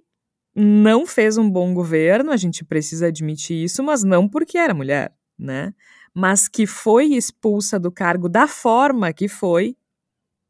não 0.56 1.06
fez 1.06 1.38
um 1.38 1.48
bom 1.48 1.72
governo, 1.72 2.32
a 2.32 2.36
gente 2.36 2.64
precisa 2.64 3.06
admitir 3.06 3.62
isso, 3.62 3.80
mas 3.80 4.02
não 4.02 4.28
porque 4.28 4.58
era 4.58 4.74
mulher, 4.74 5.14
né? 5.38 5.72
Mas 6.12 6.48
que 6.48 6.66
foi 6.66 7.14
expulsa 7.14 7.78
do 7.78 7.92
cargo 7.92 8.28
da 8.28 8.48
forma 8.48 9.12
que 9.12 9.28
foi, 9.28 9.76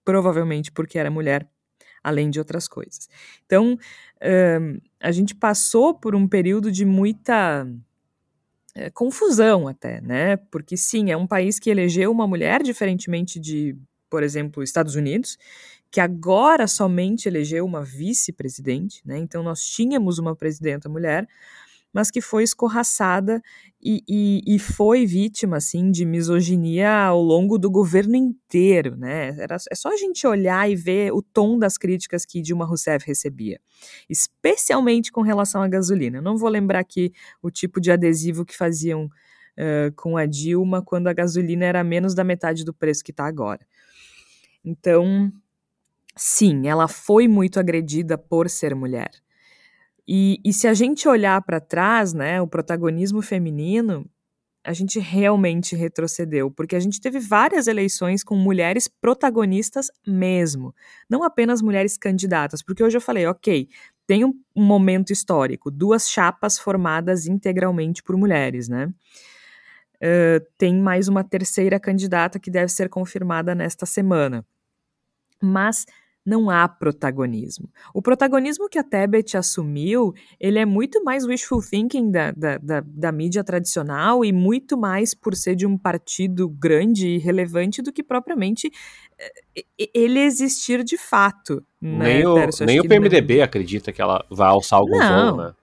provavelmente 0.03 0.73
porque 0.73 0.99
era 0.99 1.11
mulher, 1.11 1.47
além 2.03 2.31
de 2.31 2.39
outras 2.39 2.67
coisas. 2.67 3.09
Então, 3.47 3.79
um, 4.61 4.79
a 5.01 5.13
gente 5.13 5.35
passou 5.35 5.95
por 5.95 6.15
um 6.15 6.27
período 6.27 6.71
de 6.71 6.85
muita 6.85 7.67
é, 8.75 8.91
confusão 8.91 9.69
até, 9.69 10.01
né? 10.01 10.37
Porque 10.37 10.77
sim, 10.77 11.11
é 11.11 11.17
um 11.17 11.27
país 11.27 11.59
que 11.59 11.71
elegeu 11.71 12.11
uma 12.11 12.27
mulher, 12.27 12.63
diferentemente 12.63 13.39
de, 13.39 13.77
por 14.09 14.23
exemplo, 14.23 14.63
Estados 14.63 14.95
Unidos, 14.95 15.37
que 15.91 16.01
agora 16.01 16.67
somente 16.67 17.29
elegeu 17.29 17.67
uma 17.67 17.85
vice-presidente, 17.85 19.03
né? 19.05 19.19
Então 19.19 19.43
nós 19.43 19.63
tínhamos 19.63 20.19
uma 20.19 20.35
presidenta 20.35 20.89
mulher, 20.89 21.29
mas 21.93 22.11
que 22.11 22.21
foi 22.21 22.43
escorraçada 22.43 23.43
e, 23.83 24.03
e, 24.09 24.55
e, 24.55 24.59
foi 24.59 25.05
vítima, 25.05 25.57
assim, 25.57 25.91
de 25.91 26.05
misoginia 26.05 26.91
ao 26.95 27.21
longo 27.21 27.59
do 27.59 27.71
governo 27.71 28.17
inteiro, 28.17 28.97
né? 28.97 29.37
Era, 29.39 29.57
é 29.71 29.75
só 29.75 29.89
a 29.89 29.97
gente 29.97 30.27
olhar 30.27 30.71
e 30.71 30.77
ver 30.77 31.13
o 31.13 31.21
tom 31.21 31.59
das 31.59 31.77
críticas 31.77 32.25
que 32.25 32.41
Dilma 32.41 32.65
Rousseff 32.65 33.05
recebia, 33.07 33.61
especialmente 34.09 35.11
com 35.11 35.21
relação 35.21 35.63
à 35.63 35.69
gasolina. 35.69 36.19
Eu 36.19 36.23
não 36.23 36.37
vou 36.37 36.49
lembrar 36.49 36.79
aqui 36.79 37.13
o 37.43 37.51
tipo 37.51 37.81
de 37.81 37.91
adesivo 37.91 38.45
que 38.45 38.57
faziam 38.57 39.07
uh, 39.07 39.93
com 39.97 40.17
a 40.17 40.27
Dilma 40.27 40.81
quando 40.81 41.09
a 41.09 41.13
gasolina 41.13 41.65
era 41.65 41.83
menos 41.83 42.15
da 42.15 42.25
metade 42.25 42.65
do 42.65 42.73
preço 42.73 43.03
que 43.03 43.11
está 43.11 43.27
agora. 43.27 43.67
Então, 44.65 45.33
sim, 46.17 46.69
ela 46.69 46.87
foi 46.87 47.27
muito 47.27 47.59
agredida 47.59 48.17
por 48.17 48.49
ser 48.49 48.75
mulher. 48.75 49.11
E, 50.07 50.41
e 50.45 50.53
se 50.53 50.67
a 50.67 50.75
gente 50.75 51.09
olhar 51.09 51.41
para 51.43 51.61
trás, 51.61 52.13
né, 52.13 52.41
o 52.41 52.47
protagonismo 52.47 53.23
feminino, 53.23 54.09
a 54.65 54.73
gente 54.73 54.99
realmente 55.01 55.75
retrocedeu, 55.75 56.51
porque 56.51 56.77
a 56.77 56.81
gente 56.81 57.01
teve 57.01 57.19
várias 57.19 57.67
eleições 57.67 58.23
com 58.23 58.37
mulheres 58.37 58.87
protagonistas 58.87 59.91
mesmo, 60.07 60.75
não 61.09 61.25
apenas 61.25 61.61
mulheres 61.61 61.97
candidatas, 61.97 62.63
porque 62.63 62.83
hoje 62.83 62.97
eu 62.97 63.01
falei, 63.01 63.27
ok, 63.27 63.69
tem 64.07 64.25
um, 64.25 64.33
um 64.55 64.65
momento 64.65 65.13
histórico, 65.13 65.71
duas 65.71 66.09
chapas 66.09 66.59
formadas 66.59 67.27
integralmente 67.27 68.03
por 68.03 68.17
mulheres, 68.17 68.69
né? 68.69 68.93
Uh, 69.97 70.45
tem 70.59 70.75
mais 70.81 71.07
uma 71.07 71.23
terceira 71.23 71.79
candidata 71.79 72.39
que 72.41 72.51
deve 72.51 72.73
ser 72.73 72.89
confirmada 72.89 73.55
nesta 73.55 73.87
semana. 73.87 74.45
Mas 75.41 75.87
não 76.25 76.49
há 76.49 76.69
protagonismo. 76.69 77.69
O 77.93 78.01
protagonismo 78.01 78.69
que 78.69 78.79
a 78.79 78.85
Tebet 78.85 79.37
assumiu, 79.37 80.15
ele 80.39 80.59
é 80.59 80.65
muito 80.65 81.03
mais 81.03 81.25
wishful 81.25 81.61
thinking 81.61 82.11
da, 82.11 82.31
da, 82.31 82.59
da, 82.59 82.83
da, 82.87 83.13
mídia 83.13 83.43
tradicional 83.43 84.25
e 84.25 84.33
muito 84.33 84.79
mais 84.79 85.15
por 85.15 85.35
ser 85.35 85.57
de 85.57 85.67
um 85.67 85.77
partido 85.77 86.49
grande 86.49 87.09
e 87.09 87.19
relevante 87.19 87.83
do 87.83 87.93
que 87.93 88.03
propriamente 88.03 88.71
eh, 89.57 89.89
ele 89.93 90.21
existir 90.21 90.85
de 90.85 90.97
fato. 90.97 91.65
Né, 91.81 92.19
nem 92.19 92.27
o, 92.27 92.35
nem 92.65 92.81
o 92.81 92.89
PMDB 92.89 93.39
não... 93.39 93.45
acredita 93.45 93.93
que 93.93 94.01
ela 94.01 94.25
vai 94.31 94.49
alçar 94.49 94.79
algum 94.79 94.99
não, 94.99 95.37
voo, 95.37 95.45
né? 95.45 95.55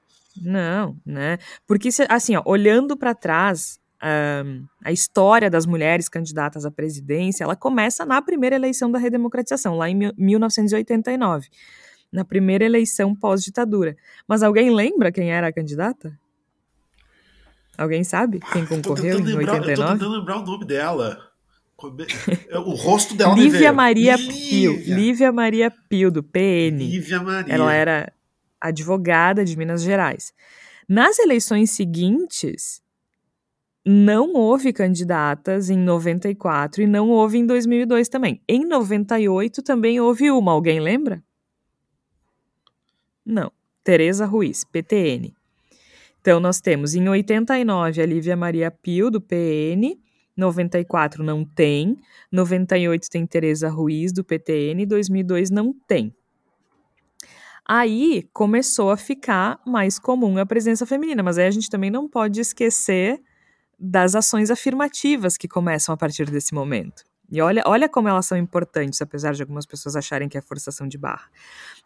Não, 0.41 0.97
né? 1.05 1.37
Porque, 1.65 1.89
assim, 2.09 2.35
ó, 2.35 2.43
olhando 2.45 2.97
para 2.97 3.15
trás, 3.15 3.79
um, 4.01 4.65
a 4.83 4.91
história 4.91 5.49
das 5.49 5.65
mulheres 5.65 6.07
candidatas 6.07 6.65
à 6.65 6.71
presidência, 6.71 7.43
ela 7.43 7.55
começa 7.55 8.05
na 8.05 8.21
primeira 8.21 8.55
eleição 8.55 8.91
da 8.91 8.97
redemocratização, 8.97 9.75
lá 9.75 9.89
em 9.89 10.12
1989, 10.17 11.49
na 12.12 12.23
primeira 12.23 12.65
eleição 12.65 13.13
pós-ditadura. 13.13 13.95
Mas 14.27 14.41
alguém 14.41 14.73
lembra 14.73 15.12
quem 15.12 15.31
era 15.31 15.47
a 15.47 15.53
candidata? 15.53 16.17
Alguém 17.77 18.03
sabe 18.03 18.39
quem 18.51 18.65
concorreu 18.65 19.19
em 19.19 19.23
lembrar, 19.23 19.53
89? 19.53 19.71
Eu 19.71 19.75
tô 19.75 19.93
tentando 19.93 20.17
lembrar 20.17 20.38
o 20.38 20.45
nome 20.45 20.65
dela. 20.65 21.29
É, 22.49 22.59
o 22.59 22.71
rosto 22.71 23.15
dela 23.15 23.33
Lívia 23.33 23.71
Maria 23.71 24.17
Pio. 24.17 24.73
Lívia 24.85 25.31
Maria 25.31 25.71
Pio, 25.88 26.12
do 26.12 26.21
PN. 26.21 26.77
Lívia 26.77 27.21
Maria. 27.21 27.53
Ela 27.53 27.73
era 27.73 28.12
advogada 28.59 29.45
de 29.45 29.57
Minas 29.57 29.81
Gerais. 29.81 30.33
Nas 30.89 31.19
eleições 31.19 31.71
seguintes, 31.71 32.81
não 33.85 34.33
houve 34.33 34.73
candidatas 34.73 35.69
em 35.69 35.77
94 35.77 36.81
e 36.81 36.87
não 36.87 37.09
houve 37.09 37.37
em 37.37 37.45
2002 37.45 38.09
também. 38.09 38.41
Em 38.47 38.65
98 38.65 39.61
também 39.61 39.99
houve 39.99 40.29
uma, 40.29 40.51
alguém 40.51 40.79
lembra? 40.79 41.23
Não. 43.25 43.51
Tereza 43.83 44.25
Ruiz, 44.25 44.63
PTN. 44.63 45.33
Então 46.21 46.39
nós 46.39 46.59
temos 46.59 46.93
em 46.93 47.07
89 47.07 48.01
a 48.01 48.05
Lívia 48.05 48.35
Maria 48.35 48.69
Pio 48.69 49.09
do 49.09 49.21
PN, 49.21 49.97
94 50.35 51.23
não 51.23 51.45
tem, 51.45 51.97
98 52.31 53.09
tem 53.09 53.25
Tereza 53.25 53.69
Ruiz 53.69 54.11
do 54.11 54.23
PTN, 54.23 54.85
2002 54.85 55.49
não 55.49 55.73
tem. 55.87 56.13
Aí 57.65 58.27
começou 58.33 58.89
a 58.89 58.97
ficar 58.97 59.59
mais 59.65 59.97
comum 59.97 60.37
a 60.37 60.45
presença 60.45 60.85
feminina, 60.85 61.23
mas 61.23 61.37
aí 61.37 61.45
a 61.45 61.51
gente 61.51 61.69
também 61.69 61.89
não 61.89 62.07
pode 62.07 62.41
esquecer 62.41 63.21
das 63.79 64.15
ações 64.15 64.51
afirmativas 64.51 65.37
que 65.37 65.47
começam 65.47 65.93
a 65.93 65.97
partir 65.97 66.29
desse 66.29 66.53
momento. 66.53 67.03
E 67.31 67.41
olha, 67.41 67.61
olha 67.65 67.87
como 67.87 68.07
elas 68.07 68.25
são 68.25 68.37
importantes, 68.37 69.01
apesar 69.01 69.33
de 69.33 69.41
algumas 69.43 69.65
pessoas 69.65 69.95
acharem 69.95 70.27
que 70.27 70.37
é 70.37 70.41
forçação 70.41 70.87
de 70.87 70.97
barra. 70.97 71.29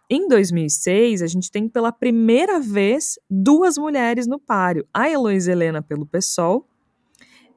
Em 0.09 0.27
2006, 0.27 1.21
a 1.21 1.27
gente 1.27 1.51
tem 1.51 1.67
pela 1.67 1.91
primeira 1.91 2.59
vez 2.59 3.19
duas 3.29 3.77
mulheres 3.77 4.25
no 4.25 4.39
páreo: 4.39 4.87
a 4.93 5.09
Heloísa 5.09 5.51
Helena 5.51 5.81
pelo 5.81 6.05
PSOL 6.05 6.65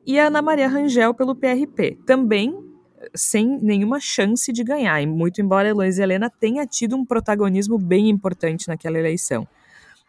e 0.04 0.18
a 0.18 0.26
Ana 0.26 0.42
Maria 0.42 0.68
Rangel 0.68 1.14
pelo 1.14 1.34
PRP. 1.34 1.98
Também 2.04 2.66
sem 3.14 3.58
nenhuma 3.62 4.00
chance 4.00 4.52
de 4.52 4.64
ganhar, 4.64 5.00
e 5.00 5.06
muito 5.06 5.40
embora 5.40 5.68
a 5.68 5.70
Heloísa 5.70 6.02
Helena 6.02 6.30
tenha 6.30 6.66
tido 6.66 6.96
um 6.96 7.04
protagonismo 7.04 7.78
bem 7.78 8.08
importante 8.08 8.68
naquela 8.68 8.98
eleição. 8.98 9.46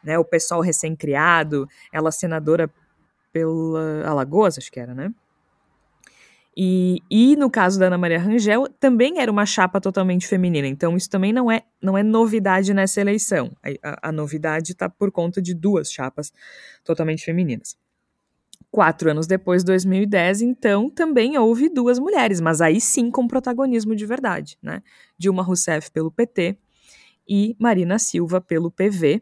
Né, 0.04 0.18
o 0.18 0.24
pessoal 0.24 0.62
recém-criado, 0.62 1.68
ela 1.92 2.12
senadora 2.12 2.72
pela 3.38 4.04
Alagoas, 4.10 4.58
acho 4.58 4.72
que 4.72 4.80
era, 4.80 4.96
né? 4.96 5.14
E, 6.60 7.04
e 7.08 7.36
no 7.36 7.52
caso 7.52 7.80
da 7.80 7.86
Ana 7.86 8.00
Maria 8.00 8.18
Rangel, 8.18 8.68
também 8.80 9.20
era 9.20 9.32
uma 9.32 9.46
chapa 9.46 9.80
totalmente 9.80 10.26
feminina. 10.26 10.68
Então, 10.68 10.98
isso 10.98 11.08
também 11.08 11.32
não 11.32 11.52
é, 11.52 11.62
não 11.80 11.96
é 11.96 12.02
novidade 12.02 12.74
nessa 12.74 13.00
eleição. 13.00 13.56
A, 13.62 13.92
a, 13.92 14.10
a 14.10 14.12
novidade 14.12 14.72
está 14.72 14.90
por 14.90 15.12
conta 15.12 15.40
de 15.40 15.54
duas 15.54 15.92
chapas 15.92 16.34
totalmente 16.84 17.24
femininas. 17.24 17.78
Quatro 18.72 19.12
anos 19.12 19.28
depois, 19.28 19.64
2010, 19.64 20.42
então, 20.42 20.90
também 20.90 21.38
houve 21.38 21.70
duas 21.70 22.00
mulheres, 22.00 22.42
mas 22.42 22.60
aí 22.60 22.82
sim 22.82 23.12
com 23.12 23.28
protagonismo 23.28 23.96
de 23.96 24.06
verdade, 24.08 24.58
né? 24.60 24.82
Dilma 25.16 25.44
Rousseff 25.44 25.92
pelo 25.92 26.12
PT 26.12 26.58
e 27.30 27.56
Marina 27.60 28.00
Silva 28.00 28.42
pelo 28.42 28.72
PV, 28.72 29.22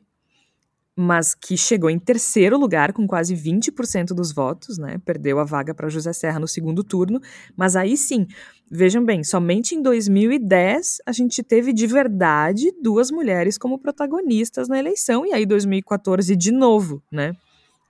mas 0.96 1.36
que 1.36 1.58
chegou 1.58 1.90
em 1.90 2.00
terceiro 2.00 2.58
lugar 2.58 2.94
com 2.94 3.06
quase 3.06 3.36
20% 3.36 4.14
dos 4.14 4.32
votos, 4.32 4.78
né? 4.78 4.98
Perdeu 5.04 5.40
a 5.40 5.44
vaga 5.44 5.74
para 5.74 5.90
José 5.90 6.14
Serra 6.14 6.40
no 6.40 6.48
segundo 6.48 6.84
turno, 6.84 7.20
mas 7.56 7.76
aí 7.76 7.98
sim, 7.98 8.26
vejam 8.72 9.04
bem, 9.04 9.22
somente 9.22 9.76
em 9.76 9.82
2010 9.82 11.00
a 11.06 11.12
gente 11.12 11.44
teve 11.44 11.74
de 11.74 11.86
verdade 11.86 12.72
duas 12.82 13.12
mulheres 13.12 13.58
como 13.58 13.78
protagonistas 13.78 14.70
na 14.70 14.80
eleição 14.80 15.26
e 15.26 15.34
aí 15.34 15.46
2014 15.46 16.34
de 16.34 16.52
novo, 16.52 17.04
né? 17.12 17.34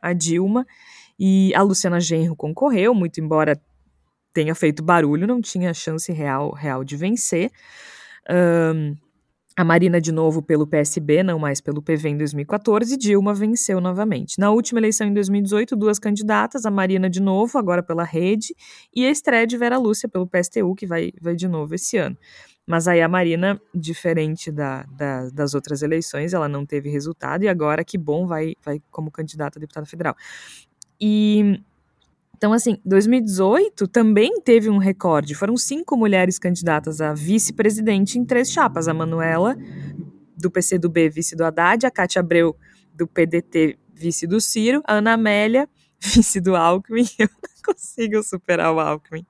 A 0.01 0.11
Dilma 0.11 0.65
e 1.19 1.53
a 1.53 1.61
Luciana 1.61 1.99
Genro 1.99 2.35
concorreu, 2.35 2.95
muito 2.95 3.21
embora 3.21 3.59
tenha 4.33 4.55
feito 4.55 4.83
barulho, 4.83 5.27
não 5.27 5.39
tinha 5.41 5.73
chance 5.73 6.11
real 6.11 6.51
real 6.53 6.83
de 6.83 6.97
vencer. 6.97 7.51
Um, 8.29 8.95
a 9.57 9.63
Marina 9.63 10.01
de 10.01 10.11
novo 10.11 10.41
pelo 10.41 10.67
PSB, 10.67 11.23
não 11.23 11.39
mais 11.39 11.61
pelo 11.61 11.81
PV 11.81 12.09
em 12.09 12.17
2014, 12.17 12.97
Dilma 12.97 13.33
venceu 13.33 13.79
novamente. 13.79 14.37
Na 14.37 14.51
última 14.51 14.79
eleição 14.79 15.07
em 15.07 15.13
2018, 15.13 15.77
duas 15.77 15.97
candidatas, 15.97 16.65
a 16.65 16.71
Marina 16.71 17.09
de 17.09 17.21
novo, 17.21 17.57
agora 17.57 17.81
pela 17.81 18.03
Rede, 18.03 18.53
e 18.93 19.05
a 19.05 19.09
estreia 19.09 19.47
de 19.47 19.57
Vera 19.57 19.77
Lúcia 19.77 20.09
pelo 20.09 20.27
PSTU, 20.27 20.75
que 20.75 20.85
vai, 20.85 21.13
vai 21.21 21.35
de 21.35 21.47
novo 21.47 21.73
esse 21.73 21.95
ano. 21.95 22.17
Mas 22.67 22.87
aí 22.87 23.01
a 23.01 23.07
Marina, 23.07 23.61
diferente 23.73 24.51
da, 24.51 24.83
da, 24.83 25.29
das 25.29 25.53
outras 25.53 25.81
eleições, 25.81 26.33
ela 26.33 26.49
não 26.49 26.65
teve 26.65 26.89
resultado 26.89 27.43
e 27.43 27.47
agora, 27.47 27.83
que 27.85 27.97
bom, 27.97 28.27
vai, 28.27 28.55
vai 28.63 28.81
como 28.91 29.09
candidata 29.09 29.57
a 29.57 29.61
deputada 29.61 29.85
federal. 29.85 30.15
E 30.99 31.61
então, 32.37 32.51
assim, 32.51 32.77
2018 32.85 33.87
também 33.87 34.41
teve 34.41 34.69
um 34.69 34.77
recorde. 34.77 35.33
Foram 35.33 35.55
cinco 35.55 35.95
mulheres 35.95 36.37
candidatas 36.37 36.99
a 36.99 37.13
vice-presidente 37.13 38.19
em 38.19 38.25
três 38.25 38.51
chapas. 38.51 38.89
A 38.89 38.93
Manuela, 38.93 39.55
do 40.37 40.51
PCdoB, 40.51 41.09
vice 41.09 41.33
do 41.33 41.45
Haddad, 41.45 41.85
a 41.85 41.91
Cátia 41.91 42.19
Abreu, 42.19 42.53
do 42.93 43.07
PDT, 43.07 43.79
vice 43.93 44.27
do 44.27 44.41
Ciro, 44.41 44.81
a 44.85 44.95
Ana 44.95 45.13
Amélia, 45.13 45.69
vice 45.97 46.41
do 46.41 46.57
Alckmin. 46.57 47.07
Eu 47.17 47.29
não 47.41 47.73
consigo 47.73 48.21
superar 48.21 48.73
o 48.73 48.81
Alckmin. 48.81 49.25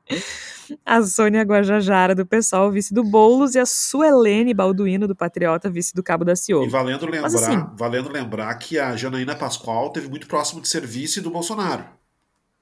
A 0.83 1.03
Sônia 1.03 1.43
Guajajara, 1.43 2.15
do 2.15 2.25
PSOL, 2.25 2.71
vice 2.71 2.91
do 2.91 3.03
Boulos, 3.03 3.53
e 3.53 3.59
a 3.59 3.67
Suelene 3.67 4.51
Balduino, 4.51 5.07
do 5.07 5.15
Patriota, 5.15 5.69
vice 5.69 5.93
do 5.93 6.01
Cabo 6.01 6.25
da 6.25 6.35
Ciolo. 6.35 6.65
E 6.65 6.69
valendo 6.69 7.05
lembrar, 7.05 7.21
Mas, 7.21 7.35
assim, 7.35 7.63
valendo 7.77 8.11
lembrar 8.11 8.55
que 8.55 8.79
a 8.79 8.95
Janaína 8.95 9.35
Pascoal 9.35 9.91
teve 9.91 10.09
muito 10.09 10.25
próximo 10.25 10.59
de 10.59 10.67
ser 10.67 10.87
vice 10.87 11.21
do 11.21 11.29
Bolsonaro. 11.29 11.85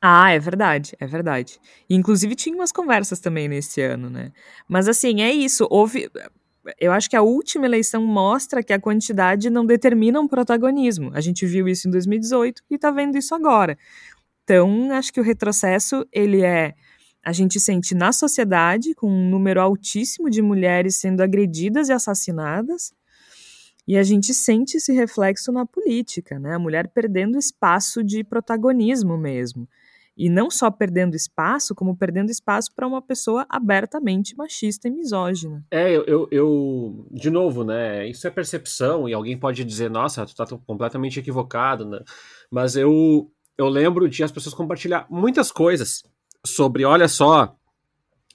Ah, 0.05 0.31
é 0.31 0.39
verdade, 0.39 0.95
é 0.99 1.07
verdade. 1.07 1.59
Inclusive 1.89 2.35
tinha 2.35 2.53
umas 2.55 2.73
conversas 2.73 3.19
também 3.21 3.47
nesse 3.47 3.81
ano, 3.81 4.09
né? 4.09 4.33
Mas 4.67 4.87
assim, 4.89 5.21
é 5.21 5.31
isso. 5.31 5.65
Houve. 5.69 6.09
Eu 6.79 6.91
acho 6.91 7.09
que 7.09 7.15
a 7.15 7.21
última 7.21 7.65
eleição 7.65 8.05
mostra 8.05 8.61
que 8.63 8.73
a 8.73 8.79
quantidade 8.79 9.49
não 9.49 9.65
determina 9.65 10.19
um 10.19 10.27
protagonismo. 10.27 11.11
A 11.13 11.21
gente 11.21 11.45
viu 11.45 11.67
isso 11.69 11.87
em 11.87 11.91
2018 11.91 12.63
e 12.69 12.77
tá 12.77 12.91
vendo 12.91 13.17
isso 13.17 13.33
agora. 13.33 13.77
Então, 14.43 14.91
acho 14.91 15.13
que 15.13 15.19
o 15.21 15.23
retrocesso, 15.23 16.05
ele 16.11 16.43
é. 16.43 16.73
A 17.25 17.33
gente 17.33 17.59
sente 17.59 17.95
na 17.95 18.11
sociedade, 18.13 18.95
com 18.95 19.09
um 19.09 19.29
número 19.29 19.61
altíssimo 19.61 20.29
de 20.29 20.41
mulheres 20.41 20.97
sendo 20.97 21.21
agredidas 21.21 21.89
e 21.89 21.93
assassinadas, 21.93 22.93
e 23.87 23.97
a 23.97 24.03
gente 24.03 24.33
sente 24.33 24.77
esse 24.77 24.93
reflexo 24.93 25.51
na 25.51 25.65
política, 25.65 26.39
né? 26.39 26.55
A 26.55 26.59
mulher 26.59 26.87
perdendo 26.89 27.37
espaço 27.37 28.03
de 28.03 28.23
protagonismo 28.23 29.17
mesmo. 29.17 29.67
E 30.15 30.29
não 30.29 30.49
só 30.51 30.69
perdendo 30.69 31.15
espaço, 31.15 31.73
como 31.73 31.97
perdendo 31.97 32.29
espaço 32.29 32.71
para 32.75 32.87
uma 32.87 33.01
pessoa 33.01 33.45
abertamente 33.49 34.35
machista 34.35 34.87
e 34.87 34.91
misógina. 34.91 35.65
É, 35.71 35.89
eu, 35.91 36.03
eu, 36.05 36.27
eu, 36.31 37.07
de 37.11 37.31
novo, 37.31 37.63
né? 37.63 38.07
Isso 38.07 38.27
é 38.27 38.29
percepção, 38.29 39.09
e 39.09 39.13
alguém 39.13 39.37
pode 39.37 39.63
dizer, 39.63 39.89
nossa, 39.89 40.25
tu 40.25 40.35
tá 40.35 40.45
completamente 40.67 41.19
equivocado, 41.19 41.85
né? 41.85 41.99
Mas 42.51 42.75
eu, 42.75 43.31
eu 43.57 43.67
lembro 43.67 44.07
de 44.07 44.23
as 44.23 44.31
pessoas 44.31 44.53
compartilhar 44.53 45.07
muitas 45.09 45.51
coisas 45.51 46.03
sobre, 46.45 46.85
olha 46.85 47.07
só, 47.07 47.55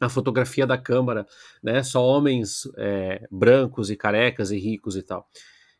a 0.00 0.08
fotografia 0.08 0.66
da 0.66 0.78
Câmara, 0.78 1.26
né? 1.62 1.82
Só 1.82 2.04
homens 2.04 2.68
é, 2.76 3.26
brancos 3.30 3.90
e 3.90 3.96
carecas 3.96 4.50
e 4.50 4.58
ricos 4.58 4.96
e 4.96 5.02
tal. 5.02 5.28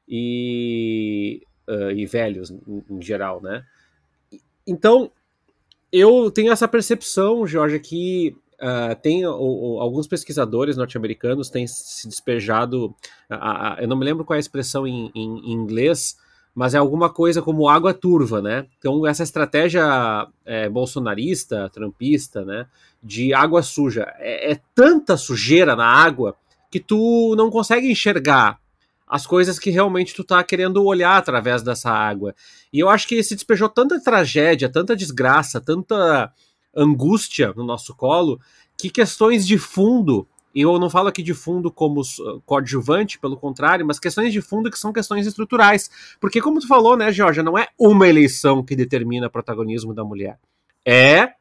E, 0.09 1.43
uh, 1.69 1.91
e 1.91 2.07
velhos, 2.07 2.51
em, 2.51 2.85
em 2.89 3.03
geral, 3.03 3.41
né? 3.43 3.65
Então, 4.67 5.11
eu 5.93 6.31
tenho 6.31 6.53
essa 6.53 6.69
percepção, 6.69 7.47
Jorge, 7.47 7.79
que 7.79 8.37
uh, 8.61 8.95
tem 9.01 9.27
o, 9.27 9.33
o, 9.33 9.81
alguns 9.81 10.07
pesquisadores 10.07 10.77
norte-americanos 10.77 11.51
têm 11.51 11.67
se 11.67 12.07
despejado, 12.09 12.95
eu 13.79 13.89
não 13.89 13.97
me 13.97 14.05
lembro 14.05 14.25
qual 14.25 14.35
é 14.35 14.39
a 14.39 14.41
expressão 14.41 14.87
em, 14.87 15.11
em, 15.15 15.39
em, 15.39 15.53
inglês, 15.53 16.17
mas 16.55 16.75
é 16.75 16.79
alguma 16.79 17.09
coisa 17.09 17.41
como 17.41 17.69
água 17.69 17.95
turva, 17.95 18.43
né? 18.43 18.67
Então 18.79 19.07
essa 19.07 19.23
estratégia 19.23 20.27
é, 20.45 20.69
bolsonarista, 20.69 21.71
trumpista, 21.73 22.45
né, 22.45 22.67
de 23.03 23.33
água 23.33 23.63
suja, 23.63 24.13
é, 24.19 24.53
é 24.53 24.61
tanta 24.75 25.17
sujeira 25.17 25.77
na 25.77 25.87
água 25.87 26.35
que 26.71 26.81
tu 26.81 27.35
não 27.37 27.51
consegue 27.51 27.91
enxergar 27.91 28.59
as 29.09 29.27
coisas 29.27 29.59
que 29.59 29.71
realmente 29.71 30.15
tu 30.15 30.23
tá 30.23 30.43
querendo 30.45 30.85
olhar 30.85 31.17
através 31.17 31.63
dessa 31.63 31.91
água. 31.91 32.35
E 32.73 32.79
eu 32.79 32.89
acho 32.89 33.09
que 33.09 33.23
se 33.23 33.35
despejou 33.35 33.69
tanta 33.69 34.01
tragédia, 34.03 34.69
tanta 34.69 34.95
desgraça, 34.95 35.61
tanta 35.61 36.33
angústia 36.77 37.53
no 37.57 37.65
nosso 37.65 37.95
colo, 37.95 38.39
que 38.77 38.91
questões 38.91 39.47
de 39.47 39.59
fundo, 39.59 40.29
e 40.55 40.61
eu 40.61 40.79
não 40.79 40.91
falo 40.91 41.09
aqui 41.09 41.23
de 41.23 41.35
fundo 41.35 41.71
como 41.71 42.03
coadjuvante, 42.45 43.19
pelo 43.19 43.37
contrário, 43.37 43.87
mas 43.87 43.99
questões 43.99 44.33
de 44.33 44.41
fundo 44.41 44.71
que 44.71 44.79
são 44.79 44.93
questões 44.93 45.27
estruturais. 45.27 45.91
Porque, 46.21 46.41
como 46.41 46.61
tu 46.61 46.69
falou, 46.69 46.97
né, 46.97 47.11
Georgia, 47.11 47.43
não 47.43 47.59
é 47.59 47.69
uma 47.79 48.07
eleição 48.07 48.63
que 48.63 48.77
determina 48.77 49.27
o 49.27 49.31
protagonismo 49.31 49.95
da 49.95 50.05
mulher. 50.05 50.39
É 50.87 51.33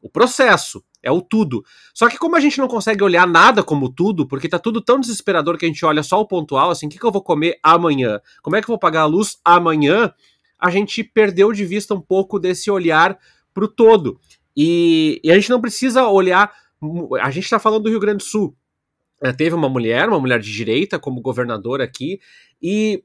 o 0.00 0.08
processo, 0.08 0.82
é 1.08 1.12
o 1.12 1.20
tudo. 1.20 1.64
Só 1.92 2.08
que 2.08 2.18
como 2.18 2.36
a 2.36 2.40
gente 2.40 2.58
não 2.58 2.68
consegue 2.68 3.02
olhar 3.02 3.26
nada 3.26 3.62
como 3.62 3.88
tudo, 3.88 4.26
porque 4.26 4.48
tá 4.48 4.58
tudo 4.58 4.80
tão 4.80 5.00
desesperador 5.00 5.58
que 5.58 5.64
a 5.64 5.68
gente 5.68 5.84
olha 5.84 6.02
só 6.02 6.20
o 6.20 6.26
pontual, 6.26 6.70
assim, 6.70 6.86
o 6.86 6.88
que, 6.88 6.98
que 6.98 7.04
eu 7.04 7.10
vou 7.10 7.22
comer 7.22 7.58
amanhã? 7.62 8.20
Como 8.42 8.56
é 8.56 8.60
que 8.60 8.66
eu 8.66 8.72
vou 8.72 8.78
pagar 8.78 9.02
a 9.02 9.06
luz 9.06 9.38
amanhã? 9.44 10.12
A 10.58 10.70
gente 10.70 11.02
perdeu 11.02 11.52
de 11.52 11.64
vista 11.64 11.94
um 11.94 12.00
pouco 12.00 12.38
desse 12.38 12.70
olhar 12.70 13.18
pro 13.52 13.66
todo. 13.66 14.20
E, 14.56 15.20
e 15.24 15.30
a 15.30 15.34
gente 15.34 15.50
não 15.50 15.60
precisa 15.60 16.06
olhar. 16.06 16.52
A 17.20 17.30
gente 17.30 17.44
está 17.44 17.58
falando 17.58 17.84
do 17.84 17.90
Rio 17.90 18.00
Grande 18.00 18.18
do 18.18 18.28
Sul. 18.28 18.56
É, 19.20 19.32
teve 19.32 19.54
uma 19.54 19.68
mulher, 19.68 20.08
uma 20.08 20.20
mulher 20.20 20.40
de 20.40 20.52
direita, 20.52 20.98
como 20.98 21.20
governadora 21.20 21.82
aqui, 21.82 22.20
e 22.62 23.02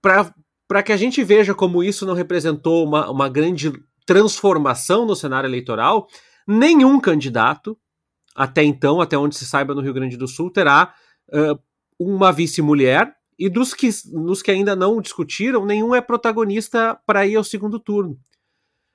para 0.00 0.82
que 0.82 0.92
a 0.92 0.96
gente 0.96 1.22
veja 1.22 1.54
como 1.54 1.82
isso 1.82 2.04
não 2.04 2.14
representou 2.14 2.84
uma, 2.84 3.08
uma 3.08 3.28
grande 3.28 3.72
transformação 4.04 5.06
no 5.06 5.14
cenário 5.14 5.46
eleitoral, 5.46 6.08
nenhum 6.46 7.00
candidato, 7.00 7.78
até 8.34 8.62
então, 8.62 9.00
até 9.00 9.16
onde 9.16 9.36
se 9.36 9.46
saiba 9.46 9.74
no 9.74 9.80
Rio 9.80 9.94
Grande 9.94 10.16
do 10.16 10.26
Sul, 10.26 10.50
terá 10.50 10.94
uh, 11.28 11.58
uma 11.98 12.32
vice-mulher, 12.32 13.14
e 13.38 13.48
dos 13.48 13.74
que, 13.74 13.88
dos 14.12 14.42
que 14.42 14.50
ainda 14.50 14.76
não 14.76 15.00
discutiram, 15.00 15.66
nenhum 15.66 15.94
é 15.94 16.00
protagonista 16.00 16.98
para 17.06 17.26
ir 17.26 17.36
ao 17.36 17.44
segundo 17.44 17.78
turno. 17.78 18.18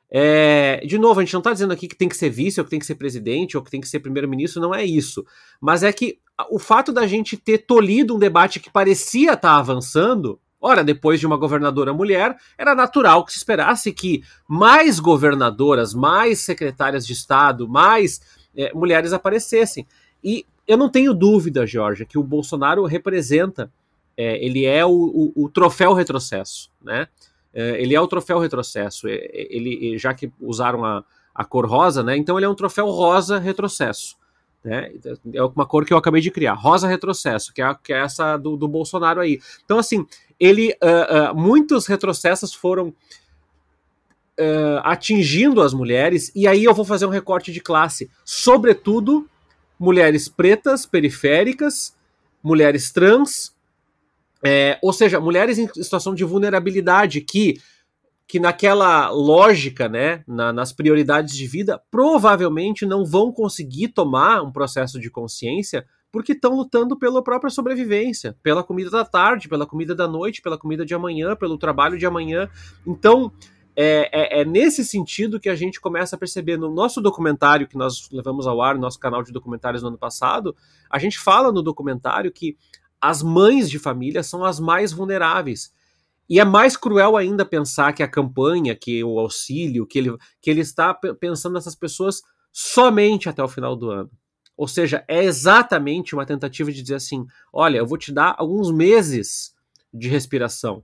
É, 0.09 0.81
de 0.85 0.97
novo, 0.97 1.19
a 1.19 1.23
gente 1.23 1.33
não 1.33 1.39
está 1.39 1.51
dizendo 1.51 1.73
aqui 1.73 1.87
que 1.87 1.97
tem 1.97 2.07
que 2.07 2.15
ser 2.15 2.29
vice, 2.29 2.59
ou 2.59 2.63
que 2.63 2.69
tem 2.69 2.79
que 2.79 2.85
ser 2.85 2.95
presidente, 2.95 3.57
ou 3.57 3.63
que 3.63 3.69
tem 3.69 3.81
que 3.81 3.89
ser 3.89 3.99
primeiro-ministro, 3.99 4.61
não 4.61 4.73
é 4.73 4.85
isso. 4.85 5.25
Mas 5.61 5.83
é 5.83 5.91
que 5.91 6.19
o 6.49 6.59
fato 6.59 6.93
da 6.93 7.05
gente 7.05 7.35
ter 7.35 7.59
tolhido 7.59 8.15
um 8.15 8.19
debate 8.19 8.59
que 8.59 8.71
parecia 8.71 9.33
estar 9.33 9.49
tá 9.49 9.57
avançando, 9.57 10.39
ora, 10.59 10.83
depois 10.83 11.19
de 11.19 11.27
uma 11.27 11.37
governadora 11.37 11.93
mulher, 11.93 12.35
era 12.57 12.75
natural 12.75 13.25
que 13.25 13.31
se 13.31 13.37
esperasse 13.37 13.91
que 13.91 14.23
mais 14.47 14.99
governadoras, 14.99 15.93
mais 15.93 16.39
secretárias 16.39 17.05
de 17.05 17.13
Estado, 17.13 17.67
mais 17.67 18.21
é, 18.55 18.73
mulheres 18.73 19.13
aparecessem. 19.13 19.87
E 20.23 20.45
eu 20.67 20.77
não 20.77 20.89
tenho 20.89 21.13
dúvida, 21.13 21.65
Jorge, 21.65 22.05
que 22.05 22.17
o 22.17 22.23
Bolsonaro 22.23 22.85
representa, 22.85 23.71
é, 24.17 24.43
ele 24.43 24.65
é 24.65 24.85
o, 24.85 24.91
o, 25.35 25.45
o 25.45 25.49
troféu 25.49 25.93
retrocesso, 25.93 26.69
né? 26.81 27.07
É, 27.53 27.81
ele 27.81 27.95
é 27.95 28.01
o 28.01 28.07
troféu 28.07 28.39
retrocesso. 28.39 29.07
É, 29.07 29.15
é, 29.15 29.55
ele, 29.55 29.97
já 29.97 30.13
que 30.13 30.31
usaram 30.41 30.83
a, 30.83 31.03
a 31.33 31.45
cor 31.45 31.65
rosa, 31.65 32.03
né? 32.03 32.17
Então 32.17 32.37
ele 32.37 32.45
é 32.45 32.49
um 32.49 32.55
troféu 32.55 32.89
rosa 32.89 33.39
retrocesso. 33.39 34.16
Né? 34.67 34.91
É 35.33 35.41
uma 35.41 35.65
cor 35.65 35.85
que 35.85 35.93
eu 35.93 35.97
acabei 35.97 36.21
de 36.21 36.29
criar, 36.29 36.53
rosa 36.53 36.89
retrocesso, 36.89 37.53
que 37.53 37.61
é, 37.61 37.75
que 37.81 37.93
é 37.93 37.99
essa 37.99 38.35
do, 38.35 38.57
do 38.57 38.67
Bolsonaro 38.67 39.21
aí. 39.21 39.39
Então, 39.63 39.79
assim, 39.79 40.05
ele. 40.37 40.75
Uh, 40.83 41.31
uh, 41.31 41.35
muitos 41.35 41.87
retrocessos 41.87 42.53
foram. 42.53 42.93
Uh, 44.39 44.77
atingindo 44.83 45.63
as 45.63 45.73
mulheres, 45.73 46.31
e 46.35 46.47
aí 46.47 46.63
eu 46.63 46.71
vou 46.71 46.85
fazer 46.85 47.07
um 47.07 47.09
recorte 47.09 47.51
de 47.51 47.59
classe, 47.59 48.07
sobretudo 48.23 49.27
mulheres 49.79 50.29
pretas, 50.29 50.85
periféricas, 50.85 51.95
mulheres 52.43 52.91
trans, 52.91 53.55
é, 54.43 54.77
ou 54.83 54.93
seja, 54.93 55.19
mulheres 55.19 55.57
em 55.57 55.67
situação 55.73 56.13
de 56.13 56.23
vulnerabilidade 56.23 57.19
que, 57.21 57.59
que 58.27 58.39
naquela 58.39 59.09
lógica, 59.09 59.87
né, 59.87 60.23
na, 60.27 60.51
nas 60.51 60.73
prioridades 60.73 61.33
de 61.35 61.47
vida, 61.47 61.81
provavelmente 61.89 62.85
não 62.85 63.05
vão 63.05 63.31
conseguir 63.31 63.87
tomar 63.87 64.41
um 64.41 64.51
processo 64.51 64.99
de 64.99 65.09
consciência 65.09 65.85
porque 66.11 66.33
estão 66.33 66.55
lutando 66.55 66.97
pela 66.97 67.23
própria 67.23 67.49
sobrevivência, 67.49 68.35
pela 68.41 68.63
comida 68.63 68.89
da 68.89 69.05
tarde, 69.05 69.47
pela 69.47 69.65
comida 69.65 69.93
da 69.93 70.07
noite, 70.07 70.41
pela 70.41 70.57
comida 70.57 70.85
de 70.85 70.93
amanhã, 70.93 71.35
pelo 71.35 71.57
trabalho 71.57 71.97
de 71.97 72.05
amanhã. 72.05 72.49
Então, 72.85 73.31
é, 73.75 74.09
é, 74.11 74.41
é, 74.41 74.45
nesse 74.45 74.83
sentido 74.83 75.39
que 75.39 75.49
a 75.49 75.55
gente 75.55 75.79
começa 75.79 76.15
a 76.15 76.19
perceber 76.19 76.57
no 76.57 76.73
nosso 76.73 76.99
documentário 76.99 77.67
que 77.67 77.77
nós 77.77 78.09
levamos 78.11 78.47
ao 78.47 78.61
ar, 78.61 78.75
no 78.75 78.81
nosso 78.81 78.99
canal 78.99 79.21
de 79.21 79.31
documentários 79.31 79.83
no 79.83 79.89
ano 79.89 79.97
passado, 79.97 80.55
a 80.89 80.97
gente 80.97 81.19
fala 81.19 81.51
no 81.51 81.61
documentário 81.61 82.31
que 82.31 82.57
as 82.99 83.21
mães 83.21 83.69
de 83.69 83.77
família 83.77 84.23
são 84.23 84.43
as 84.43 84.59
mais 84.59 84.91
vulneráveis. 84.91 85.71
E 86.29 86.39
é 86.39 86.45
mais 86.45 86.75
cruel 86.75 87.15
ainda 87.15 87.45
pensar 87.45 87.93
que 87.93 88.03
a 88.03 88.07
campanha, 88.07 88.75
que 88.75 89.03
o 89.03 89.19
auxílio, 89.19 89.85
que 89.85 89.97
ele, 89.97 90.17
que 90.41 90.49
ele 90.49 90.61
está 90.61 90.93
pensando 90.93 91.53
nessas 91.53 91.75
pessoas 91.75 92.21
somente 92.51 93.29
até 93.29 93.43
o 93.43 93.47
final 93.47 93.75
do 93.75 93.89
ano. 93.89 94.11
Ou 94.57 94.67
seja, 94.67 95.05
é 95.07 95.23
exatamente 95.23 96.15
uma 96.15 96.25
tentativa 96.25 96.71
de 96.71 96.81
dizer 96.81 96.95
assim: 96.95 97.25
olha, 97.53 97.77
eu 97.77 97.85
vou 97.85 97.97
te 97.97 98.11
dar 98.11 98.35
alguns 98.37 98.71
meses 98.71 99.53
de 99.93 100.09
respiração, 100.09 100.83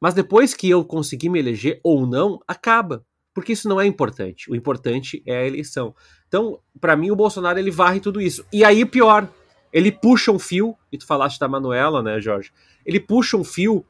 mas 0.00 0.14
depois 0.14 0.54
que 0.54 0.68
eu 0.68 0.84
conseguir 0.84 1.30
me 1.30 1.38
eleger 1.38 1.80
ou 1.82 2.06
não, 2.06 2.38
acaba. 2.46 3.04
Porque 3.34 3.52
isso 3.52 3.68
não 3.68 3.80
é 3.80 3.86
importante. 3.86 4.50
O 4.50 4.54
importante 4.54 5.22
é 5.26 5.36
a 5.36 5.46
eleição. 5.46 5.94
Então, 6.26 6.58
para 6.80 6.96
mim, 6.96 7.10
o 7.10 7.16
Bolsonaro 7.16 7.58
ele 7.58 7.70
varre 7.70 8.00
tudo 8.00 8.18
isso. 8.20 8.44
E 8.50 8.64
aí, 8.64 8.84
pior, 8.86 9.28
ele 9.70 9.92
puxa 9.92 10.32
um 10.32 10.38
fio, 10.38 10.74
e 10.90 10.96
tu 10.96 11.06
falaste 11.06 11.38
da 11.38 11.46
Manuela, 11.46 12.02
né, 12.02 12.18
Jorge? 12.18 12.50
Ele 12.84 12.98
puxa 12.98 13.36
um 13.36 13.44
fio 13.44 13.84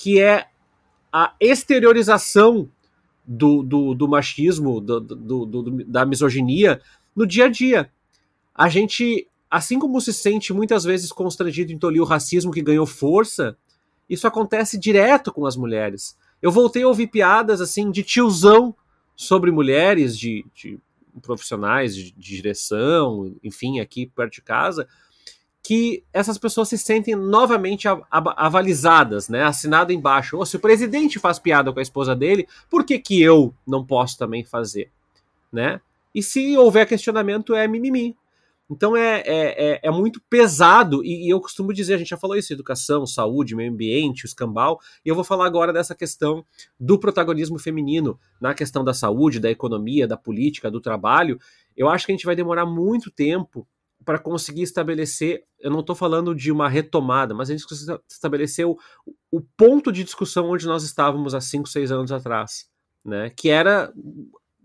que 0.00 0.18
é 0.18 0.46
a 1.12 1.34
exteriorização 1.38 2.70
do, 3.22 3.62
do, 3.62 3.94
do 3.94 4.08
machismo, 4.08 4.80
do, 4.80 4.98
do, 4.98 5.84
da 5.84 6.06
misoginia 6.06 6.80
no 7.14 7.26
dia 7.26 7.44
a 7.44 7.48
dia. 7.50 7.92
A 8.54 8.70
gente, 8.70 9.28
assim 9.50 9.78
como 9.78 10.00
se 10.00 10.14
sente 10.14 10.54
muitas 10.54 10.84
vezes 10.84 11.12
constrangido 11.12 11.70
em 11.70 11.78
tolir 11.78 12.00
o 12.00 12.06
racismo 12.06 12.50
que 12.50 12.62
ganhou 12.62 12.86
força, 12.86 13.58
isso 14.08 14.26
acontece 14.26 14.78
direto 14.78 15.30
com 15.30 15.44
as 15.44 15.54
mulheres. 15.54 16.16
Eu 16.40 16.50
voltei 16.50 16.82
a 16.82 16.88
ouvir 16.88 17.08
piadas 17.08 17.60
assim 17.60 17.90
de 17.90 18.02
tiozão 18.02 18.74
sobre 19.14 19.50
mulheres, 19.50 20.18
de, 20.18 20.46
de 20.54 20.78
profissionais 21.20 21.94
de, 21.94 22.10
de 22.12 22.36
direção, 22.36 23.36
enfim, 23.44 23.80
aqui 23.80 24.06
perto 24.06 24.32
de 24.32 24.42
casa, 24.42 24.88
que 25.62 26.02
essas 26.12 26.38
pessoas 26.38 26.68
se 26.68 26.78
sentem 26.78 27.14
novamente 27.14 27.86
avalizadas, 28.10 29.28
né? 29.28 29.44
Assinado 29.44 29.92
embaixo. 29.92 30.36
Ou 30.36 30.46
se 30.46 30.56
o 30.56 30.60
presidente 30.60 31.18
faz 31.18 31.38
piada 31.38 31.72
com 31.72 31.78
a 31.78 31.82
esposa 31.82 32.16
dele, 32.16 32.48
por 32.68 32.84
que, 32.84 32.98
que 32.98 33.20
eu 33.20 33.54
não 33.66 33.84
posso 33.84 34.18
também 34.18 34.44
fazer? 34.44 34.90
Né? 35.52 35.80
E 36.14 36.22
se 36.22 36.56
houver 36.56 36.86
questionamento, 36.86 37.54
é 37.54 37.68
mimimi. 37.68 38.16
Então 38.70 38.96
é, 38.96 39.20
é, 39.26 39.72
é, 39.72 39.80
é 39.82 39.90
muito 39.90 40.20
pesado, 40.30 41.04
e, 41.04 41.26
e, 41.26 41.28
eu 41.28 41.40
costumo 41.40 41.74
dizer, 41.74 41.94
a 41.94 41.98
gente 41.98 42.10
já 42.10 42.16
falou 42.16 42.36
isso, 42.36 42.52
educação, 42.52 43.04
saúde, 43.04 43.56
meio 43.56 43.72
ambiente, 43.72 44.24
escambau, 44.24 44.80
e 45.04 45.08
eu 45.08 45.14
vou 45.16 45.24
falar 45.24 45.44
agora 45.46 45.72
dessa 45.72 45.92
questão 45.92 46.44
do 46.78 46.96
protagonismo 46.96 47.58
feminino 47.58 48.18
na 48.40 48.54
questão 48.54 48.84
da 48.84 48.94
saúde, 48.94 49.40
da 49.40 49.50
economia, 49.50 50.06
da 50.06 50.16
política, 50.16 50.70
do 50.70 50.80
trabalho. 50.80 51.40
Eu 51.76 51.88
acho 51.88 52.06
que 52.06 52.12
a 52.12 52.14
gente 52.14 52.26
vai 52.26 52.36
demorar 52.36 52.64
muito 52.64 53.10
tempo 53.10 53.66
para 54.04 54.18
conseguir 54.18 54.62
estabelecer, 54.62 55.44
eu 55.58 55.70
não 55.70 55.80
estou 55.80 55.94
falando 55.94 56.34
de 56.34 56.50
uma 56.50 56.68
retomada, 56.68 57.34
mas 57.34 57.50
a 57.50 57.52
gente 57.52 57.66
estabeleceu 58.08 58.78
o, 59.30 59.40
ponto 59.40 59.92
de 59.92 60.04
discussão 60.04 60.48
onde 60.50 60.66
nós 60.66 60.82
estávamos 60.82 61.34
há 61.34 61.40
5, 61.40 61.68
6 61.68 61.92
anos 61.92 62.12
atrás, 62.12 62.66
né? 63.04 63.30
Que 63.30 63.50
era 63.50 63.92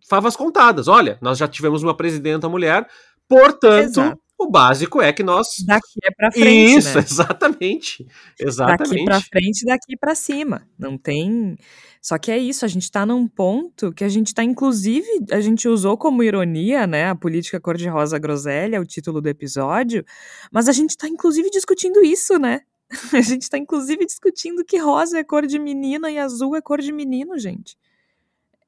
favas 0.07 0.35
contadas. 0.35 0.87
Olha, 0.87 1.17
nós 1.21 1.37
já 1.37 1.47
tivemos 1.47 1.83
uma 1.83 1.95
presidenta 1.95 2.47
mulher, 2.47 2.87
portanto, 3.27 3.99
Exato. 3.99 4.21
O 4.37 4.49
básico 4.49 5.01
é 5.01 5.13
que 5.13 5.23
nós 5.23 5.47
daqui 5.65 5.99
é 6.03 6.11
para 6.11 6.31
frente, 6.31 6.77
Isso, 6.77 6.97
né? 6.97 7.03
exatamente. 7.07 8.07
Exatamente. 8.39 8.89
Daqui 8.89 9.05
para 9.05 9.21
frente, 9.21 9.65
daqui 9.65 9.97
para 9.97 10.15
cima. 10.15 10.67
Não 10.77 10.97
tem 10.97 11.57
só 12.05 12.19
que 12.19 12.29
é 12.29 12.37
isso, 12.37 12.63
a 12.63 12.67
gente 12.67 12.83
está 12.83 13.03
num 13.03 13.27
ponto 13.27 13.91
que 13.91 14.03
a 14.03 14.07
gente 14.07 14.27
está, 14.27 14.43
inclusive, 14.43 15.07
a 15.31 15.41
gente 15.41 15.67
usou 15.67 15.97
como 15.97 16.21
ironia, 16.21 16.85
né, 16.85 17.09
a 17.09 17.15
política 17.15 17.59
cor-de-rosa 17.59 18.19
groselha, 18.19 18.79
o 18.79 18.85
título 18.85 19.19
do 19.19 19.27
episódio, 19.27 20.05
mas 20.51 20.69
a 20.69 20.71
gente 20.71 20.91
está, 20.91 21.07
inclusive, 21.07 21.49
discutindo 21.49 22.03
isso, 22.03 22.37
né? 22.37 22.61
A 23.11 23.21
gente 23.21 23.41
está, 23.41 23.57
inclusive, 23.57 24.05
discutindo 24.05 24.63
que 24.63 24.77
rosa 24.77 25.17
é 25.17 25.23
cor 25.23 25.47
de 25.47 25.57
menina 25.57 26.11
e 26.11 26.19
azul 26.19 26.55
é 26.55 26.61
cor 26.61 26.79
de 26.79 26.91
menino, 26.91 27.39
gente. 27.39 27.75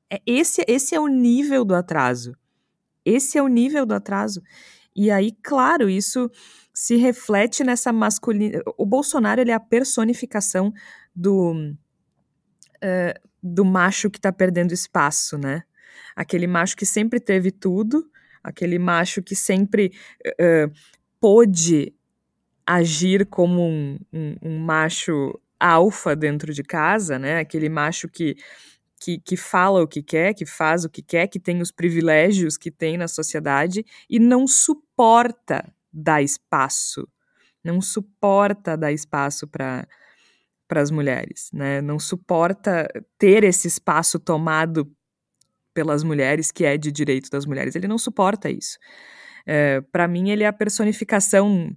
É, 0.09 0.19
esse, 0.25 0.65
esse 0.67 0.95
é 0.95 0.99
o 0.99 1.05
nível 1.07 1.63
do 1.63 1.75
atraso. 1.75 2.35
Esse 3.05 3.37
é 3.37 3.43
o 3.43 3.47
nível 3.47 3.85
do 3.85 3.93
atraso. 3.93 4.41
E 4.97 5.11
aí, 5.11 5.31
claro, 5.43 5.87
isso 5.87 6.27
se 6.73 6.95
reflete 6.95 7.63
nessa 7.63 7.93
masculina. 7.93 8.63
O 8.75 8.85
Bolsonaro 8.85 9.39
ele 9.39 9.51
é 9.51 9.53
a 9.53 9.59
personificação 9.59 10.73
do 11.15 11.53
uh, 12.77 13.27
do 13.41 13.63
macho 13.63 14.09
que 14.09 14.19
tá 14.19 14.31
perdendo 14.31 14.73
espaço, 14.73 15.37
né? 15.37 15.63
Aquele 16.15 16.47
macho 16.47 16.75
que 16.75 16.85
sempre 16.85 17.19
teve 17.19 17.51
tudo, 17.51 18.09
aquele 18.43 18.79
macho 18.79 19.21
que 19.21 19.35
sempre 19.35 19.91
uh, 20.25 20.71
pôde 21.19 21.93
agir 22.65 23.27
como 23.27 23.61
um, 23.61 23.99
um, 24.11 24.35
um 24.41 24.59
macho 24.59 25.39
alfa 25.59 26.15
dentro 26.15 26.51
de 26.51 26.63
casa, 26.63 27.19
né? 27.19 27.39
Aquele 27.39 27.69
macho 27.69 28.09
que, 28.09 28.35
que, 28.99 29.19
que 29.19 29.37
fala 29.37 29.83
o 29.83 29.87
que 29.87 30.01
quer, 30.01 30.33
que 30.33 30.45
faz 30.45 30.85
o 30.85 30.89
que 30.89 31.03
quer, 31.03 31.27
que 31.27 31.39
tem 31.39 31.61
os 31.61 31.71
privilégios 31.71 32.57
que 32.57 32.71
tem 32.71 32.97
na 32.97 33.07
sociedade 33.07 33.85
e 34.09 34.19
não 34.19 34.47
suporta 34.47 34.86
dar 35.93 36.21
espaço, 36.21 37.07
não 37.63 37.81
suporta 37.81 38.77
dar 38.77 38.91
espaço 38.91 39.47
para 39.47 39.87
para 40.67 40.81
as 40.81 40.91
mulheres, 40.91 41.49
né? 41.53 41.81
Não 41.81 41.97
suporta 41.97 42.89
ter 43.17 43.45
esse 43.45 43.69
espaço 43.69 44.19
tomado 44.19 44.91
pelas 45.73 46.03
mulheres, 46.03 46.51
que 46.51 46.65
é 46.65 46.77
de 46.77 46.91
direito 46.91 47.29
das 47.29 47.45
mulheres. 47.45 47.75
Ele 47.75 47.87
não 47.87 47.97
suporta 47.97 48.49
isso. 48.49 48.77
É, 49.45 49.79
para 49.79 50.07
mim, 50.07 50.29
ele 50.29 50.43
é 50.43 50.47
a 50.47 50.53
personificação 50.53 51.73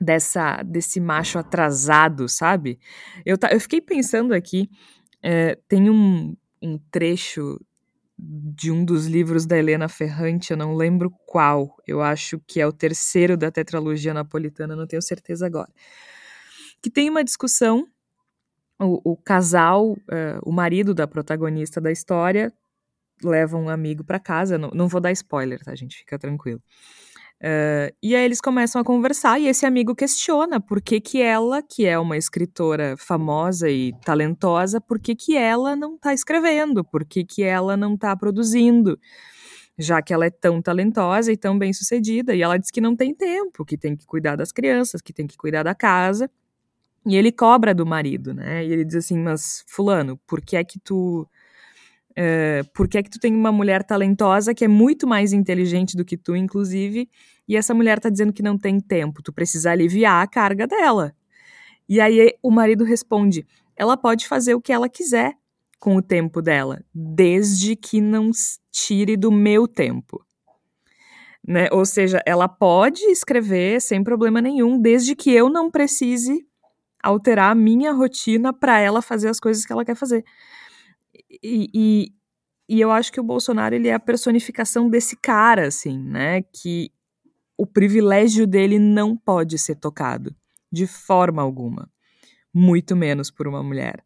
dessa 0.00 0.62
desse 0.62 0.98
macho 0.98 1.38
atrasado, 1.38 2.28
sabe? 2.28 2.80
Eu, 3.24 3.36
eu 3.50 3.60
fiquei 3.60 3.80
pensando 3.80 4.34
aqui, 4.34 4.68
é, 5.22 5.56
tem 5.68 5.90
um, 5.90 6.34
um 6.62 6.78
trecho 6.90 7.60
de 8.22 8.70
um 8.70 8.84
dos 8.84 9.06
livros 9.06 9.46
da 9.46 9.56
Helena 9.56 9.88
Ferrante, 9.88 10.50
eu 10.50 10.56
não 10.56 10.74
lembro 10.74 11.10
qual, 11.26 11.76
eu 11.86 12.02
acho 12.02 12.38
que 12.46 12.60
é 12.60 12.66
o 12.66 12.72
terceiro 12.72 13.36
da 13.36 13.50
tetralogia 13.50 14.12
napolitana, 14.12 14.76
não 14.76 14.86
tenho 14.86 15.00
certeza 15.00 15.46
agora, 15.46 15.70
que 16.82 16.90
tem 16.90 17.08
uma 17.08 17.24
discussão 17.24 17.86
o, 18.80 19.12
o 19.12 19.16
casal, 19.16 19.92
uh, 19.92 20.40
o 20.42 20.50
marido 20.50 20.94
da 20.94 21.06
protagonista 21.06 21.80
da 21.80 21.92
história, 21.92 22.52
leva 23.22 23.56
um 23.56 23.68
amigo 23.68 24.02
para 24.02 24.18
casa. 24.18 24.56
Não, 24.56 24.70
não, 24.70 24.88
vou 24.88 25.00
dar 25.00 25.12
spoiler, 25.12 25.62
tá, 25.62 25.74
gente? 25.74 25.98
Fica 25.98 26.18
tranquilo. 26.18 26.62
Uh, 27.42 27.88
e 28.02 28.14
aí 28.14 28.22
eles 28.22 28.38
começam 28.38 28.82
a 28.82 28.84
conversar 28.84 29.40
e 29.40 29.46
esse 29.46 29.64
amigo 29.64 29.94
questiona 29.94 30.60
por 30.60 30.78
que, 30.82 31.00
que 31.00 31.22
ela, 31.22 31.62
que 31.62 31.86
é 31.86 31.98
uma 31.98 32.18
escritora 32.18 32.96
famosa 32.98 33.70
e 33.70 33.94
talentosa, 34.04 34.78
por 34.78 34.98
que, 34.98 35.14
que 35.14 35.38
ela 35.38 35.74
não 35.74 35.94
está 35.94 36.12
escrevendo, 36.12 36.84
por 36.84 37.02
que, 37.02 37.24
que 37.24 37.42
ela 37.42 37.78
não 37.78 37.94
está 37.94 38.14
produzindo, 38.14 39.00
já 39.78 40.02
que 40.02 40.12
ela 40.12 40.26
é 40.26 40.30
tão 40.30 40.60
talentosa 40.60 41.32
e 41.32 41.36
tão 41.36 41.58
bem 41.58 41.72
sucedida. 41.72 42.34
E 42.34 42.42
ela 42.42 42.58
diz 42.58 42.70
que 42.70 42.80
não 42.80 42.94
tem 42.94 43.14
tempo, 43.14 43.64
que 43.64 43.78
tem 43.78 43.96
que 43.96 44.04
cuidar 44.04 44.36
das 44.36 44.52
crianças, 44.52 45.00
que 45.00 45.12
tem 45.12 45.26
que 45.26 45.38
cuidar 45.38 45.62
da 45.62 45.74
casa. 45.74 46.30
E 47.06 47.16
ele 47.16 47.32
cobra 47.32 47.74
do 47.74 47.86
marido, 47.86 48.34
né? 48.34 48.64
E 48.66 48.70
ele 48.70 48.84
diz 48.84 48.96
assim: 48.96 49.18
Mas, 49.18 49.64
Fulano, 49.66 50.18
por 50.26 50.42
que 50.42 50.56
é 50.56 50.62
que 50.64 50.78
tu. 50.78 51.26
Uh, 52.10 52.68
por 52.74 52.88
que 52.88 52.98
é 52.98 53.02
que 53.02 53.10
tu 53.10 53.20
tem 53.20 53.34
uma 53.34 53.52
mulher 53.52 53.84
talentosa 53.84 54.52
que 54.52 54.64
é 54.64 54.68
muito 54.68 55.06
mais 55.06 55.32
inteligente 55.32 55.96
do 55.96 56.04
que 56.04 56.16
tu, 56.16 56.34
inclusive, 56.34 57.08
e 57.46 57.56
essa 57.56 57.72
mulher 57.72 58.00
tá 58.00 58.08
dizendo 58.10 58.32
que 58.32 58.42
não 58.42 58.58
tem 58.58 58.80
tempo, 58.80 59.22
tu 59.22 59.32
precisa 59.32 59.70
aliviar 59.70 60.22
a 60.22 60.26
carga 60.26 60.66
dela. 60.66 61.14
E 61.88 62.00
aí 62.00 62.36
o 62.42 62.50
marido 62.50 62.84
responde: 62.84 63.46
ela 63.76 63.96
pode 63.96 64.28
fazer 64.28 64.54
o 64.54 64.60
que 64.60 64.72
ela 64.72 64.88
quiser 64.88 65.34
com 65.80 65.96
o 65.96 66.02
tempo 66.02 66.42
dela, 66.42 66.84
desde 66.94 67.74
que 67.74 68.00
não 68.00 68.30
tire 68.70 69.16
do 69.16 69.32
meu 69.32 69.66
tempo. 69.66 70.24
Né? 71.44 71.68
Ou 71.72 71.86
seja, 71.86 72.22
ela 72.26 72.46
pode 72.46 73.02
escrever 73.06 73.80
sem 73.80 74.04
problema 74.04 74.40
nenhum, 74.40 74.78
desde 74.78 75.16
que 75.16 75.32
eu 75.32 75.48
não 75.48 75.70
precise 75.70 76.46
alterar 77.02 77.50
a 77.50 77.54
minha 77.54 77.92
rotina 77.92 78.52
para 78.52 78.78
ela 78.78 79.00
fazer 79.00 79.28
as 79.28 79.40
coisas 79.40 79.64
que 79.64 79.72
ela 79.72 79.84
quer 79.84 79.96
fazer. 79.96 80.22
E, 81.42 81.70
e, 81.74 82.12
e, 82.68 82.80
eu 82.80 82.90
acho 82.90 83.12
que 83.12 83.20
o 83.20 83.24
Bolsonaro 83.24 83.74
ele 83.74 83.88
é 83.88 83.94
a 83.94 84.00
personificação 84.00 84.88
desse 84.88 85.16
cara, 85.16 85.66
assim, 85.66 85.98
né? 85.98 86.42
Que 86.42 86.90
o 87.56 87.66
privilégio 87.66 88.46
dele 88.46 88.78
não 88.78 89.16
pode 89.16 89.58
ser 89.58 89.76
tocado 89.76 90.34
de 90.72 90.86
forma 90.86 91.42
alguma, 91.42 91.90
muito 92.54 92.96
menos 92.96 93.30
por 93.30 93.46
uma 93.46 93.62
mulher. 93.62 94.04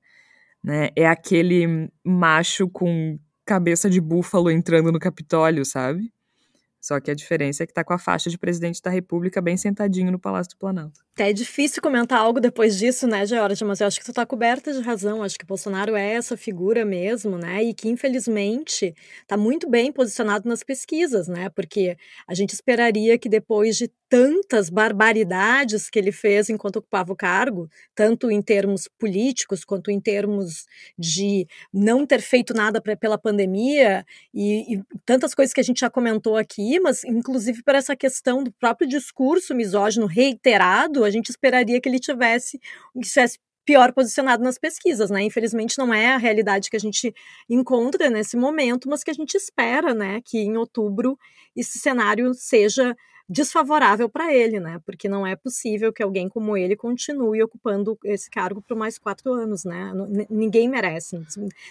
Né? 0.62 0.88
É 0.96 1.06
aquele 1.06 1.90
macho 2.02 2.68
com 2.68 3.18
cabeça 3.44 3.90
de 3.90 4.00
búfalo 4.00 4.50
entrando 4.50 4.90
no 4.90 4.98
Capitólio, 4.98 5.64
sabe? 5.64 6.10
Só 6.80 7.00
que 7.00 7.10
a 7.10 7.14
diferença 7.14 7.62
é 7.62 7.66
que 7.66 7.72
tá 7.72 7.84
com 7.84 7.92
a 7.92 7.98
faixa 7.98 8.28
de 8.28 8.36
presidente 8.36 8.82
da 8.82 8.90
República 8.90 9.40
bem 9.40 9.56
sentadinho 9.56 10.10
no 10.12 10.18
Palácio 10.18 10.54
do 10.54 10.58
Planalto. 10.58 11.00
É 11.16 11.32
difícil 11.32 11.80
comentar 11.80 12.18
algo 12.18 12.40
depois 12.40 12.76
disso, 12.76 13.06
né, 13.06 13.24
Georgia? 13.24 13.64
Mas 13.64 13.80
eu 13.80 13.86
acho 13.86 14.00
que 14.00 14.04
tu 14.04 14.12
tá 14.12 14.26
coberta 14.26 14.72
de 14.72 14.80
razão. 14.80 15.22
Acho 15.22 15.38
que 15.38 15.46
Bolsonaro 15.46 15.94
é 15.94 16.14
essa 16.14 16.36
figura 16.36 16.84
mesmo, 16.84 17.38
né? 17.38 17.62
E 17.62 17.72
que, 17.72 17.88
infelizmente, 17.88 18.92
tá 19.24 19.36
muito 19.36 19.70
bem 19.70 19.92
posicionado 19.92 20.48
nas 20.48 20.64
pesquisas, 20.64 21.28
né? 21.28 21.48
Porque 21.50 21.96
a 22.26 22.34
gente 22.34 22.52
esperaria 22.52 23.16
que 23.16 23.28
depois 23.28 23.76
de 23.76 23.88
tantas 24.08 24.70
barbaridades 24.70 25.90
que 25.90 25.98
ele 25.98 26.12
fez 26.12 26.48
enquanto 26.48 26.76
ocupava 26.76 27.12
o 27.12 27.16
cargo, 27.16 27.68
tanto 27.94 28.30
em 28.30 28.40
termos 28.40 28.88
políticos 28.98 29.64
quanto 29.64 29.90
em 29.90 30.00
termos 30.00 30.66
de 30.96 31.46
não 31.72 32.06
ter 32.06 32.20
feito 32.20 32.54
nada 32.54 32.80
pra, 32.80 32.96
pela 32.96 33.18
pandemia 33.18 34.04
e, 34.32 34.76
e 34.76 34.82
tantas 35.04 35.34
coisas 35.34 35.52
que 35.52 35.60
a 35.60 35.64
gente 35.64 35.80
já 35.80 35.90
comentou 35.90 36.36
aqui, 36.36 36.78
mas 36.78 37.02
inclusive 37.02 37.62
por 37.64 37.74
essa 37.74 37.96
questão 37.96 38.44
do 38.44 38.52
próprio 38.52 38.88
discurso 38.88 39.52
misógino 39.54 40.06
reiterado, 40.06 41.03
a 41.04 41.10
gente 41.10 41.30
esperaria 41.30 41.80
que 41.80 41.88
ele 41.88 41.98
tivesse, 41.98 42.58
que 42.58 43.08
tivesse 43.08 43.38
pior 43.64 43.92
posicionado 43.92 44.42
nas 44.42 44.58
pesquisas, 44.58 45.10
né? 45.10 45.22
Infelizmente 45.22 45.78
não 45.78 45.92
é 45.92 46.14
a 46.14 46.18
realidade 46.18 46.70
que 46.70 46.76
a 46.76 46.80
gente 46.80 47.14
encontra 47.48 48.10
nesse 48.10 48.36
momento, 48.36 48.88
mas 48.88 49.02
que 49.02 49.10
a 49.10 49.14
gente 49.14 49.34
espera, 49.36 49.94
né, 49.94 50.20
que 50.24 50.38
em 50.38 50.56
outubro 50.56 51.18
esse 51.56 51.78
cenário 51.78 52.34
seja 52.34 52.94
desfavorável 53.26 54.06
para 54.06 54.34
ele, 54.34 54.60
né? 54.60 54.78
Porque 54.84 55.08
não 55.08 55.26
é 55.26 55.34
possível 55.34 55.92
que 55.92 56.02
alguém 56.02 56.28
como 56.28 56.56
ele 56.56 56.76
continue 56.76 57.42
ocupando 57.42 57.98
esse 58.04 58.28
cargo 58.30 58.60
por 58.60 58.76
mais 58.76 58.98
quatro 58.98 59.32
anos, 59.32 59.64
né? 59.64 59.92
Ninguém 60.28 60.68
merece. 60.68 61.18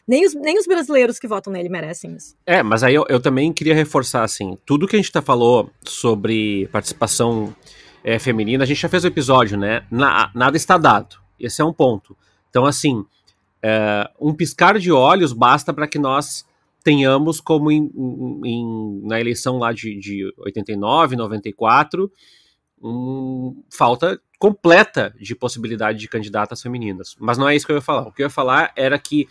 Nem 0.08 0.26
os, 0.26 0.34
nem 0.34 0.58
os 0.58 0.66
brasileiros 0.66 1.20
que 1.20 1.28
votam 1.28 1.54
nele 1.54 1.70
merecem 1.70 2.16
isso. 2.16 2.36
É, 2.46 2.64
mas 2.64 2.82
aí 2.82 2.96
eu, 2.96 3.06
eu 3.08 3.22
também 3.22 3.54
queria 3.54 3.76
reforçar, 3.76 4.24
assim, 4.24 4.58
tudo 4.66 4.88
que 4.88 4.96
a 4.96 5.00
gente 5.00 5.12
tá 5.12 5.22
falou 5.22 5.70
sobre 5.84 6.68
participação 6.72 7.56
é, 8.04 8.20
feminina, 8.20 8.64
a 8.64 8.68
gente 8.68 8.82
já 8.82 8.90
fez 8.90 9.04
o 9.04 9.08
um 9.08 9.10
episódio, 9.10 9.58
né? 9.58 9.86
Na, 9.90 10.30
nada 10.36 10.58
está 10.58 10.78
dado. 10.78 11.18
Esse 11.40 11.62
é 11.62 11.66
um 11.66 11.74
ponto. 11.74 12.18
Então, 12.50 12.66
assim, 12.66 13.06
é, 13.62 14.10
um 14.20 14.34
piscar 14.34 14.78
de 14.78 14.92
olhos 14.92 15.34
basta 15.34 15.74
para 15.74 15.88
que 15.88 15.98
nós 15.98 16.46
tenhamos, 16.84 17.40
como 17.40 17.72
em, 17.72 17.90
em, 18.44 19.02
na 19.04 19.20
eleição 19.20 19.58
lá 19.58 19.72
de, 19.72 19.98
de 19.98 20.34
89, 20.38 21.16
94, 21.16 22.12
um, 22.82 23.64
falta 23.72 24.20
completa 24.38 25.16
de 25.18 25.34
possibilidade 25.34 25.98
de 26.00 26.10
candidatas 26.10 26.62
femininas. 26.62 27.16
Mas 27.18 27.38
não 27.38 27.48
é 27.48 27.56
isso 27.56 27.66
que 27.66 27.72
eu 27.72 27.78
ia 27.78 27.82
falar. 27.82 28.08
O 28.08 28.12
que 28.12 28.22
eu 28.22 28.26
ia 28.26 28.30
falar 28.30 28.74
era 28.76 29.00
que, 29.00 29.26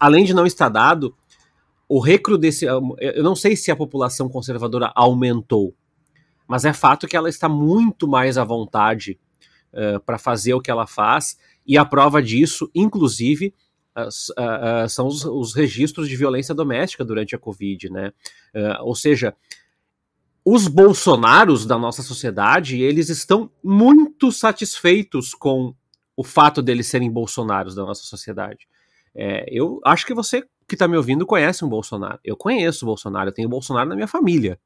além 0.00 0.24
de 0.24 0.34
não 0.34 0.44
estar 0.44 0.68
dado, 0.68 1.14
o 1.88 2.00
recrudescimento. 2.00 2.96
Eu 2.98 3.22
não 3.22 3.36
sei 3.36 3.54
se 3.54 3.70
a 3.70 3.76
população 3.76 4.28
conservadora 4.28 4.90
aumentou, 4.94 5.72
mas 6.48 6.64
é 6.64 6.72
fato 6.72 7.06
que 7.06 7.16
ela 7.16 7.28
está 7.28 7.48
muito 7.48 8.08
mais 8.08 8.38
à 8.38 8.44
vontade 8.44 9.20
uh, 9.72 10.00
para 10.00 10.18
fazer 10.18 10.54
o 10.54 10.60
que 10.60 10.70
ela 10.70 10.86
faz, 10.86 11.38
e 11.66 11.76
a 11.76 11.84
prova 11.84 12.22
disso, 12.22 12.70
inclusive, 12.74 13.54
uh, 13.96 14.08
uh, 14.08 14.88
são 14.88 15.06
os, 15.06 15.24
os, 15.24 15.54
registros 15.54 16.08
de 16.08 16.16
violência 16.16 16.54
doméstica 16.54 17.04
durante 17.04 17.36
a 17.36 17.38
Covid, 17.38 17.90
né? 17.90 18.12
Ou 18.80 18.94
seja, 18.94 19.36
os 20.44 20.66
bolsonaros 20.66 21.66
da 21.66 21.78
nossa 21.78 22.02
sociedade, 22.02 22.80
eles 22.80 23.10
estão 23.10 23.50
muito 23.62 24.32
satisfeitos 24.32 25.34
com 25.34 25.74
o 26.16 26.24
fato 26.24 26.62
deles 26.62 26.86
serem 26.86 27.10
bolsonaros 27.10 27.74
da 27.74 27.84
nossa 27.84 28.02
sociedade. 28.02 28.66
É, 29.14 29.46
eu 29.48 29.80
acho 29.84 30.06
que 30.06 30.14
você 30.14 30.42
que 30.66 30.74
está 30.74 30.88
me 30.88 30.96
ouvindo 30.96 31.26
conhece 31.26 31.64
um 31.64 31.68
Bolsonaro. 31.68 32.18
Eu 32.24 32.36
conheço 32.36 32.84
o 32.84 32.88
Bolsonaro, 32.88 33.28
eu 33.28 33.34
tenho 33.34 33.48
Bolsonaro 33.48 33.88
na 33.88 33.94
minha 33.94 34.08
família, 34.08 34.58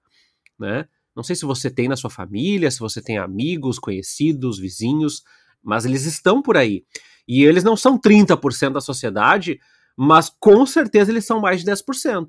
né? 0.59 0.89
Não 1.15 1.23
sei 1.23 1.37
se 1.37 1.45
você 1.45 1.71
tem 1.71 1.89
na 1.89 1.97
sua 1.97 2.11
família, 2.11 2.71
se 2.71 2.81
você 2.81 3.03
tem 3.03 3.19
amigos, 3.19 3.79
conhecidos, 3.79 4.59
vizinhos, 4.59 5.23
mas 5.63 5.85
eles 5.85 6.05
estão 6.07 6.41
por 6.41 6.57
aí. 6.57 6.85
E 7.27 7.45
eles 7.45 7.63
não 7.63 7.77
são 7.77 7.99
30% 7.99 8.73
da 8.73 8.81
sociedade, 8.81 9.61
mas 9.97 10.29
com 10.29 10.65
certeza 10.67 11.11
eles 11.11 11.25
são 11.25 11.41
mais 11.41 11.63
de 11.63 11.71
10%. 11.71 12.29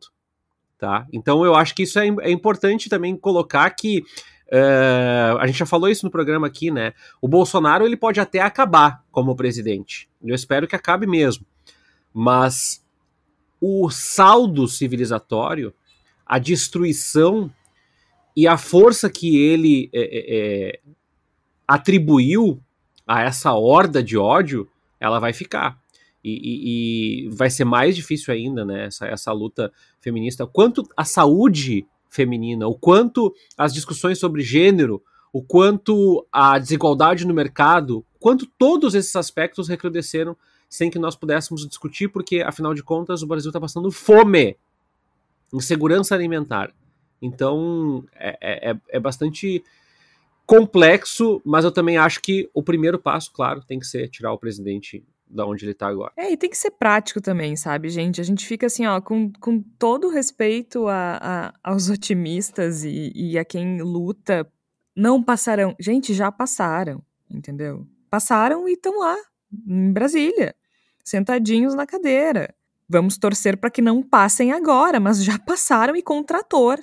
Tá? 0.77 1.07
Então 1.13 1.45
eu 1.45 1.55
acho 1.55 1.73
que 1.73 1.83
isso 1.83 1.97
é, 1.97 2.07
é 2.21 2.31
importante 2.31 2.89
também 2.89 3.15
colocar 3.15 3.69
que 3.71 4.03
Uh, 4.53 5.39
a 5.39 5.47
gente 5.47 5.57
já 5.57 5.65
falou 5.65 5.89
isso 5.89 6.05
no 6.05 6.11
programa 6.11 6.45
aqui, 6.45 6.69
né? 6.69 6.93
O 7.19 7.27
Bolsonaro 7.27 7.87
ele 7.87 7.97
pode 7.97 8.19
até 8.19 8.39
acabar 8.39 9.03
como 9.09 9.35
presidente. 9.35 10.07
Eu 10.23 10.35
espero 10.35 10.67
que 10.67 10.75
acabe 10.75 11.07
mesmo. 11.07 11.43
Mas 12.13 12.85
o 13.59 13.89
saldo 13.89 14.67
civilizatório, 14.67 15.73
a 16.23 16.37
destruição 16.37 17.49
e 18.35 18.47
a 18.47 18.57
força 18.57 19.09
que 19.09 19.37
ele 19.37 19.89
é, 19.93 20.01
é, 20.01 20.79
atribuiu 21.67 22.59
a 23.05 23.21
essa 23.21 23.53
horda 23.53 24.01
de 24.01 24.17
ódio 24.17 24.67
ela 24.99 25.19
vai 25.19 25.33
ficar. 25.33 25.77
E, 26.23 26.31
e, 26.31 27.25
e, 27.25 27.29
vai 27.29 27.49
ser 27.49 27.65
mais 27.65 27.95
difícil 27.95 28.33
ainda, 28.33 28.63
né, 28.63 28.85
essa, 28.85 29.05
essa 29.05 29.31
luta 29.33 29.71
feminista. 29.99 30.47
Quanto 30.47 30.87
a 30.95 31.03
saúde 31.03 31.85
feminina, 32.09 32.65
o 32.67 32.75
quanto 32.75 33.33
as 33.57 33.73
discussões 33.73 34.19
sobre 34.19 34.41
gênero, 34.41 35.03
o 35.33 35.41
quanto 35.41 36.25
a 36.31 36.57
desigualdade 36.57 37.27
no 37.27 37.33
mercado, 37.33 38.05
quanto 38.19 38.45
todos 38.45 38.95
esses 38.95 39.13
aspectos 39.17 39.67
recrudesceram 39.67 40.37
sem 40.69 40.89
que 40.89 40.97
nós 40.97 41.15
pudéssemos 41.15 41.67
discutir, 41.67 42.07
porque, 42.07 42.41
afinal 42.41 42.73
de 42.73 42.81
contas, 42.81 43.21
o 43.21 43.27
Brasil 43.27 43.49
está 43.49 43.59
passando 43.59 43.91
fome, 43.91 44.55
insegurança 45.51 46.15
alimentar. 46.15 46.71
Então, 47.23 48.03
é, 48.15 48.37
é, 48.41 48.71
é, 48.71 48.75
é 48.89 48.99
bastante 48.99 49.63
complexo, 50.45 51.41
mas 51.45 51.63
eu 51.63 51.71
também 51.71 51.97
acho 51.97 52.21
que 52.21 52.49
o 52.53 52.61
primeiro 52.61 52.99
passo, 52.99 53.31
claro, 53.31 53.63
tem 53.65 53.79
que 53.79 53.87
ser 53.87 54.09
tirar 54.09 54.33
o 54.33 54.37
presidente 54.37 55.01
da 55.25 55.45
onde 55.45 55.65
ele 55.65 55.73
tá 55.73 55.87
agora. 55.87 56.11
É, 56.17 56.33
e 56.33 56.37
tem 56.37 56.49
que 56.49 56.57
ser 56.57 56.71
prático 56.71 57.21
também, 57.21 57.55
sabe, 57.55 57.89
gente? 57.89 58.19
A 58.19 58.23
gente 58.25 58.45
fica 58.45 58.67
assim, 58.67 58.85
ó, 58.85 58.99
com, 58.99 59.31
com 59.39 59.61
todo 59.79 60.09
respeito 60.09 60.85
a, 60.89 61.53
a 61.63 61.71
aos 61.71 61.89
otimistas 61.89 62.83
e, 62.83 63.11
e 63.15 63.37
a 63.37 63.45
quem 63.45 63.81
luta, 63.81 64.45
não 64.93 65.23
passarão. 65.23 65.75
Gente, 65.79 66.13
já 66.13 66.29
passaram, 66.29 67.01
entendeu? 67.31 67.87
Passaram 68.09 68.67
e 68.67 68.73
estão 68.73 68.99
lá, 68.99 69.15
em 69.65 69.93
Brasília, 69.93 70.53
sentadinhos 71.03 71.73
na 71.73 71.87
cadeira. 71.87 72.53
Vamos 72.87 73.17
torcer 73.17 73.57
para 73.57 73.71
que 73.71 73.81
não 73.81 74.03
passem 74.03 74.51
agora, 74.51 74.99
mas 74.99 75.23
já 75.23 75.39
passaram 75.39 75.95
e 75.95 76.01
com 76.03 76.21
trator, 76.21 76.79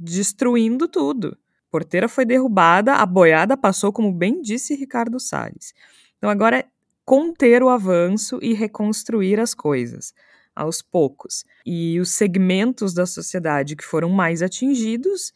destruindo 0.00 0.88
tudo 0.88 1.36
porteira 1.70 2.08
foi 2.08 2.24
derrubada, 2.24 2.94
a 2.94 3.06
boiada 3.06 3.56
passou, 3.56 3.92
como 3.92 4.12
bem 4.12 4.42
disse 4.42 4.74
Ricardo 4.74 5.20
Salles. 5.20 5.72
Então 6.18 6.28
agora 6.28 6.58
é 6.58 6.64
conter 7.04 7.62
o 7.62 7.68
avanço 7.68 8.38
e 8.42 8.52
reconstruir 8.52 9.38
as 9.40 9.54
coisas 9.54 10.12
aos 10.54 10.82
poucos. 10.82 11.44
E 11.64 11.98
os 12.00 12.10
segmentos 12.10 12.92
da 12.92 13.06
sociedade 13.06 13.76
que 13.76 13.84
foram 13.84 14.10
mais 14.10 14.42
atingidos, 14.42 15.32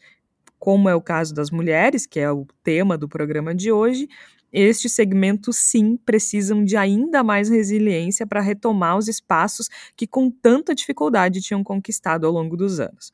como 0.59 0.89
é 0.89 0.95
o 0.95 1.01
caso 1.01 1.33
das 1.35 1.51
mulheres, 1.51 2.05
que 2.07 2.21
é 2.21 2.31
o 2.31 2.47
tema 2.63 2.99
do 2.99 3.09
programa 3.09 3.55
de 3.55 3.71
hoje, 3.71 4.09
estes 4.53 4.93
segmentos 4.93 5.57
sim 5.57 5.97
precisam 5.97 6.65
de 6.65 6.77
ainda 6.77 7.25
mais 7.25 7.49
resiliência 7.49 8.27
para 8.27 8.41
retomar 8.41 8.97
os 8.97 9.09
espaços 9.09 9.69
que 9.97 10.07
com 10.07 10.31
tanta 10.31 10.75
dificuldade 10.75 11.41
tinham 11.41 11.65
conquistado 11.65 12.25
ao 12.25 12.33
longo 12.33 12.57
dos 12.57 12.79
anos. 12.79 13.13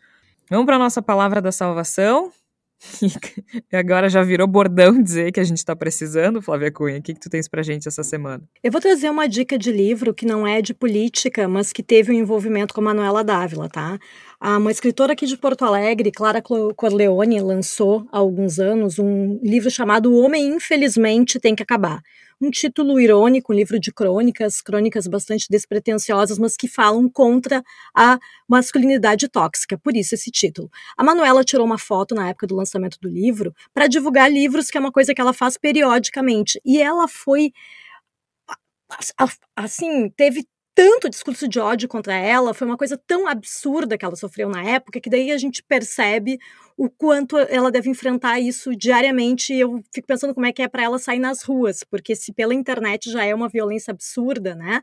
Vamos 0.51 0.67
para 0.67 0.81
nossa 0.81 1.01
palavra 1.01 1.41
da 1.41 1.53
salvação. 1.53 2.33
E 3.71 3.77
agora 3.77 4.09
já 4.09 4.23
virou 4.23 4.47
bordão 4.47 5.03
dizer 5.03 5.31
que 5.33 5.39
a 5.39 5.45
gente 5.45 5.59
está 5.59 5.77
precisando, 5.77 6.41
Flávia 6.41 6.73
Cunha. 6.73 6.99
O 6.99 7.03
que, 7.03 7.13
que 7.13 7.21
tu 7.21 7.29
tens 7.29 7.47
pra 7.47 7.63
gente 7.63 7.87
essa 7.87 8.03
semana? 8.03 8.43
Eu 8.65 8.73
vou 8.73 8.81
trazer 8.81 9.11
uma 9.11 9.29
dica 9.29 9.59
de 9.59 9.71
livro 9.71 10.15
que 10.15 10.25
não 10.25 10.47
é 10.47 10.63
de 10.63 10.73
política, 10.73 11.47
mas 11.47 11.75
que 11.75 11.83
teve 11.83 12.11
um 12.11 12.15
envolvimento 12.15 12.73
com 12.73 12.81
a 12.81 12.85
Manuela 12.85 13.23
Dávila, 13.23 13.69
tá? 13.69 13.99
Uma 14.43 14.71
escritora 14.71 15.13
aqui 15.13 15.27
de 15.27 15.37
Porto 15.37 15.65
Alegre, 15.65 16.11
Clara 16.11 16.43
Corleone, 16.43 17.41
lançou 17.43 18.07
há 18.11 18.19
alguns 18.19 18.59
anos 18.59 18.99
um 18.99 19.39
livro 19.43 19.71
chamado 19.71 20.11
O 20.11 20.19
Homem 20.19 20.47
Infelizmente 20.47 21.39
Tem 21.39 21.55
que 21.55 21.63
Acabar 21.63 22.03
um 22.41 22.51
título 22.51 22.99
irônico, 23.01 23.53
um 23.53 23.57
livro 23.57 23.79
de 23.79 23.93
crônicas, 23.93 24.61
crônicas 24.63 25.07
bastante 25.07 25.47
despretensiosas, 25.51 26.39
mas 26.39 26.57
que 26.57 26.67
falam 26.69 27.09
contra 27.09 27.63
a 27.95 28.19
masculinidade 28.49 29.29
tóxica, 29.29 29.79
por 29.79 29.97
isso 29.97 30.15
esse 30.15 30.31
título. 30.31 30.71
A 30.97 31.05
Manuela 31.05 31.45
tirou 31.45 31.67
uma 31.67 31.79
foto 31.79 32.15
na 32.15 32.29
época 32.31 32.47
do 32.47 32.57
lançamento 32.57 32.99
do 33.01 33.09
livro 33.09 33.55
para 33.75 33.87
divulgar 33.87 34.31
livros, 34.33 34.71
que 34.71 34.79
é 34.79 34.81
uma 34.81 34.93
coisa 34.93 35.15
que 35.15 35.21
ela 35.21 35.33
faz 35.33 35.57
periodicamente, 35.59 36.61
e 36.65 36.81
ela 36.81 37.07
foi 37.09 37.53
assim, 39.57 40.11
teve 40.11 40.45
tanto 40.81 41.11
discurso 41.11 41.47
de 41.47 41.61
ódio 41.61 41.87
contra 41.87 42.15
ela, 42.15 42.55
foi 42.55 42.67
uma 42.67 42.77
coisa 42.77 42.97
tão 42.97 43.29
absurda 43.29 43.99
que 43.99 44.05
ela 44.05 44.17
sofreu 44.17 44.49
na 44.49 44.65
época, 44.65 44.99
que 44.99 45.11
daí 45.11 45.31
a 45.31 45.37
gente 45.37 45.63
percebe 45.63 46.39
o 46.75 46.89
quanto 46.89 47.37
ela 47.37 47.71
deve 47.71 47.91
enfrentar 47.91 48.41
isso 48.41 48.75
diariamente. 48.75 49.53
Eu 49.53 49.85
fico 49.93 50.07
pensando 50.07 50.33
como 50.33 50.47
é 50.47 50.53
que 50.53 50.63
é 50.63 50.69
para 50.69 50.83
ela 50.83 50.99
sair 50.99 51.19
nas 51.19 51.43
ruas, 51.43 51.85
porque 51.85 52.17
se 52.17 52.33
pela 52.33 52.55
internet 52.55 53.11
já 53.11 53.23
é 53.23 53.35
uma 53.35 53.47
violência 53.47 53.91
absurda, 53.91 54.55
né? 54.55 54.81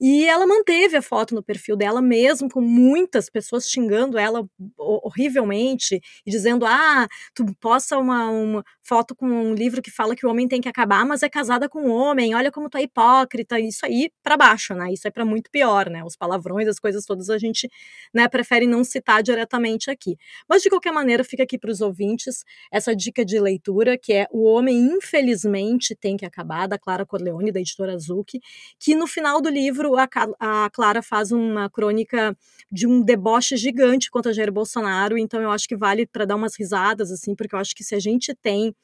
E 0.00 0.26
ela 0.26 0.46
manteve 0.46 0.96
a 0.96 1.02
foto 1.02 1.34
no 1.34 1.42
perfil 1.42 1.76
dela, 1.76 2.02
mesmo 2.02 2.48
com 2.50 2.60
muitas 2.60 3.30
pessoas 3.30 3.68
xingando 3.70 4.18
ela 4.18 4.46
horrivelmente 4.76 6.00
e 6.26 6.30
dizendo: 6.30 6.66
ah, 6.66 7.06
tu 7.34 7.44
posta 7.60 7.96
uma, 7.98 8.28
uma 8.28 8.64
foto 8.82 9.14
com 9.14 9.26
um 9.26 9.54
livro 9.54 9.80
que 9.80 9.90
fala 9.90 10.16
que 10.16 10.26
o 10.26 10.30
homem 10.30 10.48
tem 10.48 10.60
que 10.60 10.68
acabar, 10.68 11.04
mas 11.06 11.22
é 11.22 11.28
casada 11.28 11.68
com 11.68 11.82
um 11.82 11.90
homem, 11.90 12.34
olha 12.34 12.50
como 12.50 12.68
tu 12.68 12.76
é 12.76 12.82
hipócrita. 12.82 13.58
Isso 13.60 13.86
aí 13.86 14.10
para 14.22 14.36
baixo, 14.36 14.74
né? 14.74 14.92
Isso 14.92 15.06
é 15.06 15.10
para 15.10 15.24
muito 15.24 15.50
pior, 15.50 15.88
né? 15.88 16.02
Os 16.04 16.16
palavrões, 16.16 16.68
as 16.68 16.78
coisas 16.78 17.04
todas 17.04 17.30
a 17.30 17.38
gente 17.38 17.68
né, 18.12 18.28
prefere 18.28 18.66
não 18.66 18.84
citar 18.84 19.22
diretamente 19.22 19.90
aqui. 19.90 20.16
Mas 20.48 20.62
de 20.62 20.68
qualquer 20.70 20.92
maneira, 20.92 21.24
fica 21.24 21.42
aqui 21.42 21.58
para 21.58 21.70
os 21.70 21.80
ouvintes 21.80 22.44
essa 22.70 22.94
dica 22.94 23.24
de 23.24 23.38
leitura, 23.40 23.96
que 23.96 24.12
é 24.12 24.26
O 24.30 24.44
Homem 24.44 24.76
Infelizmente 24.76 25.94
Tem 25.94 26.16
que 26.16 26.24
Acabar, 26.24 26.66
da 26.66 26.78
Clara 26.78 27.04
Corleone, 27.06 27.52
da 27.52 27.60
editora 27.60 27.94
Azuki, 27.94 28.40
que 28.78 28.94
no 28.94 29.06
final 29.06 29.40
do 29.40 29.48
livro 29.50 29.83
livro, 29.84 29.98
a, 30.38 30.64
a 30.64 30.70
Clara 30.70 31.02
faz 31.02 31.32
uma 31.32 31.68
crônica 31.68 32.36
de 32.70 32.86
um 32.86 33.02
deboche 33.02 33.56
gigante 33.56 34.10
contra 34.10 34.32
Jair 34.32 34.52
Bolsonaro, 34.52 35.18
então 35.18 35.40
eu 35.40 35.50
acho 35.50 35.68
que 35.68 35.76
vale 35.76 36.06
para 36.06 36.24
dar 36.24 36.36
umas 36.36 36.56
risadas, 36.58 37.10
assim, 37.10 37.34
porque 37.34 37.54
eu 37.54 37.58
acho 37.58 37.74
que 37.74 37.84
se 37.84 37.94
a 37.94 38.00
gente 38.00 38.34
tem 38.34 38.74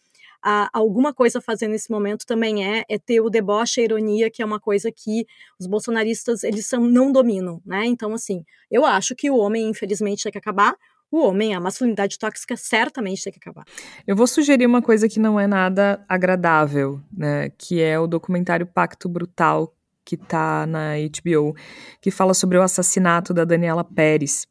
alguma 0.72 1.12
coisa 1.12 1.38
a 1.38 1.42
fazer 1.42 1.68
nesse 1.68 1.90
momento 1.90 2.24
também 2.24 2.64
é, 2.64 2.82
é 2.88 2.98
ter 2.98 3.20
o 3.20 3.28
deboche 3.28 3.82
a 3.82 3.84
ironia, 3.84 4.30
que 4.30 4.40
é 4.40 4.44
uma 4.44 4.59
coisa 4.59 4.90
que 4.90 5.26
os 5.59 5.66
bolsonaristas, 5.66 6.42
eles 6.42 6.66
são, 6.66 6.80
não 6.80 7.12
dominam, 7.12 7.61
né? 7.64 7.84
Então, 7.84 8.14
assim, 8.14 8.42
eu 8.70 8.86
acho 8.86 9.14
que 9.14 9.30
o 9.30 9.36
homem, 9.36 9.68
infelizmente, 9.68 10.22
tem 10.22 10.32
que 10.32 10.38
acabar, 10.38 10.74
o 11.11 11.18
homem, 11.18 11.55
a 11.55 11.61
masculinidade 11.61 12.18
tóxica 12.18 12.57
certamente 12.57 13.24
tem 13.24 13.32
que 13.32 13.38
acabar. 13.38 13.64
Eu 14.07 14.14
vou 14.14 14.26
sugerir 14.26 14.64
uma 14.64 14.80
coisa 14.80 15.09
que 15.09 15.18
não 15.18 15.38
é 15.38 15.46
nada 15.46 16.03
agradável, 16.09 17.01
né? 17.12 17.51
Que 17.59 17.82
é 17.82 17.98
o 17.98 18.07
documentário 18.07 18.64
Pacto 18.64 19.09
Brutal, 19.09 19.74
que 20.11 20.16
tá 20.16 20.66
na 20.66 20.94
HBO, 20.96 21.54
que 22.00 22.11
fala 22.11 22.34
sobre 22.34 22.58
o 22.58 22.62
assassinato 22.62 23.32
da 23.32 23.44
Daniela 23.44 23.84
Pérez, 23.84 24.48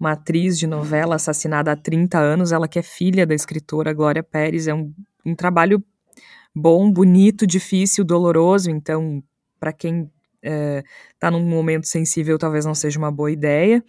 uma 0.00 0.12
atriz 0.12 0.58
de 0.58 0.66
novela 0.66 1.14
assassinada 1.14 1.70
há 1.70 1.76
30 1.76 2.18
anos, 2.18 2.50
ela 2.50 2.66
que 2.66 2.76
é 2.76 2.82
filha 2.82 3.24
da 3.24 3.32
escritora 3.32 3.92
Glória 3.92 4.20
Pérez. 4.20 4.66
É 4.66 4.74
um, 4.74 4.92
um 5.24 5.32
trabalho 5.36 5.80
bom, 6.52 6.90
bonito, 6.90 7.46
difícil, 7.46 8.04
doloroso, 8.04 8.68
então, 8.68 9.22
para 9.60 9.72
quem 9.72 10.10
está 10.42 11.28
é, 11.28 11.30
num 11.30 11.48
momento 11.48 11.86
sensível, 11.86 12.36
talvez 12.36 12.66
não 12.66 12.74
seja 12.74 12.98
uma 12.98 13.12
boa 13.12 13.30
ideia. 13.30 13.84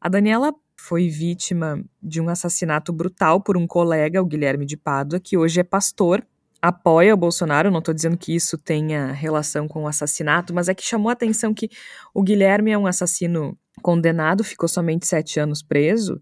A 0.00 0.08
Daniela 0.08 0.52
foi 0.76 1.08
vítima 1.08 1.80
de 2.02 2.20
um 2.20 2.28
assassinato 2.28 2.92
brutal 2.92 3.40
por 3.40 3.56
um 3.56 3.68
colega, 3.68 4.20
o 4.20 4.26
Guilherme 4.26 4.66
de 4.66 4.76
Pádua, 4.76 5.20
que 5.20 5.36
hoje 5.38 5.60
é 5.60 5.64
pastor, 5.64 6.26
apoia 6.60 7.14
o 7.14 7.16
Bolsonaro. 7.16 7.70
Não 7.70 7.78
estou 7.78 7.94
dizendo 7.94 8.16
que 8.16 8.34
isso 8.34 8.58
tenha 8.58 9.12
relação 9.12 9.66
com 9.66 9.84
o 9.84 9.88
assassinato, 9.88 10.54
mas 10.54 10.68
é 10.68 10.74
que 10.74 10.82
chamou 10.82 11.10
a 11.10 11.12
atenção 11.12 11.54
que 11.54 11.70
o 12.14 12.22
Guilherme 12.22 12.70
é 12.70 12.78
um 12.78 12.86
assassino 12.86 13.56
condenado, 13.82 14.44
ficou 14.44 14.68
somente 14.68 15.06
sete 15.06 15.40
anos 15.40 15.62
preso. 15.62 16.20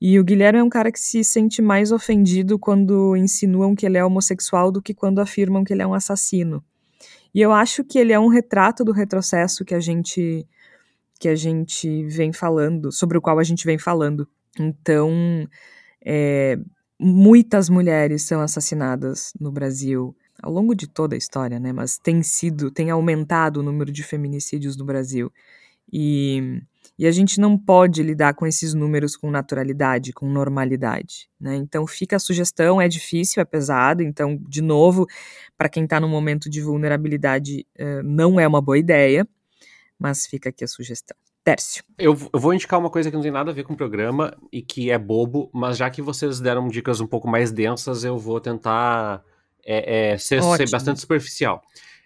E 0.00 0.18
o 0.18 0.24
Guilherme 0.24 0.60
é 0.60 0.62
um 0.62 0.68
cara 0.68 0.92
que 0.92 1.00
se 1.00 1.24
sente 1.24 1.60
mais 1.60 1.90
ofendido 1.90 2.58
quando 2.58 3.16
insinuam 3.16 3.74
que 3.74 3.84
ele 3.84 3.98
é 3.98 4.04
homossexual 4.04 4.70
do 4.70 4.80
que 4.80 4.94
quando 4.94 5.20
afirmam 5.20 5.64
que 5.64 5.72
ele 5.72 5.82
é 5.82 5.86
um 5.86 5.94
assassino. 5.94 6.62
E 7.34 7.40
eu 7.40 7.52
acho 7.52 7.82
que 7.84 7.98
ele 7.98 8.12
é 8.12 8.18
um 8.18 8.28
retrato 8.28 8.84
do 8.84 8.92
retrocesso 8.92 9.64
que 9.64 9.74
a 9.74 9.80
gente 9.80 10.46
que 11.20 11.28
a 11.28 11.34
gente 11.34 12.04
vem 12.04 12.32
falando, 12.32 12.92
sobre 12.92 13.18
o 13.18 13.20
qual 13.20 13.40
a 13.40 13.42
gente 13.42 13.66
vem 13.66 13.76
falando. 13.76 14.28
Então, 14.56 15.10
é, 16.04 16.56
muitas 16.98 17.68
mulheres 17.68 18.22
são 18.22 18.40
assassinadas 18.40 19.32
no 19.40 19.52
Brasil 19.52 20.16
ao 20.42 20.52
longo 20.52 20.74
de 20.74 20.86
toda 20.86 21.14
a 21.14 21.18
história, 21.18 21.58
né? 21.58 21.72
Mas 21.72 21.98
tem 21.98 22.22
sido, 22.22 22.70
tem 22.70 22.90
aumentado 22.90 23.60
o 23.60 23.62
número 23.62 23.90
de 23.90 24.02
feminicídios 24.02 24.76
no 24.76 24.84
Brasil. 24.84 25.32
E, 25.92 26.62
e 26.98 27.06
a 27.06 27.10
gente 27.12 27.40
não 27.40 27.58
pode 27.58 28.02
lidar 28.02 28.34
com 28.34 28.46
esses 28.46 28.74
números 28.74 29.16
com 29.16 29.30
naturalidade, 29.30 30.12
com 30.12 30.28
normalidade, 30.28 31.28
né? 31.40 31.56
Então 31.56 31.86
fica 31.86 32.16
a 32.16 32.20
sugestão, 32.20 32.80
é 32.80 32.88
difícil, 32.88 33.40
é 33.40 33.44
pesado, 33.44 34.02
então, 34.02 34.36
de 34.48 34.62
novo, 34.62 35.06
para 35.56 35.68
quem 35.68 35.84
está 35.84 35.98
no 36.00 36.08
momento 36.08 36.48
de 36.50 36.60
vulnerabilidade, 36.60 37.66
uh, 37.78 38.02
não 38.04 38.38
é 38.38 38.46
uma 38.46 38.60
boa 38.60 38.78
ideia, 38.78 39.26
mas 39.98 40.26
fica 40.26 40.50
aqui 40.50 40.64
a 40.64 40.68
sugestão. 40.68 41.16
Tércio. 41.48 41.82
Eu, 41.98 42.16
eu, 42.32 42.38
vou 42.38 42.52
indicar 42.52 42.78
uma 42.78 42.90
coisa 42.90 43.10
que 43.10 43.16
não 43.16 43.22
tem 43.22 43.30
nada 43.30 43.50
a 43.50 43.54
ver 43.54 43.64
com 43.64 43.72
o 43.72 43.76
programa 43.76 44.36
e 44.52 44.60
que 44.60 44.90
é 44.90 44.98
bobo, 44.98 45.48
mas 45.52 45.78
já 45.78 45.88
que 45.88 46.02
vocês 46.02 46.40
deram 46.40 46.68
dicas 46.68 47.00
um 47.00 47.06
pouco 47.06 47.26
mais 47.26 47.50
densas, 47.50 48.04
eu 48.04 48.18
vou 48.18 48.40
tentar 48.40 49.22
é, 49.64 50.12
é, 50.12 50.18
ser, 50.18 50.42
ser, 50.42 50.70
bastante 50.70 51.00
superficial. 51.00 51.62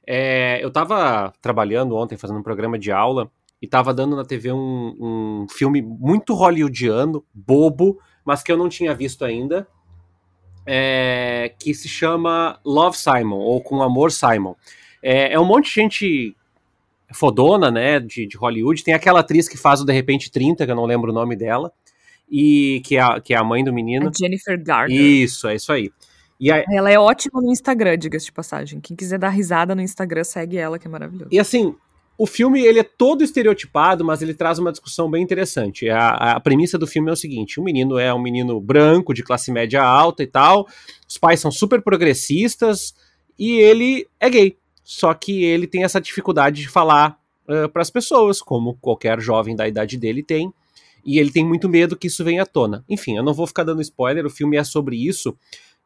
É, 0.06 0.62
eu 0.62 0.68
estava 0.68 1.32
trabalhando 1.40 1.96
ontem, 1.96 2.16
fazendo 2.16 2.38
um 2.38 2.42
programa 2.42 2.78
de 2.78 2.92
aula, 2.92 3.30
e 3.60 3.64
estava 3.64 3.94
dando 3.94 4.16
na 4.16 4.24
TV 4.24 4.52
um, 4.52 4.96
um 5.00 5.46
filme 5.48 5.80
muito 5.82 6.34
hollywoodiano, 6.34 7.24
bobo, 7.32 8.00
mas 8.24 8.42
que 8.42 8.50
eu 8.50 8.56
não 8.56 8.68
tinha 8.68 8.94
visto 8.94 9.24
ainda, 9.24 9.66
é, 10.66 11.54
que 11.58 11.74
se 11.74 11.88
chama 11.88 12.58
Love 12.64 12.96
Simon, 12.96 13.38
ou 13.38 13.60
Com 13.60 13.82
Amor 13.82 14.10
Simon. 14.10 14.54
É, 15.02 15.32
é, 15.32 15.40
um 15.40 15.44
monte 15.44 15.66
de 15.66 15.74
gente 15.74 16.36
fodona, 17.12 17.70
né, 17.70 18.00
de, 18.00 18.26
de, 18.26 18.36
Hollywood. 18.36 18.82
Tem 18.82 18.94
aquela 18.94 19.20
atriz 19.20 19.48
que 19.48 19.56
faz 19.56 19.80
o 19.80 19.84
De 19.84 19.92
Repente 19.92 20.30
30, 20.30 20.64
que 20.64 20.70
eu 20.70 20.76
não 20.76 20.86
lembro 20.86 21.10
o 21.10 21.14
nome 21.14 21.36
dela, 21.36 21.72
e 22.30 22.80
que 22.84 22.96
é 22.96 23.00
a, 23.00 23.20
que 23.20 23.34
é 23.34 23.36
a 23.36 23.44
mãe 23.44 23.64
do 23.64 23.72
menino. 23.72 24.08
A 24.08 24.12
Jennifer 24.16 24.62
Garner. 24.62 24.96
Isso, 24.96 25.48
é 25.48 25.54
isso 25.54 25.72
aí. 25.72 25.90
E 26.40 26.50
a... 26.50 26.64
Ela 26.72 26.90
é 26.90 26.98
ótima 26.98 27.40
no 27.40 27.52
Instagram, 27.52 27.96
diga-se 27.96 28.26
de 28.26 28.32
passagem. 28.32 28.80
Quem 28.80 28.96
quiser 28.96 29.18
dar 29.18 29.28
risada 29.28 29.74
no 29.74 29.80
Instagram, 29.80 30.24
segue 30.24 30.56
ela, 30.56 30.78
que 30.78 30.86
é 30.86 30.90
maravilhoso. 30.90 31.28
E 31.30 31.38
assim, 31.38 31.74
o 32.18 32.26
filme 32.26 32.60
ele 32.60 32.78
é 32.78 32.82
todo 32.84 33.24
estereotipado, 33.24 34.04
mas 34.04 34.22
ele 34.22 34.34
traz 34.34 34.58
uma 34.58 34.70
discussão 34.70 35.10
bem 35.10 35.22
interessante. 35.22 35.88
A, 35.88 36.08
a, 36.34 36.40
premissa 36.40 36.78
do 36.78 36.86
filme 36.86 37.10
é 37.10 37.12
o 37.12 37.16
seguinte: 37.16 37.58
o 37.58 37.64
menino 37.64 37.98
é 37.98 38.12
um 38.12 38.20
menino 38.20 38.60
branco, 38.60 39.14
de 39.14 39.22
classe 39.22 39.50
média 39.50 39.82
alta 39.82 40.22
e 40.22 40.26
tal, 40.26 40.66
os 41.08 41.18
pais 41.18 41.40
são 41.40 41.50
super 41.50 41.82
progressistas 41.82 42.94
e 43.38 43.52
ele 43.52 44.06
é 44.20 44.30
gay. 44.30 44.56
Só 44.82 45.14
que 45.14 45.44
ele 45.44 45.66
tem 45.66 45.84
essa 45.84 46.00
dificuldade 46.00 46.62
de 46.62 46.68
falar 46.68 47.18
uh, 47.48 47.68
para 47.68 47.82
as 47.82 47.90
pessoas, 47.90 48.40
como 48.40 48.76
qualquer 48.80 49.20
jovem 49.20 49.54
da 49.54 49.68
idade 49.68 49.96
dele 49.96 50.22
tem, 50.22 50.52
e 51.04 51.18
ele 51.18 51.30
tem 51.30 51.44
muito 51.44 51.68
medo 51.68 51.96
que 51.96 52.06
isso 52.06 52.24
venha 52.24 52.42
à 52.42 52.46
tona. 52.46 52.84
Enfim, 52.88 53.16
eu 53.16 53.22
não 53.22 53.34
vou 53.34 53.46
ficar 53.46 53.64
dando 53.64 53.82
spoiler, 53.82 54.24
o 54.24 54.30
filme 54.30 54.56
é 54.56 54.64
sobre 54.64 54.96
isso, 54.96 55.36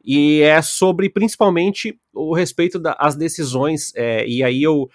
e 0.03 0.41
é 0.41 0.61
sobre 0.61 1.09
principalmente 1.09 1.99
o 2.13 2.33
respeito 2.33 2.79
das 2.79 3.15
decisões, 3.15 3.93
é, 3.95 4.25
e 4.27 4.43
aí 4.43 4.63
eu, 4.63 4.89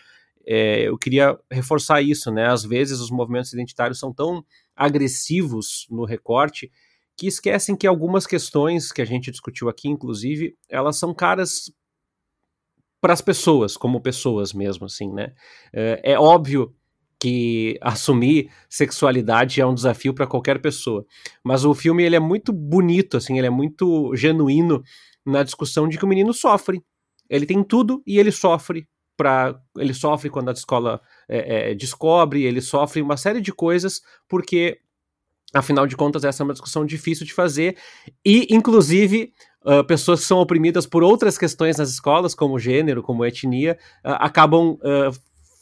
é, 0.47 0.89
eu 0.89 0.97
queria 0.97 1.39
reforçar 1.51 2.01
isso, 2.01 2.31
né? 2.31 2.47
Às 2.47 2.65
vezes 2.65 3.01
os 3.01 3.11
movimentos 3.11 3.53
identitários 3.53 3.99
são 3.99 4.13
tão 4.13 4.45
agressivos 4.75 5.87
no 5.91 6.05
recorte 6.05 6.71
que 7.17 7.27
esquecem 7.27 7.77
que 7.77 7.87
algumas 7.87 8.27
questões 8.27 8.91
que 8.91 9.03
a 9.03 9.05
gente 9.05 9.31
discutiu 9.31 9.69
aqui, 9.69 9.89
inclusive, 9.89 10.57
elas 10.69 10.97
são 10.97 11.13
caras 11.13 11.71
para 13.03 13.13
as 13.13 13.21
pessoas, 13.21 13.77
como 13.77 14.01
pessoas 14.01 14.53
mesmo, 14.53 14.87
assim, 14.87 15.13
né? 15.13 15.33
É, 15.73 16.13
é 16.13 16.19
óbvio 16.19 16.73
que 17.21 17.77
assumir 17.83 18.49
sexualidade 18.71 19.61
é 19.61 19.67
um 19.67 19.75
desafio 19.75 20.15
para 20.15 20.27
qualquer 20.27 20.63
pessoa, 20.63 21.05
mas 21.45 21.65
o 21.65 21.75
filme 21.75 22.05
ele 22.05 22.15
é 22.15 22.21
muito 22.21 22.53
bonito, 22.53 23.17
assim, 23.17 23.37
ele 23.37 23.49
é 23.49 23.51
muito 23.51 24.15
genuíno 24.15 24.83
na 25.27 25.43
discussão 25.43 25.89
de 25.89 25.99
que 25.99 26.05
o 26.05 26.09
menino 26.09 26.33
sofre. 26.33 26.81
Ele 27.29 27.45
tem 27.45 27.65
tudo 27.65 28.03
e 28.07 28.19
ele 28.19 28.31
sofre 28.31 28.87
para 29.17 29.61
ele 29.77 29.93
sofre 29.93 30.31
quando 30.31 30.49
a 30.49 30.53
escola 30.53 31.01
é, 31.29 31.71
é, 31.71 31.75
descobre, 31.75 32.45
ele 32.45 32.61
sofre 32.61 33.03
uma 33.03 33.17
série 33.17 33.41
de 33.41 33.53
coisas 33.53 34.01
porque 34.29 34.79
afinal 35.55 35.87
de 35.87 35.97
contas 35.97 36.25
essa 36.25 36.43
é 36.43 36.45
uma 36.45 36.55
discussão 36.55 36.85
difícil 36.85 37.27
de 37.27 37.33
fazer 37.33 37.77
e 38.25 38.47
inclusive 38.51 39.33
uh, 39.65 39.85
pessoas 39.85 40.21
que 40.21 40.27
são 40.27 40.39
oprimidas 40.39 40.87
por 40.87 41.03
outras 41.03 41.39
questões 41.39 41.77
nas 41.77 41.91
escolas, 41.91 42.35
como 42.35 42.59
gênero, 42.59 43.03
como 43.03 43.25
etnia, 43.25 43.79
uh, 44.05 44.17
acabam 44.19 44.73
uh, 44.73 45.13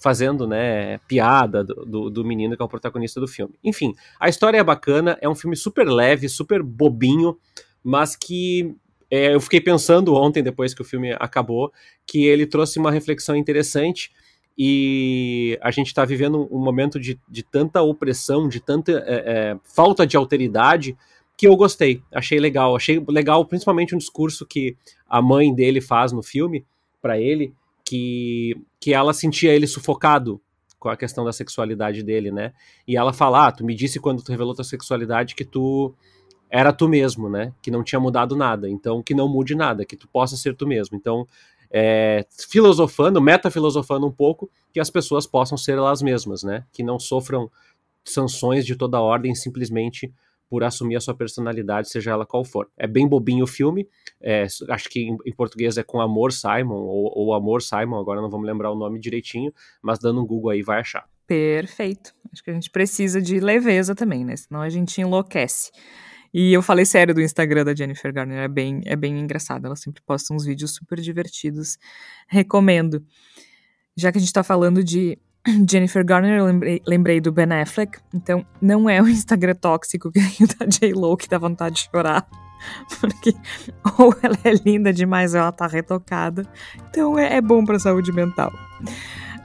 fazendo 0.00 0.46
né, 0.46 0.98
piada 1.06 1.62
do, 1.62 1.84
do, 1.84 2.10
do, 2.10 2.24
menino 2.24 2.56
que 2.56 2.62
é 2.62 2.64
o 2.64 2.68
protagonista 2.68 3.20
do 3.20 3.28
filme. 3.28 3.54
Enfim, 3.62 3.94
a 4.18 4.28
história 4.28 4.58
é 4.58 4.64
bacana, 4.64 5.18
é 5.20 5.28
um 5.28 5.34
filme 5.34 5.54
super 5.54 5.86
leve, 5.86 6.28
super 6.28 6.62
bobinho, 6.62 7.36
mas 7.84 8.16
que 8.16 8.74
é, 9.10 9.34
eu 9.34 9.40
fiquei 9.40 9.60
pensando 9.60 10.14
ontem, 10.14 10.42
depois 10.42 10.72
que 10.72 10.80
o 10.80 10.84
filme 10.84 11.12
acabou, 11.18 11.72
que 12.06 12.24
ele 12.24 12.46
trouxe 12.46 12.78
uma 12.78 12.90
reflexão 12.90 13.36
interessante 13.36 14.10
e 14.56 15.58
a 15.62 15.70
gente 15.70 15.88
está 15.88 16.04
vivendo 16.04 16.48
um 16.50 16.62
momento 16.62 17.00
de, 17.00 17.18
de, 17.28 17.42
tanta 17.42 17.82
opressão, 17.82 18.48
de 18.48 18.60
tanta 18.60 18.92
é, 18.92 19.02
é, 19.06 19.56
falta 19.64 20.06
de 20.06 20.16
alteridade, 20.16 20.96
que 21.40 21.48
eu 21.48 21.56
gostei, 21.56 22.02
achei 22.12 22.38
legal, 22.38 22.76
achei 22.76 23.02
legal 23.08 23.42
principalmente 23.46 23.94
um 23.94 23.98
discurso 23.98 24.44
que 24.44 24.76
a 25.08 25.22
mãe 25.22 25.54
dele 25.54 25.80
faz 25.80 26.12
no 26.12 26.22
filme 26.22 26.66
para 27.00 27.18
ele, 27.18 27.54
que, 27.82 28.54
que 28.78 28.92
ela 28.92 29.14
sentia 29.14 29.50
ele 29.50 29.66
sufocado 29.66 30.38
com 30.78 30.90
a 30.90 30.96
questão 30.98 31.24
da 31.24 31.32
sexualidade 31.32 32.02
dele, 32.02 32.30
né? 32.30 32.52
E 32.86 32.94
ela 32.94 33.10
fala: 33.10 33.46
ah, 33.46 33.52
tu 33.52 33.64
me 33.64 33.74
disse 33.74 33.98
quando 33.98 34.22
tu 34.22 34.30
revelou 34.30 34.54
tua 34.54 34.64
sexualidade 34.64 35.34
que 35.34 35.46
tu 35.46 35.94
era 36.50 36.74
tu 36.74 36.86
mesmo, 36.86 37.30
né? 37.30 37.54
Que 37.62 37.70
não 37.70 37.82
tinha 37.82 37.98
mudado 37.98 38.36
nada, 38.36 38.68
então 38.68 39.02
que 39.02 39.14
não 39.14 39.26
mude 39.26 39.54
nada, 39.54 39.82
que 39.86 39.96
tu 39.96 40.06
possa 40.08 40.36
ser 40.36 40.54
tu 40.54 40.66
mesmo. 40.66 40.94
Então, 40.94 41.26
é, 41.70 42.26
filosofando, 42.50 43.18
metafilosofando 43.18 44.06
um 44.06 44.12
pouco, 44.12 44.50
que 44.74 44.78
as 44.78 44.90
pessoas 44.90 45.26
possam 45.26 45.56
ser 45.56 45.78
elas 45.78 46.02
mesmas, 46.02 46.42
né? 46.42 46.66
Que 46.70 46.82
não 46.82 46.98
sofram 46.98 47.50
sanções 48.04 48.66
de 48.66 48.76
toda 48.76 49.00
ordem 49.00 49.34
simplesmente 49.34 50.12
por 50.50 50.64
assumir 50.64 50.96
a 50.96 51.00
sua 51.00 51.14
personalidade, 51.14 51.88
seja 51.88 52.10
ela 52.10 52.26
qual 52.26 52.44
for. 52.44 52.68
É 52.76 52.88
bem 52.88 53.06
bobinho 53.06 53.44
o 53.44 53.46
filme, 53.46 53.88
é, 54.20 54.46
acho 54.68 54.88
que 54.88 55.00
em, 55.00 55.16
em, 55.24 55.32
português 55.32 55.78
é 55.78 55.84
com 55.84 56.00
Amor 56.00 56.32
Simon, 56.32 56.74
ou, 56.74 57.12
ou 57.16 57.32
Amor 57.32 57.62
Simon, 57.62 58.00
agora 58.00 58.20
não 58.20 58.28
vamos 58.28 58.46
lembrar 58.46 58.72
o 58.72 58.74
nome 58.74 58.98
direitinho, 58.98 59.54
mas 59.80 60.00
dando 60.00 60.20
um 60.20 60.26
Google 60.26 60.50
aí 60.50 60.62
vai 60.62 60.80
achar. 60.80 61.08
Perfeito. 61.24 62.12
Acho 62.32 62.42
que 62.42 62.50
a 62.50 62.54
gente 62.54 62.68
precisa 62.68 63.22
de 63.22 63.38
leveza 63.38 63.94
também, 63.94 64.24
né? 64.24 64.34
Senão 64.34 64.60
a 64.60 64.68
gente 64.68 65.00
enlouquece. 65.00 65.70
E 66.34 66.52
eu 66.52 66.60
falei 66.60 66.84
sério 66.84 67.14
do 67.14 67.20
Instagram 67.20 67.64
da 67.64 67.74
Jennifer 67.74 68.12
Garner, 68.12 68.38
é 68.40 68.48
bem, 68.48 68.80
é 68.84 68.96
bem 68.96 69.18
engraçado. 69.18 69.64
Ela 69.64 69.76
sempre 69.76 70.02
posta 70.02 70.34
uns 70.34 70.44
vídeos 70.44 70.74
super 70.74 71.00
divertidos. 71.00 71.78
Recomendo. 72.26 73.04
Já 73.96 74.10
que 74.10 74.18
a 74.18 74.20
gente 74.20 74.32
tá 74.32 74.42
falando 74.42 74.82
de 74.82 75.18
Jennifer 75.68 76.04
Garner, 76.04 76.38
eu 76.38 76.46
lembrei, 76.46 76.82
lembrei, 76.86 77.20
do 77.20 77.32
Ben 77.32 77.52
Affleck. 77.52 77.98
Então, 78.14 78.44
não 78.60 78.88
é 78.88 79.00
o 79.00 79.08
Instagram 79.08 79.54
tóxico 79.54 80.10
que 80.10 80.20
o 80.42 80.46
da 80.46 80.66
J-Lo 80.66 81.16
que 81.16 81.28
dá 81.28 81.38
vontade 81.38 81.76
de 81.76 81.88
chorar. 81.90 82.26
Porque 83.00 83.34
ou 83.98 84.14
ela 84.22 84.36
é 84.44 84.52
linda 84.64 84.92
demais 84.92 85.34
ou 85.34 85.40
ela 85.40 85.52
tá 85.52 85.66
retocada. 85.66 86.46
Então, 86.90 87.18
é, 87.18 87.36
é 87.36 87.40
bom 87.40 87.64
pra 87.64 87.78
saúde 87.78 88.12
mental. 88.12 88.52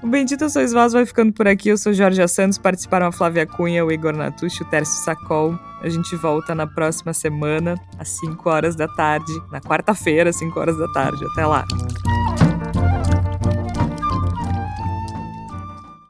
O 0.04 0.08
Bendito 0.08 0.48
Sois 0.50 0.72
Vós 0.72 0.94
vai 0.94 1.06
ficando 1.06 1.34
por 1.34 1.48
aqui. 1.48 1.70
Eu 1.70 1.78
sou 1.78 1.94
Jorge 1.94 2.26
Santos, 2.28 2.58
participaram 2.58 3.08
a 3.08 3.12
Flávia 3.12 3.48
Cunha, 3.48 3.84
o 3.84 3.92
Igor 3.92 4.16
Natucci, 4.16 4.62
o 4.62 4.66
Tércio 4.66 5.04
Sacol. 5.04 5.58
A 5.82 5.90
gente 5.90 6.16
volta 6.16 6.54
na 6.54 6.68
próxima 6.68 7.14
semana, 7.14 7.76
às 7.98 8.10
5 8.10 8.50
horas 8.50 8.76
da 8.76 8.88
tarde, 8.88 9.34
na 9.52 9.60
quarta-feira, 9.60 10.30
às 10.30 10.36
5 10.36 10.60
horas 10.60 10.78
da 10.78 10.88
tarde. 10.92 11.26
Até 11.32 11.46
lá. 11.46 11.66